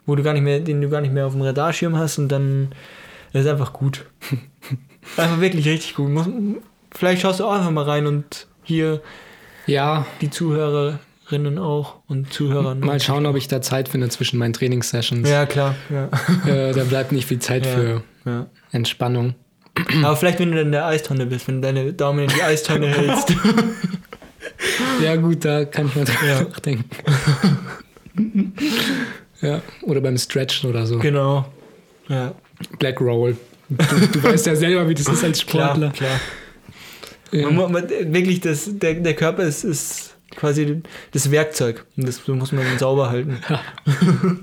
wo 0.05 0.15
du 0.15 0.23
gar 0.23 0.33
nicht 0.33 0.43
mehr, 0.43 0.59
den 0.59 0.81
du 0.81 0.89
gar 0.89 1.01
nicht 1.01 1.13
mehr 1.13 1.25
auf 1.25 1.33
dem 1.33 1.41
Radarschirm 1.41 1.97
hast 1.97 2.17
und 2.19 2.29
dann 2.29 2.69
ist 3.33 3.47
einfach 3.47 3.73
gut. 3.73 4.05
Einfach 5.17 5.39
wirklich 5.41 5.67
richtig 5.67 5.95
gut. 5.95 6.09
Muss, 6.09 6.27
vielleicht 6.91 7.21
schaust 7.21 7.39
du 7.39 7.45
auch 7.45 7.53
einfach 7.53 7.71
mal 7.71 7.83
rein 7.85 8.05
und 8.05 8.45
hier 8.63 9.01
Ja, 9.65 10.05
die 10.21 10.29
Zuhörerinnen 10.29 11.57
auch 11.57 11.95
und 12.07 12.31
Zuhörer. 12.31 12.75
ne? 12.75 12.85
mal 12.85 12.99
schauen, 12.99 13.25
ob 13.25 13.35
ich 13.35 13.47
da 13.47 13.61
Zeit 13.61 13.89
finde 13.89 14.09
zwischen 14.09 14.37
meinen 14.37 14.53
Trainingssessions. 14.53 15.27
Ja, 15.27 15.45
klar. 15.47 15.75
Ja. 15.89 16.09
Äh, 16.51 16.73
da 16.73 16.83
bleibt 16.83 17.11
nicht 17.11 17.25
viel 17.27 17.39
Zeit 17.39 17.65
Ja. 17.65 17.71
für. 18.25 18.45
Entspannung. 18.71 19.33
Aber 20.03 20.15
vielleicht, 20.15 20.39
wenn 20.39 20.51
du 20.51 20.57
dann 20.57 20.67
in 20.67 20.71
der 20.71 20.85
Eistonne 20.85 21.25
bist, 21.25 21.47
wenn 21.47 21.55
du 21.55 21.61
deine 21.61 21.93
Daumen 21.93 22.19
in 22.25 22.29
die 22.29 22.41
Eistonne 22.43 22.87
hältst. 22.95 23.33
Ja, 25.03 25.15
gut, 25.15 25.45
da 25.45 25.65
kann 25.65 25.87
ich 25.87 25.95
mal 25.95 26.05
drüber 26.05 26.25
Ja. 26.27 26.41
nachdenken. 26.43 26.85
ja, 29.41 29.61
oder 29.83 30.01
beim 30.01 30.17
Stretchen 30.17 30.69
oder 30.69 30.85
so. 30.85 30.99
genau. 30.99 31.45
Ja, 32.07 32.33
Black 32.79 32.99
Roll. 33.01 33.37
Du, 33.69 34.07
du 34.07 34.23
weißt 34.23 34.47
ja 34.47 34.55
selber, 34.55 34.89
wie 34.89 34.95
das 34.95 35.07
ist 35.07 35.23
als 35.23 35.45
klar, 35.45 35.69
Sportler. 35.75 35.91
klar. 35.91 36.19
Ja. 37.31 37.49
Man, 37.51 37.71
man, 37.71 37.87
wirklich, 37.89 38.39
das, 38.41 38.67
der, 38.79 38.95
der 38.95 39.13
Körper 39.13 39.43
ist, 39.43 39.63
ist 39.63 40.15
quasi 40.35 40.81
das 41.11 41.29
Werkzeug. 41.29 41.85
Und 41.95 42.07
das 42.07 42.27
muss 42.27 42.51
man 42.51 42.65
sauber 42.79 43.09
halten. 43.11 43.37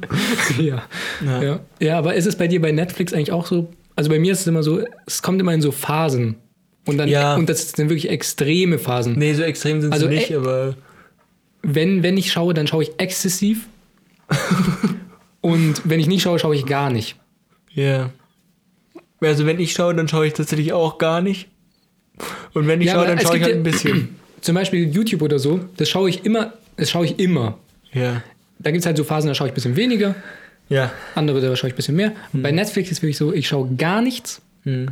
Ja. 0.59 0.83
Ja. 1.25 1.43
Ja. 1.43 1.61
ja, 1.81 1.99
aber 1.99 2.15
ist 2.15 2.27
es 2.27 2.37
bei 2.37 2.47
dir 2.47 2.61
bei 2.63 2.71
Netflix 2.71 3.13
eigentlich 3.13 3.33
auch 3.33 3.47
so? 3.47 3.69
Also 3.97 4.11
bei 4.11 4.19
mir 4.19 4.33
ist 4.33 4.41
es 4.43 4.47
immer 4.47 4.63
so, 4.63 4.81
es 5.07 5.23
kommt 5.23 5.41
immer 5.41 5.53
in 5.55 5.61
so 5.63 5.73
Phasen. 5.73 6.37
Und, 6.87 6.99
dann, 6.99 7.09
Ja. 7.09 7.35
und 7.35 7.49
das 7.49 7.71
sind 7.73 7.89
wirklich 7.89 8.09
extreme 8.11 8.79
Phasen. 8.79 9.15
Nee, 9.19 9.33
so 9.35 9.43
extrem 9.43 9.81
sind 9.81 9.93
Also, 9.93 10.07
sie 10.07 10.15
nicht, 10.15 10.31
ey- 10.31 10.37
aber 10.37 10.77
Wenn, 11.63 12.03
wenn 12.05 12.17
ich 12.17 12.31
schaue, 12.31 12.55
dann 12.55 12.67
schaue 12.69 12.85
ich 12.85 12.93
exzessiv. 12.99 13.67
und 15.41 15.83
wenn 15.85 16.01
ich 16.01 16.07
nicht 16.07 16.23
schaue, 16.23 16.39
schaue 16.39 16.55
ich 16.55 16.67
gar 16.67 16.91
nicht. 16.91 17.17
ja. 17.73 18.11
Also 19.23 19.47
wenn 19.47 19.59
ich 19.59 19.73
schaue, 19.73 19.95
dann 19.95 20.07
schaue 20.09 20.27
ich 20.27 20.35
tatsächlich 20.35 20.73
auch 20.75 20.99
gar 20.99 21.23
nicht. 21.23 21.49
Und 22.53 22.67
wenn 22.69 22.81
ich 22.83 22.89
Ja, 22.89 22.93
schaue, 22.95 23.07
dann 23.07 23.19
schaue 23.19 23.39
ich 23.39 23.43
halt 23.43 23.55
ein 23.57 23.63
bisschen. 23.63 24.15
Zum 24.43 24.55
Beispiel 24.55 24.95
YouTube 24.95 25.23
oder 25.23 25.39
so, 25.39 25.59
das 25.79 25.89
schaue 25.89 26.11
ich 26.11 26.25
immer, 26.25 26.53
das 26.77 26.91
schaue 26.91 27.07
ich 27.07 27.19
immer. 27.19 27.59
Ja. 27.93 28.23
Da 28.59 28.71
gibt 28.71 28.81
es 28.83 28.87
halt 28.87 28.99
so 28.99 29.05
Phasen, 29.05 29.27
da 29.29 29.35
schaue 29.35 29.49
ich 29.49 29.53
ein 29.53 29.55
bisschen 29.55 29.75
weniger, 29.75 30.15
Ja. 30.69 30.93
andere, 31.15 31.41
da 31.41 31.55
schaue 31.57 31.69
ich 31.69 31.75
ein 31.75 31.77
bisschen 31.77 31.97
mehr. 31.97 32.13
Und 32.33 32.43
bei 32.43 32.51
Netflix 32.51 32.91
ist 32.91 33.03
wirklich 33.03 33.17
so, 33.17 33.33
ich 33.33 33.47
schaue 33.49 33.75
gar 33.77 34.03
nichts 34.03 34.43
Hm. 34.65 34.89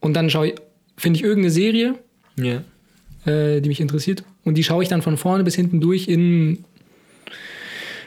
und 0.00 0.14
dann 0.14 0.30
schaue 0.30 0.48
ich, 0.48 0.54
finde 0.96 1.18
ich 1.18 1.24
irgendeine 1.24 1.50
Serie, 1.50 1.94
Ja. 2.36 2.62
äh, 3.26 3.60
die 3.60 3.68
mich 3.68 3.80
interessiert. 3.80 4.22
Und 4.44 4.54
die 4.54 4.62
schaue 4.64 4.82
ich 4.82 4.88
dann 4.88 5.02
von 5.02 5.16
vorne 5.16 5.42
bis 5.44 5.54
hinten 5.56 5.80
durch 5.80 6.06
in 6.08 6.64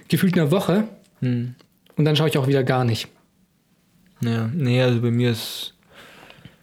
gefühlt 0.07 0.34
einer 0.36 0.51
Woche. 0.51 0.86
Hm. 1.22 1.55
Und 1.97 2.05
dann 2.05 2.16
schaue 2.16 2.30
ich 2.30 2.38
auch 2.38 2.47
wieder 2.47 2.64
gar 2.64 2.86
nicht. 2.86 3.07
Ja. 4.22 4.49
Nee, 4.53 4.82
also 4.82 5.01
bei 5.01 5.11
mir 5.11 5.32
ist 5.32 5.74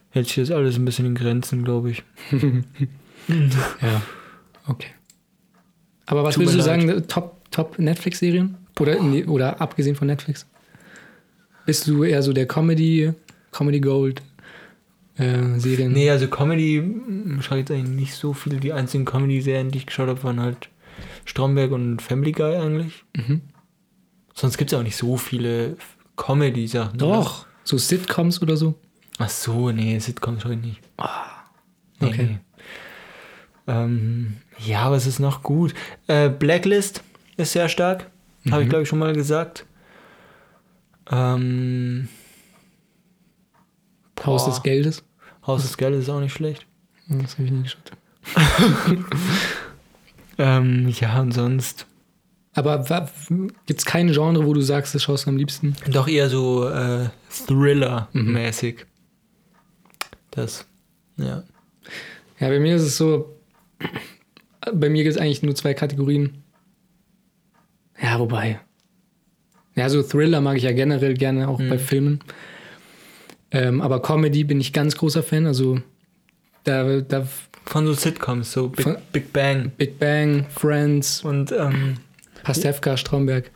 hält 0.09 0.27
sich 0.27 0.35
das 0.37 0.51
alles 0.51 0.75
ein 0.77 0.83
bisschen 0.85 1.05
in 1.05 1.15
Grenzen, 1.15 1.63
glaube 1.63 1.91
ich. 1.91 2.03
Ja. 3.27 4.01
Okay. 4.67 4.87
Aber 6.07 6.23
was 6.23 6.35
Tut 6.35 6.41
würdest 6.41 6.57
du 6.57 6.61
sagen, 6.63 7.07
Top, 7.07 7.39
Top 7.51 7.77
Netflix-Serien? 7.79 8.57
Oder, 8.79 9.01
nee, 9.01 9.25
oder 9.25 9.61
abgesehen 9.61 9.95
von 9.95 10.07
Netflix? 10.07 10.47
Bist 11.65 11.87
du 11.87 12.03
eher 12.03 12.23
so 12.23 12.33
der 12.33 12.47
Comedy, 12.47 13.13
Comedy 13.51 13.79
Gold 13.79 14.21
äh, 15.17 15.59
Serien? 15.59 15.91
Nee, 15.91 16.09
also 16.09 16.27
Comedy 16.27 16.81
mm, 16.81 17.41
schaue 17.41 17.59
ich 17.59 17.69
jetzt 17.69 17.71
eigentlich 17.71 17.95
nicht 17.95 18.13
so 18.15 18.33
viel. 18.33 18.59
Die 18.59 18.73
einzigen 18.73 19.05
Comedy-Serien, 19.05 19.69
die 19.69 19.79
ich 19.79 19.85
geschaut 19.85 20.07
habe, 20.07 20.23
waren 20.23 20.39
halt 20.39 20.69
Stromberg 21.25 21.71
und 21.71 22.01
Family 22.01 22.31
Guy 22.31 22.55
eigentlich. 22.55 23.03
Mhm. 23.15 23.41
Sonst 24.33 24.57
gibt 24.57 24.71
es 24.71 24.79
auch 24.79 24.83
nicht 24.83 24.95
so 24.95 25.17
viele 25.17 25.77
Comedy-Sachen. 26.15 26.95
oder? 27.01 27.17
Doch. 27.17 27.45
So 27.63 27.77
Sitcoms 27.77 28.41
oder 28.41 28.57
so? 28.57 28.75
Ach 29.19 29.29
so, 29.29 29.71
nee, 29.71 29.99
Sitcoms 29.99 30.41
schaue 30.41 30.53
ich 30.55 30.61
nicht. 30.61 30.81
Nee, 31.99 32.07
okay. 32.07 32.23
nee. 32.23 32.39
Ähm, 33.67 34.37
ja, 34.65 34.89
was 34.89 35.05
ist 35.05 35.19
noch 35.19 35.43
gut? 35.43 35.73
Äh, 36.07 36.29
Blacklist 36.29 37.03
ist 37.37 37.51
sehr 37.51 37.69
stark. 37.69 38.09
Habe 38.49 38.61
ich, 38.61 38.65
Mhm. 38.67 38.69
glaube 38.69 38.83
ich, 38.83 38.89
schon 38.89 38.99
mal 38.99 39.13
gesagt. 39.13 39.65
Ähm, 41.11 42.07
Haus 44.25 44.45
des 44.45 44.63
Geldes? 44.63 45.03
Haus 45.45 45.63
des 45.63 45.77
Geldes 45.77 46.03
ist 46.03 46.09
auch 46.09 46.19
nicht 46.19 46.33
schlecht. 46.33 46.65
Das 47.07 47.33
habe 47.33 47.43
ich 47.45 47.51
nie 47.51 47.63
geschaut. 47.63 47.91
Ähm, 50.37 50.87
ja, 50.99 51.19
und 51.21 51.33
sonst 51.33 51.85
Aber 52.53 52.79
gibt 53.67 53.79
es 53.79 53.85
kein 53.85 54.11
Genre, 54.11 54.45
wo 54.45 54.53
du 54.53 54.61
sagst, 54.61 54.95
das 54.95 55.03
schaust 55.03 55.25
du 55.25 55.29
am 55.29 55.37
liebsten? 55.37 55.75
doch 55.89 56.07
eher 56.07 56.29
so 56.29 56.67
äh, 56.67 57.09
Thriller-mäßig. 57.47 58.85
Das, 60.31 60.65
ja. 61.17 61.43
Ja, 62.39 62.47
bei 62.47 62.59
mir 62.59 62.75
ist 62.75 62.81
es 62.83 62.97
so, 62.97 63.37
bei 64.73 64.89
mir 64.89 65.03
gibt 65.03 65.15
es 65.15 65.21
eigentlich 65.21 65.43
nur 65.43 65.53
zwei 65.53 65.73
Kategorien. 65.75 66.40
Ja, 68.01 68.19
wobei. 68.19 68.59
Ja, 69.75 69.89
so 69.89 70.01
Thriller 70.01 70.41
mag 70.41 70.57
ich 70.57 70.63
ja 70.63 70.73
generell 70.73 71.13
gerne 71.13 71.47
auch 71.47 71.59
bei 71.59 71.77
Filmen. 71.77 72.19
Ähm, 73.51 73.81
aber 73.81 74.01
Comedy 74.01 74.43
bin 74.43 74.59
ich 74.59 74.73
ganz 74.73 74.97
großer 74.97 75.23
Fan. 75.23 75.45
Also 75.45 75.79
da, 76.63 77.01
da 77.01 77.27
Von 77.65 77.85
so 77.85 77.93
Sitcoms, 77.93 78.51
so 78.51 78.69
Big, 78.69 78.87
Big 79.11 79.33
Bang 79.33 79.71
Big 79.77 79.99
Bang, 79.99 80.45
Friends, 80.49 81.23
und 81.23 81.51
ähm, 81.51 81.97
Pastewka, 82.43 82.97
Stromberg. 82.97 83.51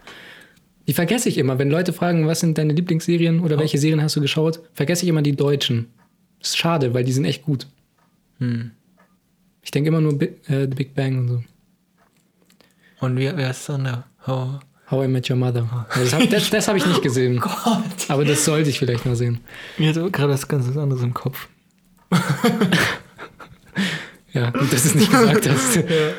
Die 0.88 0.93
vergesse 0.93 1.30
ich 1.30 1.38
immer. 1.38 1.58
Wenn 1.58 1.72
Leute 1.72 1.93
fragen, 1.93 2.28
was 2.28 2.41
sind 2.41 2.58
deine 2.58 2.74
Lieblingsserien 2.74 3.39
oder 3.39 3.58
welche 3.58 3.78
Serien 3.78 4.02
hast 4.02 4.16
du 4.16 4.22
geschaut, 4.22 4.60
vergesse 4.74 5.04
ich 5.04 5.10
immer 5.10 5.24
die 5.24 5.36
deutschen. 5.36 5.88
Das 6.39 6.50
ist 6.50 6.58
schade, 6.58 6.93
weil 6.93 7.04
die 7.04 7.12
sind 7.12 7.26
echt 7.26 7.43
gut. 7.43 7.68
hm. 8.39 8.72
Ich 9.64 9.72
denke 9.72 9.88
immer 9.88 10.02
nur 10.02 10.20
Bi 10.20 10.26
äh, 10.48 10.68
The 10.70 10.76
Big 10.76 10.93
Bang 10.93 11.18
und 11.18 11.28
so. 11.28 11.43
und 13.00 13.18
wie, 13.18 13.36
wer 13.36 13.50
ist 13.50 13.68
dann 13.68 13.84
der? 13.84 14.04
Oh. 14.28 14.47
How 14.91 15.03
I 15.03 15.07
Met 15.07 15.30
Your 15.30 15.36
Mother. 15.38 15.88
Das 15.95 16.13
habe 16.13 16.28
das, 16.28 16.49
das 16.49 16.67
hab 16.67 16.76
ich 16.76 16.86
nicht 16.86 17.01
gesehen. 17.03 17.39
Gott. 17.39 17.84
Aber 18.07 18.23
das 18.26 18.45
sollte 18.45 18.69
ich 18.69 18.78
vielleicht 18.80 19.05
mal 19.05 19.15
sehen. 19.15 19.39
Mir 19.78 19.93
hat 19.93 20.13
gerade 20.13 20.32
was 20.34 20.47
ganz 20.47 20.76
anderes 20.78 21.01
im 21.03 21.13
Kopf. 21.13 21.47
Ja, 24.34 24.49
gut, 24.49 24.71
dass 24.73 24.84
du 24.84 24.89
es 24.89 24.95
nicht 24.95 25.11
gesagt 25.11 25.49
hast. 25.49 25.76
Ja. 25.89 26.11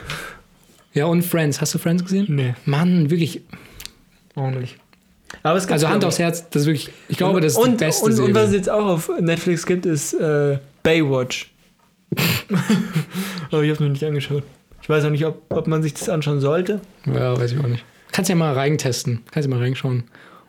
Ja, 0.95 1.05
und 1.05 1.23
Friends. 1.23 1.61
Hast 1.61 1.75
du 1.75 1.79
Friends 1.79 2.03
gesehen? 2.03 2.25
Nee, 2.31 2.55
Mann, 2.65 3.11
wirklich. 3.11 3.43
auch 4.35 4.51
nicht. 4.51 4.79
Aber 5.43 5.59
es 5.59 5.69
Also 5.69 5.91
Hand 5.91 6.03
aufs 6.07 6.19
Herz, 6.19 6.49
das 6.49 6.63
ist 6.63 6.67
wirklich, 6.67 6.89
ich 7.11 7.19
glaube, 7.19 7.43
das 7.43 7.53
ist 7.53 7.59
und, 7.59 7.73
die 7.73 7.85
beste 7.85 8.07
und, 8.07 8.19
und 8.19 8.35
was 8.35 8.45
es 8.45 8.49
Serie. 8.51 8.57
jetzt 8.57 8.71
auch 8.71 8.87
auf 8.87 9.11
Netflix 9.21 9.67
gibt, 9.67 9.85
ist 9.85 10.15
äh, 10.15 10.59
Baywatch. 10.83 11.53
Aber 13.51 13.63
ich 13.63 13.69
habe 13.69 13.73
es 13.73 13.81
mir 13.81 13.91
nicht 13.91 14.05
angeschaut. 14.05 14.45
Ich 14.81 14.89
weiß 14.89 15.05
auch 15.05 15.11
nicht, 15.11 15.27
ob, 15.27 15.43
ob 15.51 15.67
man 15.67 15.83
sich 15.83 15.93
das 15.93 16.09
anschauen 16.09 16.41
sollte. 16.41 16.81
Ja, 17.05 17.39
weiß 17.39 17.53
ich 17.53 17.59
auch 17.59 17.67
nicht. 17.67 17.85
Kannst 18.17 18.31
ja 18.31 18.35
mal 18.35 18.55
reintesten. 18.55 19.21
Kannst 19.31 19.47
ja 19.47 19.55
mal 19.55 19.63
reinschauen 19.63 20.05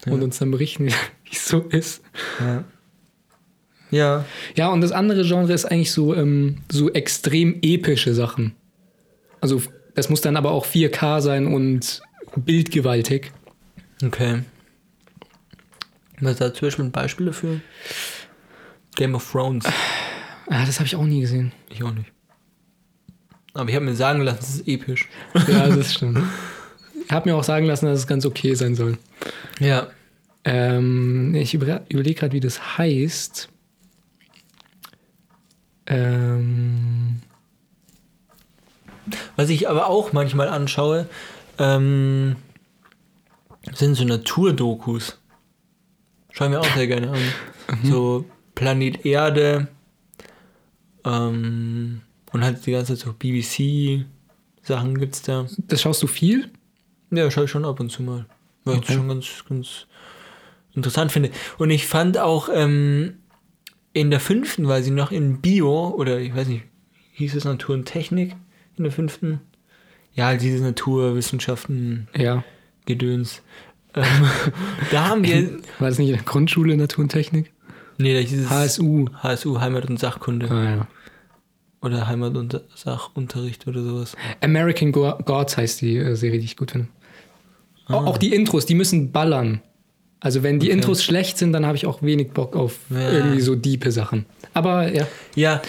und 0.05 0.23
uns 0.23 0.39
dann 0.39 0.51
berichten, 0.51 0.87
wie 1.25 1.33
es 1.33 1.49
so 1.49 1.59
ist. 1.59 2.01
Ja. 2.39 2.63
Ja. 3.91 4.25
Ja, 4.55 4.69
und 4.69 4.79
das 4.79 4.93
andere 4.93 5.23
Genre 5.25 5.51
ist 5.51 5.65
eigentlich 5.65 5.91
so, 5.91 6.15
ähm, 6.15 6.59
so 6.71 6.89
extrem 6.93 7.59
epische 7.61 8.13
Sachen. 8.13 8.55
Also, 9.41 9.61
das 9.95 10.09
muss 10.09 10.21
dann 10.21 10.37
aber 10.37 10.51
auch 10.51 10.65
4K 10.65 11.19
sein 11.19 11.45
und 11.45 12.01
bildgewaltig. 12.37 13.33
Okay. 14.01 14.43
Was 16.21 16.31
ist 16.31 16.39
da 16.39 16.53
zum 16.53 16.67
Beispiel 16.67 16.85
ein 16.85 16.91
Beispiel 16.93 17.25
dafür? 17.25 17.59
Game 18.95 19.13
of 19.13 19.29
Thrones. 19.29 19.65
Ah, 20.47 20.65
das 20.65 20.79
habe 20.79 20.87
ich 20.87 20.95
auch 20.95 21.03
nie 21.03 21.19
gesehen. 21.19 21.51
Ich 21.69 21.83
auch 21.83 21.93
nicht. 21.93 22.13
Aber 23.53 23.67
ich 23.67 23.75
habe 23.75 23.83
mir 23.83 23.93
sagen 23.93 24.21
lassen, 24.21 24.39
es 24.39 24.55
ist 24.55 24.67
episch. 24.69 25.09
Ja, 25.49 25.67
das 25.67 25.95
stimmt. 25.95 26.19
Ich 27.07 27.13
habe 27.13 27.29
mir 27.29 27.37
auch 27.37 27.43
sagen 27.45 27.65
lassen, 27.65 27.85
dass 27.85 27.99
es 27.99 28.07
ganz 28.07 28.25
okay 28.25 28.53
sein 28.53 28.75
soll. 28.75 28.97
Ja. 29.61 29.87
Ähm, 30.43 31.33
ich 31.35 31.53
über, 31.53 31.81
überlege 31.87 32.19
gerade, 32.19 32.33
wie 32.33 32.41
das 32.41 32.77
heißt. 32.77 33.47
Ähm, 35.85 37.21
Was 39.37 39.47
ich 39.49 39.69
aber 39.69 39.87
auch 39.87 40.11
manchmal 40.11 40.49
anschaue, 40.49 41.07
ähm, 41.59 42.35
sind 43.73 43.95
so 43.95 44.03
Naturdokus. 44.03 45.17
Schauen 46.31 46.51
wir 46.51 46.59
auch 46.59 46.75
sehr 46.75 46.87
gerne 46.87 47.11
an. 47.11 47.21
So 47.83 48.25
Planet 48.53 49.05
Erde 49.05 49.69
ähm, 51.05 52.01
und 52.33 52.43
halt 52.43 52.65
die 52.65 52.71
ganze 52.71 52.97
Zeit 52.97 53.05
so 53.05 53.13
BBC-Sachen 53.13 54.99
gibt's 54.99 55.21
da. 55.21 55.45
das 55.57 55.81
schaust 55.81 56.03
du 56.03 56.07
viel? 56.07 56.51
Ja, 57.11 57.29
schaue 57.31 57.45
ich 57.45 57.51
schon 57.51 57.65
ab 57.65 57.79
und 57.79 57.91
zu 57.91 58.03
mal. 58.03 58.25
Weil 58.65 58.75
ich 58.75 58.79
Okay. 58.79 58.87
das 58.87 58.95
schon 58.95 59.07
ganz, 59.07 59.43
ganz 59.47 59.87
interessant 60.75 61.11
finde. 61.11 61.31
Und 61.57 61.69
ich 61.69 61.87
fand 61.87 62.17
auch 62.17 62.49
ähm, 62.53 63.19
in 63.93 64.11
der 64.11 64.19
fünften, 64.19 64.67
weil 64.67 64.83
sie 64.83 64.91
noch 64.91 65.11
in 65.11 65.41
Bio, 65.41 65.89
oder 65.89 66.19
ich 66.19 66.35
weiß 66.35 66.47
nicht, 66.47 66.63
hieß 67.13 67.35
es 67.35 67.45
Natur 67.45 67.75
und 67.75 67.85
Technik 67.85 68.35
in 68.77 68.83
der 68.83 68.91
fünften? 68.91 69.41
Ja, 70.13 70.25
halt 70.27 70.41
dieses 70.41 70.61
Naturwissenschaften 70.61 72.07
Ja. 72.15 72.43
Gedöns. 72.85 73.41
Ähm, 73.95 74.03
da 74.91 75.07
haben 75.09 75.23
wir, 75.23 75.59
War 75.79 75.89
das 75.89 75.97
nicht 75.99 76.09
in 76.09 76.15
der 76.15 76.23
Grundschule 76.23 76.75
Natur 76.77 77.03
und 77.03 77.09
Technik? 77.09 77.51
Nee, 77.97 78.13
da 78.13 78.19
hieß 78.19 78.41
es 78.41 78.49
HSU. 78.49 79.05
HSU, 79.23 79.59
Heimat 79.59 79.89
und 79.89 79.99
Sachkunde. 79.99 80.49
Ah, 80.51 80.63
ja. 80.63 80.87
Oder 81.81 82.07
Heimat 82.07 82.35
und 82.35 82.61
Sachunterricht 82.75 83.67
oder 83.67 83.81
sowas. 83.83 84.15
American 84.41 84.91
Go- 84.91 85.17
Gods 85.25 85.57
heißt 85.57 85.81
die 85.81 85.97
äh, 85.97 86.15
Serie, 86.15 86.39
die 86.39 86.45
ich 86.45 86.57
gut 86.57 86.71
finde. 86.71 86.87
Au- 87.87 88.05
Auch 88.05 88.17
die 88.17 88.33
Intros, 88.33 88.65
die 88.65 88.75
müssen 88.75 89.11
ballern. 89.11 89.61
Also 90.19 90.43
wenn 90.43 90.59
die 90.59 90.67
Okay. 90.67 90.75
Intros 90.77 91.03
schlecht 91.03 91.37
sind, 91.37 91.53
dann 91.53 91.65
habe 91.65 91.77
ich 91.77 91.85
auch 91.85 92.01
wenig 92.01 92.31
Bock 92.31 92.55
auf 92.55 92.75
Ja. 92.89 93.11
irgendwie 93.11 93.39
so 93.41 93.55
diepe 93.55 93.91
Sachen. 93.91 94.25
Aber 94.53 94.91
ja, 94.91 95.05
Ja, 95.35 95.61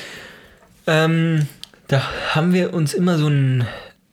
ähm, 0.87 1.47
da 1.87 2.03
haben 2.35 2.53
wir 2.55 2.73
uns 2.75 2.95
immer 2.95 3.19
so 3.19 3.29
ein, 3.29 3.67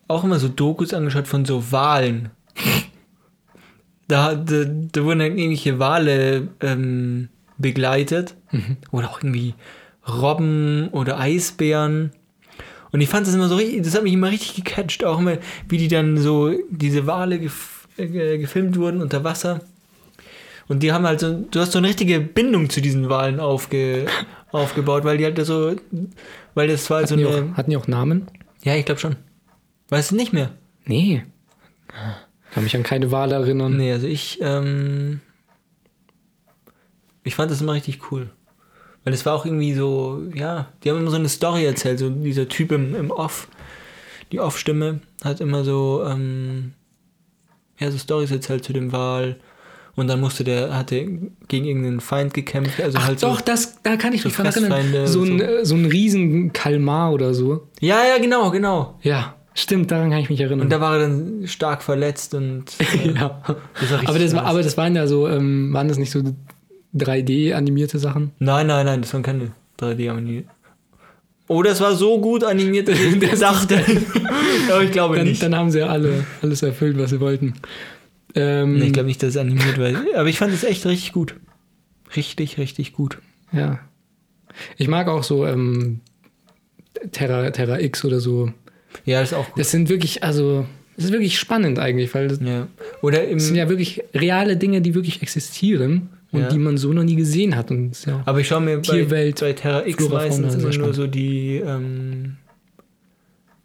auch 0.08 0.24
immer 0.24 0.39
so 0.39 0.47
Dokus 0.49 0.93
angeschaut 0.93 1.28
von 1.28 1.45
so 1.45 1.72
Walen. 1.72 2.30
Da, 4.08 4.36
da, 4.36 4.66
da 4.66 5.03
wurden 5.03 5.20
dann 5.20 5.38
irgendwelche 5.38 5.80
Wale 5.80 6.49
ähm, 6.62 7.30
begleitet. 7.58 8.36
Oder 8.91 9.10
auch 9.10 9.20
irgendwie 9.20 9.56
Robben 10.08 10.89
oder 10.89 11.20
Eisbären. 11.20 12.12
Und 12.91 13.01
ich 13.01 13.10
fand 13.10 13.26
das 13.28 13.34
immer 13.34 13.47
so 13.49 13.56
richtig, 13.56 13.84
das 13.84 13.95
hat 13.95 14.03
mich 14.03 14.14
immer 14.14 14.30
richtig 14.30 14.64
gecatcht, 14.64 15.03
auch 15.03 15.20
immer, 15.20 15.38
wie 15.68 15.78
die 15.78 15.88
dann 15.88 16.18
so, 16.18 16.53
diese 16.70 17.08
Wale 17.08 17.39
gef 17.39 17.74
äh, 17.98 18.38
gefilmt 18.38 18.78
wurden 18.78 19.02
unter 19.02 19.24
Wasser. 19.24 19.62
Und 20.68 20.82
die 20.82 20.91
haben 20.91 21.06
halt 21.06 21.20
so, 21.20 21.34
du 21.34 21.60
hast 21.60 21.74
so 21.74 21.78
eine 21.78 21.88
richtige 21.88 22.20
Bindung 22.20 22.70
zu 22.70 22.82
diesen 22.82 23.10
Walen 23.10 23.39
aufge, 23.39 24.08
aufgebaut, 24.52 25.04
weil 25.04 25.18
die 25.18 25.26
halt 25.26 25.43
so, 25.46 25.76
weil 26.56 26.68
das 26.68 26.89
war 26.89 27.06
so 27.06 27.16
hatten, 27.16 27.18
die 27.18 27.28
eine, 27.28 27.52
auch, 27.52 27.58
hatten 27.58 27.70
die 27.72 27.78
auch 27.78 27.88
Namen? 27.88 28.28
ja, 28.64 28.76
ich 28.76 28.86
glaube 28.86 29.00
schon. 29.00 29.16
Weißt 29.89 30.12
du 30.12 30.16
nicht 30.16 30.34
mehr? 30.34 30.52
Nee. 30.86 31.24
Kann 32.52 32.64
mich 32.64 32.76
an 32.76 32.84
keine 32.84 33.12
Wale 33.12 33.36
erinnern. 33.36 33.78
Nee, 33.78 33.91
also 33.91 34.08
ich, 34.08 34.39
ähm, 34.41 35.22
ich 37.24 37.36
fand 37.36 37.52
das 37.52 37.62
immer 37.62 37.74
richtig 37.74 38.12
cool. 38.12 38.30
Weil 39.04 39.14
es 39.14 39.26
war 39.26 39.36
auch 39.36 39.46
irgendwie 39.46 39.74
so, 39.74 40.24
ja, 40.34 40.72
die 40.84 40.89
haben 40.89 40.98
immer 40.98 41.12
so 41.12 41.18
eine 41.18 41.30
Story 41.30 41.64
erzählt, 41.64 42.00
so 42.00 42.10
dieser 42.10 42.48
Typ 42.48 42.72
im, 42.72 42.96
im 42.96 43.12
Off, 43.12 43.48
die 44.32 44.39
Off-Stimme 44.39 45.02
hat 45.24 45.41
immer 45.41 45.64
so, 45.64 46.04
ähm, 46.08 46.74
ja, 47.80 47.91
so 47.91 47.97
Stories 47.97 48.32
erzählt 48.32 48.63
zu 48.63 48.73
dem 48.73 48.91
Wal. 48.91 49.38
Und 49.95 50.07
dann 50.07 50.19
musste 50.19 50.43
der, 50.43 50.76
hatte 50.76 51.07
gegen 51.47 51.65
irgendeinen 51.65 52.01
Feind 52.01 52.34
gekämpft, 52.34 52.82
also 52.82 52.97
Ach 52.99 53.07
halt 53.07 53.23
doch, 53.23 53.39
so. 53.39 53.45
das, 53.45 53.82
da 53.82 53.95
kann 53.95 54.11
ich 54.11 54.23
so 54.23 54.28
mich 54.28 54.36
dran 54.36 54.47
erinnern. 54.47 55.07
So 55.07 55.23
ein, 55.23 55.39
so. 55.39 55.45
so 55.63 55.76
ein 55.76 55.86
riesen 55.86 56.51
Kalmar 56.51 57.13
oder 57.13 57.34
so. 57.34 57.67
Ja, 57.80 57.99
ja, 58.05 58.17
genau, 58.21 58.51
genau. 58.51 58.99
Ja, 59.03 59.36
stimmt, 59.53 59.91
daran 59.91 60.09
kann 60.09 60.19
ich 60.19 60.30
mich 60.30 60.41
erinnern. 60.41 60.61
Und 60.61 60.69
da 60.69 60.82
war 60.82 60.97
er 60.97 61.07
dann 61.07 61.47
stark 61.47 61.82
verletzt 61.82 62.34
und 62.34 62.65
äh, 62.80 63.11
ja. 63.13 63.41
das 63.80 63.91
war 63.91 63.99
richtig 64.01 64.09
aber, 64.09 64.19
das 64.19 64.36
war, 64.36 64.45
aber 64.45 64.63
das 64.63 64.76
waren 64.76 64.95
ja 64.95 65.07
so, 65.07 65.30
ähm, 65.30 65.73
waren 65.73 65.88
das 65.88 65.97
nicht 65.97 66.11
so 66.11 66.21
3D-animierte 66.93 67.97
Sachen? 67.97 68.32
Nein, 68.39 68.67
nein, 68.67 68.86
nein, 68.86 69.01
das 69.01 69.13
waren 69.13 69.23
keine 69.23 69.51
3D 69.80 70.11
animiert. 70.11 70.47
Oh, 71.48 71.62
das 71.62 71.80
war 71.80 71.96
so 71.96 72.20
gut 72.20 72.43
animiert, 72.43 72.88
dass 72.88 73.00
ich 73.00 73.20
das 73.30 73.39
dachte. 73.39 73.84
aber 74.72 74.84
ich 74.84 74.91
glaube 74.91 75.18
Dann, 75.18 75.28
nicht. 75.28 75.41
dann 75.41 75.56
haben 75.56 75.70
sie 75.70 75.80
ja 75.80 75.88
alle 75.88 76.26
alles 76.41 76.64
erfüllt, 76.64 76.98
was 76.98 77.12
sie 77.12 77.20
wollten. 77.20 77.54
Ähm, 78.34 78.80
nee, 78.80 78.88
ich 78.88 78.93
glaube 78.93 79.08
nicht, 79.08 79.22
dass 79.22 79.30
es 79.32 79.38
animiert 79.38 79.78
war. 79.78 79.91
Aber 80.20 80.28
ich 80.28 80.38
fand 80.38 80.54
es 80.54 80.64
echt 80.64 80.86
richtig 80.86 81.14
gut. 81.14 81.36
Richtig, 82.16 82.58
richtig 82.58 82.93
gut. 82.93 83.20
Ja. 83.52 83.80
Ich 84.78 84.88
mag 84.88 85.08
auch 85.08 85.24
so 85.24 85.46
ähm, 85.46 86.02
Terra, 87.12 87.50
Terra 87.52 87.80
X 87.80 88.04
oder 88.06 88.20
so. 88.20 88.52
Ja, 89.06 89.20
das 89.20 89.32
ist 89.32 89.38
auch 89.38 89.48
gut. 89.48 89.60
Das 89.60 89.72
sind 89.72 89.89
wirklich, 89.89 90.24
also, 90.24 90.66
das 90.96 91.06
ist 91.06 91.12
wirklich 91.12 91.38
spannend 91.38 91.80
eigentlich, 91.80 92.14
weil 92.14 92.28
das 92.28 92.39
ja. 92.41 92.68
Oder 93.02 93.28
im, 93.28 93.39
sind 93.39 93.56
ja 93.56 93.70
wirklich 93.70 94.04
reale 94.14 94.58
Dinge, 94.58 94.82
die 94.82 94.96
wirklich 94.96 95.22
existieren 95.22 96.10
und 96.32 96.41
Ja. 96.41 96.49
die 96.49 96.57
man 96.57 96.78
so 96.78 96.91
noch 96.93 97.03
nie 97.03 97.15
gesehen 97.15 97.55
hat. 97.55 97.71
Und 97.71 98.05
ja 98.05 98.21
aber 98.26 98.39
ich 98.39 98.47
schaue 98.47 98.61
mir 98.61 98.78
bei, 98.78 98.82
Tierwelt, 98.82 99.39
bei 99.39 99.53
Terra 99.53 99.86
X 99.86 99.97
Flora, 100.05 100.21
meistens 100.23 100.55
immer 100.55 100.76
nur 100.76 100.93
so 100.93 101.07
die 101.07 101.57
ähm, 101.57 102.38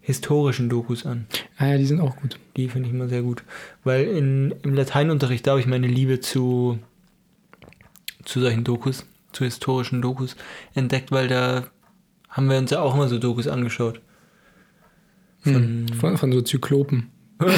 historischen 0.00 0.68
Dokus 0.68 1.06
an. 1.06 1.26
ah 1.58 1.66
ja, 1.66 1.78
die 1.78 1.86
sind 1.86 2.00
auch 2.00 2.16
gut. 2.16 2.38
Die 2.56 2.68
finde 2.68 2.88
ich 2.88 2.94
immer 2.94 3.08
sehr 3.08 3.22
gut. 3.22 3.42
Weil 3.84 4.04
in, 4.04 4.54
im 4.62 4.74
Lateinunterricht, 4.74 5.46
da 5.46 5.52
habe 5.52 5.60
ich 5.60 5.66
meine 5.66 5.86
Liebe 5.86 6.20
zu, 6.20 6.78
zu 8.24 8.40
solchen 8.40 8.64
Dokus, 8.64 9.06
zu 9.32 9.44
historischen 9.44 10.02
Dokus 10.02 10.36
entdeckt, 10.74 11.12
weil 11.12 11.28
da 11.28 11.64
haben 12.28 12.48
wir 12.48 12.58
uns 12.58 12.70
ja 12.70 12.80
auch 12.80 12.94
immer 12.94 13.08
so 13.08 13.18
Dokus 13.18 13.46
angeschaut. 13.48 14.00
Hm. 15.42 15.86
Von, 15.98 16.16
von 16.18 16.32
so 16.32 16.40
Zyklopen. 16.42 17.08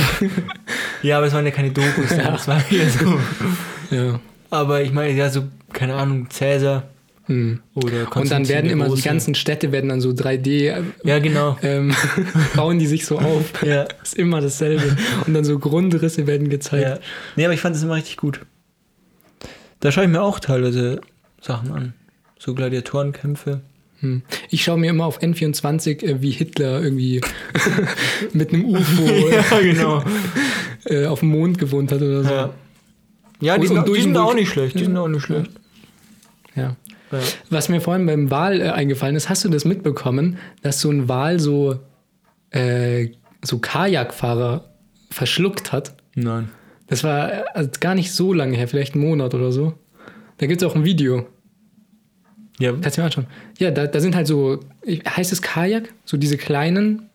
Ja, 1.03 1.17
aber 1.17 1.27
es 1.27 1.33
waren 1.33 1.45
ja 1.45 1.51
keine 1.51 1.73
Dokus, 1.73 2.11
Ja. 2.17 2.31
das 2.31 2.47
war 2.47 2.63
ja 2.71 2.89
so. 2.89 3.19
Ja. 3.91 4.21
Aber 4.53 4.83
ich 4.83 4.93
meine, 4.93 5.15
ja, 5.17 5.31
so, 5.31 5.45
keine 5.73 5.95
Ahnung, 5.95 6.29
Cäsar 6.31 6.85
Hm. 7.27 7.61
oder 7.75 8.15
Und 8.17 8.31
dann 8.33 8.49
werden 8.49 8.69
immer 8.69 8.87
die 8.87 8.91
Große. 8.91 9.03
ganzen 9.05 9.35
Städte 9.35 9.71
werden 9.71 9.89
dann 9.91 10.01
so 10.01 10.11
3D 10.11 10.69
äh, 10.71 10.83
Ja, 11.05 11.21
genau. 11.21 11.57
ähm, 11.63 11.95
bauen 12.57 12.79
die 12.79 12.87
sich 12.87 13.07
so 13.07 13.19
auf. 13.19 13.63
Ja. 13.63 13.87
ist 14.03 14.15
immer 14.19 14.41
dasselbe. 14.41 14.97
Und 15.27 15.33
dann 15.33 15.45
so 15.45 15.59
Grundrisse 15.59 16.27
werden 16.27 16.51
gezeigt. 16.51 16.83
ja. 16.83 16.99
Nee, 17.37 17.45
aber 17.45 17.55
ich 17.55 17.61
fand 17.61 17.77
es 17.77 17.83
immer 17.83 17.95
richtig 17.95 18.17
gut. 18.17 18.41
Da 19.81 19.93
schaue 19.93 20.05
ich 20.05 20.11
mir 20.11 20.21
auch 20.21 20.41
teilweise 20.41 21.01
Sachen 21.41 21.73
an. 21.73 21.95
So 22.39 22.55
Gladiatorenkämpfe. 22.55 23.61
Hm. 24.01 24.23
Ich 24.51 24.65
schaue 24.65 24.79
mir 24.79 24.91
immer 24.91 25.07
auf 25.07 25.23
N24, 25.23 26.03
äh, 26.03 26.23
wie 26.23 26.33
Hitler 26.33 26.83
irgendwie 26.83 27.21
mit 28.33 28.53
einem 28.53 28.65
UFO 28.65 29.31
genau. 29.63 30.03
äh, 30.87 31.07
auf 31.07 31.21
dem 31.21 31.29
Mond 31.29 31.59
gewohnt 31.59 31.93
hat 31.93 32.03
oder 32.03 32.25
so. 32.25 32.31
Ja, 32.31 32.51
ja 33.43 33.59
die, 33.59 33.67
sind, 33.67 33.87
die 33.87 34.01
sind 34.01 34.17
auch 34.17 34.35
nicht 34.35 34.51
schlecht. 34.51 34.79
Die 34.79 34.85
sind 34.85 34.97
auch 34.97 35.09
nicht 35.09 35.23
schlecht. 35.23 35.51
Ja. 36.55 36.77
Ja. 37.13 37.19
Was 37.51 37.69
mir 37.69 37.81
vorhin 37.81 38.07
beim 38.07 38.31
Wal 38.31 38.61
äh, 38.61 38.71
eingefallen 38.71 39.17
ist, 39.17 39.29
hast 39.29 39.45
du 39.45 39.51
das 39.51 39.65
mitbekommen, 39.65 40.39
dass 40.63 40.81
so 40.81 40.91
ein 40.91 41.09
Wal 41.09 41.39
so, 41.39 41.79
äh, 42.51 43.11
so 43.43 43.59
Kajakfahrer 43.59 44.73
verschluckt 45.11 45.73
hat? 45.73 45.95
Nein. 46.15 46.49
Das 46.87 47.05
war 47.05 47.45
also 47.55 47.71
gar 47.81 47.95
nicht 47.95 48.13
so 48.13 48.33
lange 48.33 48.57
her, 48.57 48.67
vielleicht 48.67 48.95
einen 48.95 49.05
Monat 49.05 49.35
oder 49.35 49.53
so. 49.53 49.75
Da 50.39 50.47
gibt 50.47 50.63
es 50.63 50.69
auch 50.69 50.75
ein 50.75 50.85
Video. 50.85 51.27
Ja, 52.59 52.73
Kannst 52.73 52.97
du 52.97 53.03
mir 53.03 53.07
anschauen. 53.07 53.27
Ja, 53.59 53.71
da, 53.71 53.87
da 53.87 54.01
sind 54.01 54.15
halt 54.15 54.27
so, 54.27 54.61
heißt 54.87 55.33
es 55.33 55.43
Kajak? 55.43 55.93
So 56.05 56.17
diese 56.17 56.37
kleinen. 56.37 57.11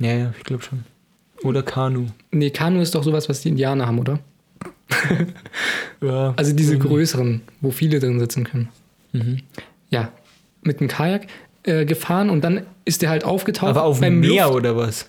ja, 0.00 0.12
ja 0.12 0.34
ich 0.36 0.44
glaube 0.44 0.62
schon. 0.62 0.84
Oder 1.42 1.62
Kanu. 1.62 2.06
Nee, 2.30 2.50
Kanu 2.50 2.80
ist 2.80 2.94
doch 2.94 3.02
sowas, 3.02 3.28
was 3.28 3.40
die 3.40 3.48
Indianer 3.48 3.86
haben, 3.86 3.98
oder? 3.98 4.20
Ja. 6.00 6.34
Also 6.36 6.52
diese 6.52 6.78
größeren, 6.78 7.42
wo 7.60 7.70
viele 7.70 8.00
drin 8.00 8.18
sitzen 8.18 8.42
können. 8.42 8.68
Mhm. 9.12 9.38
Ja, 9.90 10.10
mit 10.62 10.80
einem 10.80 10.88
Kajak 10.88 11.28
äh, 11.62 11.84
gefahren 11.84 12.28
und 12.28 12.42
dann 12.42 12.66
ist 12.84 13.02
der 13.02 13.10
halt 13.10 13.24
aufgetaucht 13.24 13.70
Aber 13.70 13.84
auf 13.84 14.00
dem 14.00 14.20
Meer 14.20 14.46
Luft 14.46 14.56
oder 14.56 14.76
was? 14.76 15.08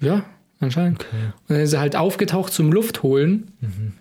Ja, 0.00 0.24
anscheinend. 0.58 1.04
Okay. 1.04 1.26
Und 1.48 1.50
dann 1.50 1.60
ist 1.60 1.72
er 1.72 1.80
halt 1.80 1.94
aufgetaucht 1.94 2.52
zum 2.52 2.72
Luft 2.72 3.04
holen. 3.04 3.52
Mhm. 3.60 3.92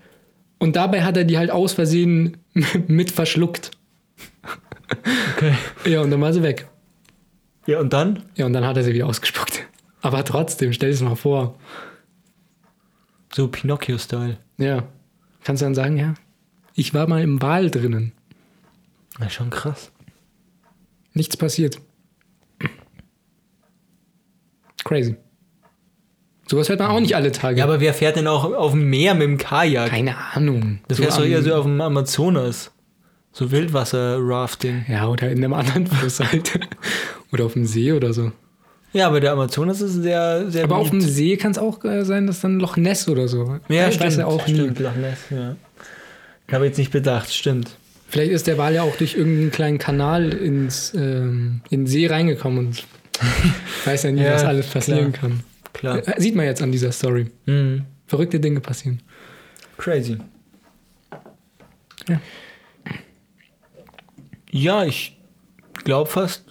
Und 0.58 0.76
dabei 0.76 1.04
hat 1.04 1.18
er 1.18 1.24
die 1.24 1.38
halt 1.38 1.52
aus 1.52 1.74
Versehen 1.74 2.38
mit 2.88 3.12
verschluckt. 3.12 3.72
Okay. 5.36 5.56
Ja, 5.86 6.02
und 6.02 6.12
dann 6.12 6.22
war 6.22 6.34
sie 6.34 6.44
weg. 6.44 6.68
Ja, 7.68 7.80
und 7.80 7.94
dann? 7.94 8.24
Ja, 8.36 8.48
und 8.48 8.54
dann 8.54 8.66
hat 8.66 8.78
er 8.78 8.84
sie 8.84 8.94
wieder 8.94 9.06
ausgespuckt. 9.06 9.64
Aber 10.02 10.26
trotzdem, 10.26 10.74
stell 10.74 10.90
dir 10.90 10.96
das 10.96 11.02
mal 11.02 11.16
vor. 11.16 11.60
So 13.34 13.48
Pinocchio-Style. 13.48 14.38
Ja. 14.62 14.84
Kannst 15.44 15.62
du 15.62 15.66
dann 15.66 15.76
sagen, 15.76 15.98
ja, 15.98 16.14
ich 16.76 16.94
war 16.94 17.08
mal 17.08 17.22
im 17.22 17.42
Wal 17.42 17.72
drinnen. 17.72 18.14
Ja, 19.20 19.30
schon 19.30 19.50
krass. 19.50 19.92
Nichts 21.14 21.36
passiert. 21.36 21.80
Crazy. 24.84 25.16
Sowas 26.48 26.70
hört 26.70 26.80
man 26.80 26.92
auch 26.92 27.00
nicht 27.00 27.16
alle 27.16 27.32
Tage. 27.32 27.60
Ja, 27.60 27.64
aber 27.64 27.80
wer 27.80 27.94
fährt 27.94 28.18
denn 28.18 28.28
auch 28.28 28.44
auf 28.44 28.72
dem 28.72 28.90
Meer 28.90 29.14
mit 29.14 29.24
dem 29.24 29.38
Kajak? 29.38 29.90
Keine 29.90 30.18
Ahnung. 30.18 30.80
das 30.88 30.98
So 30.98 31.04
fährst 31.04 31.20
du 31.20 31.24
eher 31.24 31.42
so 31.42 31.54
auf 31.56 31.64
dem 31.64 31.80
Amazonas. 31.80 32.72
So 33.32 33.52
Wildwasser-Rafting. 33.52 34.86
Ja, 34.90 35.08
oder 35.08 35.30
in 35.32 35.38
einem 35.38 35.54
anderen 35.54 35.88
Fluss 35.88 36.20
halt. 36.20 36.60
oder 37.32 37.46
auf 37.46 37.54
dem 37.54 37.66
See 37.66 37.94
oder 37.94 38.14
so. 38.14 38.32
Ja, 38.94 39.08
aber 39.08 39.20
der 39.22 39.32
Amazonas 39.32 39.80
ist 39.82 39.94
sehr, 40.02 40.50
sehr 40.52 40.66
Aber 40.66 40.78
auf 40.78 40.90
dem 40.90 41.00
beliebt. 41.00 41.16
See 41.16 41.38
kann 41.38 41.52
es 41.52 41.58
auch 41.58 41.84
äh, 41.86 42.04
sein, 42.04 42.28
dass 42.28 42.42
dann 42.42 42.60
Loch 42.60 42.76
Ness 42.78 43.08
oder 43.08 43.28
so. 43.28 43.60
Ja, 43.70 43.88
ich 43.88 43.96
stimmt. 43.96 44.08
weiß 44.08 44.18
ja 44.18 44.26
auch 44.26 44.46
nie. 44.48 44.54
stimmt, 44.56 44.80
Loch 44.80 44.96
Ness, 44.96 45.20
ja. 45.30 45.56
Ich 46.48 46.54
habe 46.54 46.66
jetzt 46.66 46.78
nicht 46.78 46.92
bedacht, 46.92 47.34
stimmt. 47.34 47.72
Vielleicht 48.10 48.32
ist 48.32 48.48
der 48.48 48.58
Wal 48.58 48.74
ja 48.74 48.82
auch 48.84 48.96
durch 48.98 49.16
irgendeinen 49.16 49.52
kleinen 49.52 49.78
Kanal 49.78 50.34
ins, 50.34 50.94
ähm, 50.94 51.62
in 51.70 51.82
den 51.82 51.88
See 51.88 52.08
reingekommen 52.08 52.68
und 52.68 52.84
weiß 53.86 54.04
ja 54.04 54.12
nie, 54.12 54.22
Ja, 54.24 54.34
was 54.34 54.44
alles 54.44 54.68
passieren 54.68 55.14
kann. 55.14 55.42
Klar. 55.72 56.06
Äh, 56.06 56.20
Sieht 56.20 56.36
man 56.36 56.46
jetzt 56.46 56.62
an 56.62 56.74
dieser 56.74 56.92
Story. 56.92 57.28
Mhm. 57.46 57.86
Verrückte 58.08 58.42
Dinge 58.42 58.60
passieren. 58.60 59.02
Crazy. 59.78 60.18
Ja. 62.10 62.20
Ja, 64.52 64.84
ich 64.84 65.18
glaube 65.86 66.10
fast, 66.10 66.44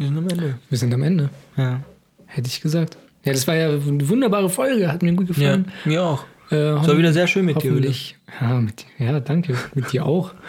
wir 0.00 0.06
sind 0.08 0.16
am 0.18 0.28
Ende. 0.28 0.58
Wir 0.70 0.78
sind 0.78 0.94
am 0.94 1.02
Ende. 1.02 1.30
Ja. 1.56 1.80
Hätte 2.26 2.48
ich 2.48 2.60
gesagt. 2.60 2.96
Ja, 3.24 3.32
das 3.32 3.46
war 3.46 3.54
ja 3.54 3.68
eine 3.68 4.08
wunderbare 4.08 4.48
Folge. 4.48 4.90
Hat 4.90 5.02
mir 5.02 5.12
gut 5.12 5.28
Ja, 5.28 5.34
gefallen. 5.56 5.72
mir 5.84 6.02
auch. 6.02 6.24
Äh, 6.50 6.56
Es 6.56 6.88
war 6.88 6.96
wieder 6.96 7.12
sehr 7.12 7.26
schön 7.26 7.44
mit 7.44 7.62
dir. 7.62 7.70
Hoffentlich. 7.70 8.16
Ja, 8.40 8.48
mit, 8.60 8.86
ja, 8.98 9.20
danke. 9.20 9.56
Mit 9.74 9.92
dir 9.92 10.06
auch. 10.06 10.32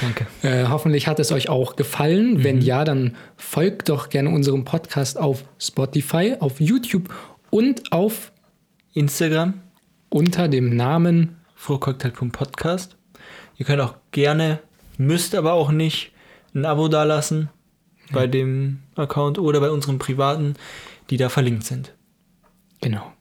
Danke. 0.00 0.26
Äh, 0.42 0.68
hoffentlich 0.68 1.08
hat 1.08 1.18
es 1.18 1.32
euch 1.32 1.48
auch 1.48 1.76
gefallen. 1.76 2.44
Wenn 2.44 2.60
ja, 2.60 2.84
dann 2.84 3.16
folgt 3.36 3.88
doch 3.88 4.10
gerne 4.10 4.28
unserem 4.30 4.64
Podcast 4.64 5.18
auf 5.18 5.44
Spotify, 5.58 6.36
auf 6.38 6.60
YouTube 6.60 7.12
und 7.50 7.90
auf 7.90 8.32
Instagram, 8.92 9.54
unter 10.10 10.48
dem 10.48 10.76
Namen 10.76 11.36
frohcocktail.podcast. 11.56 12.96
Ihr 13.56 13.66
könnt 13.66 13.80
auch 13.80 13.94
gerne, 14.12 14.58
müsst 14.98 15.34
aber 15.34 15.54
auch 15.54 15.72
nicht, 15.72 16.12
ein 16.54 16.64
Abo 16.66 16.88
dalassen 16.88 17.48
bei 18.12 18.26
dem 18.26 18.80
Account 18.94 19.38
oder 19.38 19.60
bei 19.60 19.70
unseren 19.70 19.98
privaten, 19.98 20.54
die 21.10 21.16
da 21.16 21.28
verlinkt 21.28 21.64
sind. 21.64 21.94
Genau. 22.80 23.12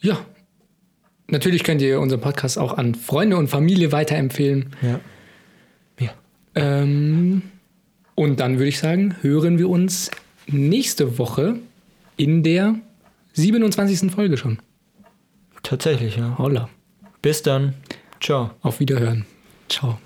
Ja. 0.00 0.18
Natürlich 1.28 1.64
könnt 1.64 1.80
ihr 1.80 2.00
unseren 2.00 2.20
Podcast 2.20 2.58
auch 2.58 2.76
an 2.76 2.94
Freunde 2.94 3.36
und 3.36 3.48
Familie 3.48 3.92
weiterempfehlen. 3.92 4.76
Ja. 4.82 5.00
Ja. 5.98 6.10
Ähm, 6.54 7.42
und 8.14 8.40
dann 8.40 8.58
würde 8.58 8.68
ich 8.68 8.78
sagen, 8.78 9.16
hören 9.22 9.58
wir 9.58 9.68
uns 9.68 10.10
nächste 10.46 11.18
Woche 11.18 11.56
in 12.16 12.42
der 12.42 12.74
27. 13.32 14.10
Folge 14.10 14.36
schon. 14.36 14.58
Tatsächlich, 15.62 16.16
ja. 16.16 16.36
Holla. 16.38 16.68
Bis 17.22 17.42
dann. 17.42 17.74
Ciao. 18.20 18.50
Auf 18.60 18.80
Wiederhören. 18.80 19.24
Ciao. 19.68 19.98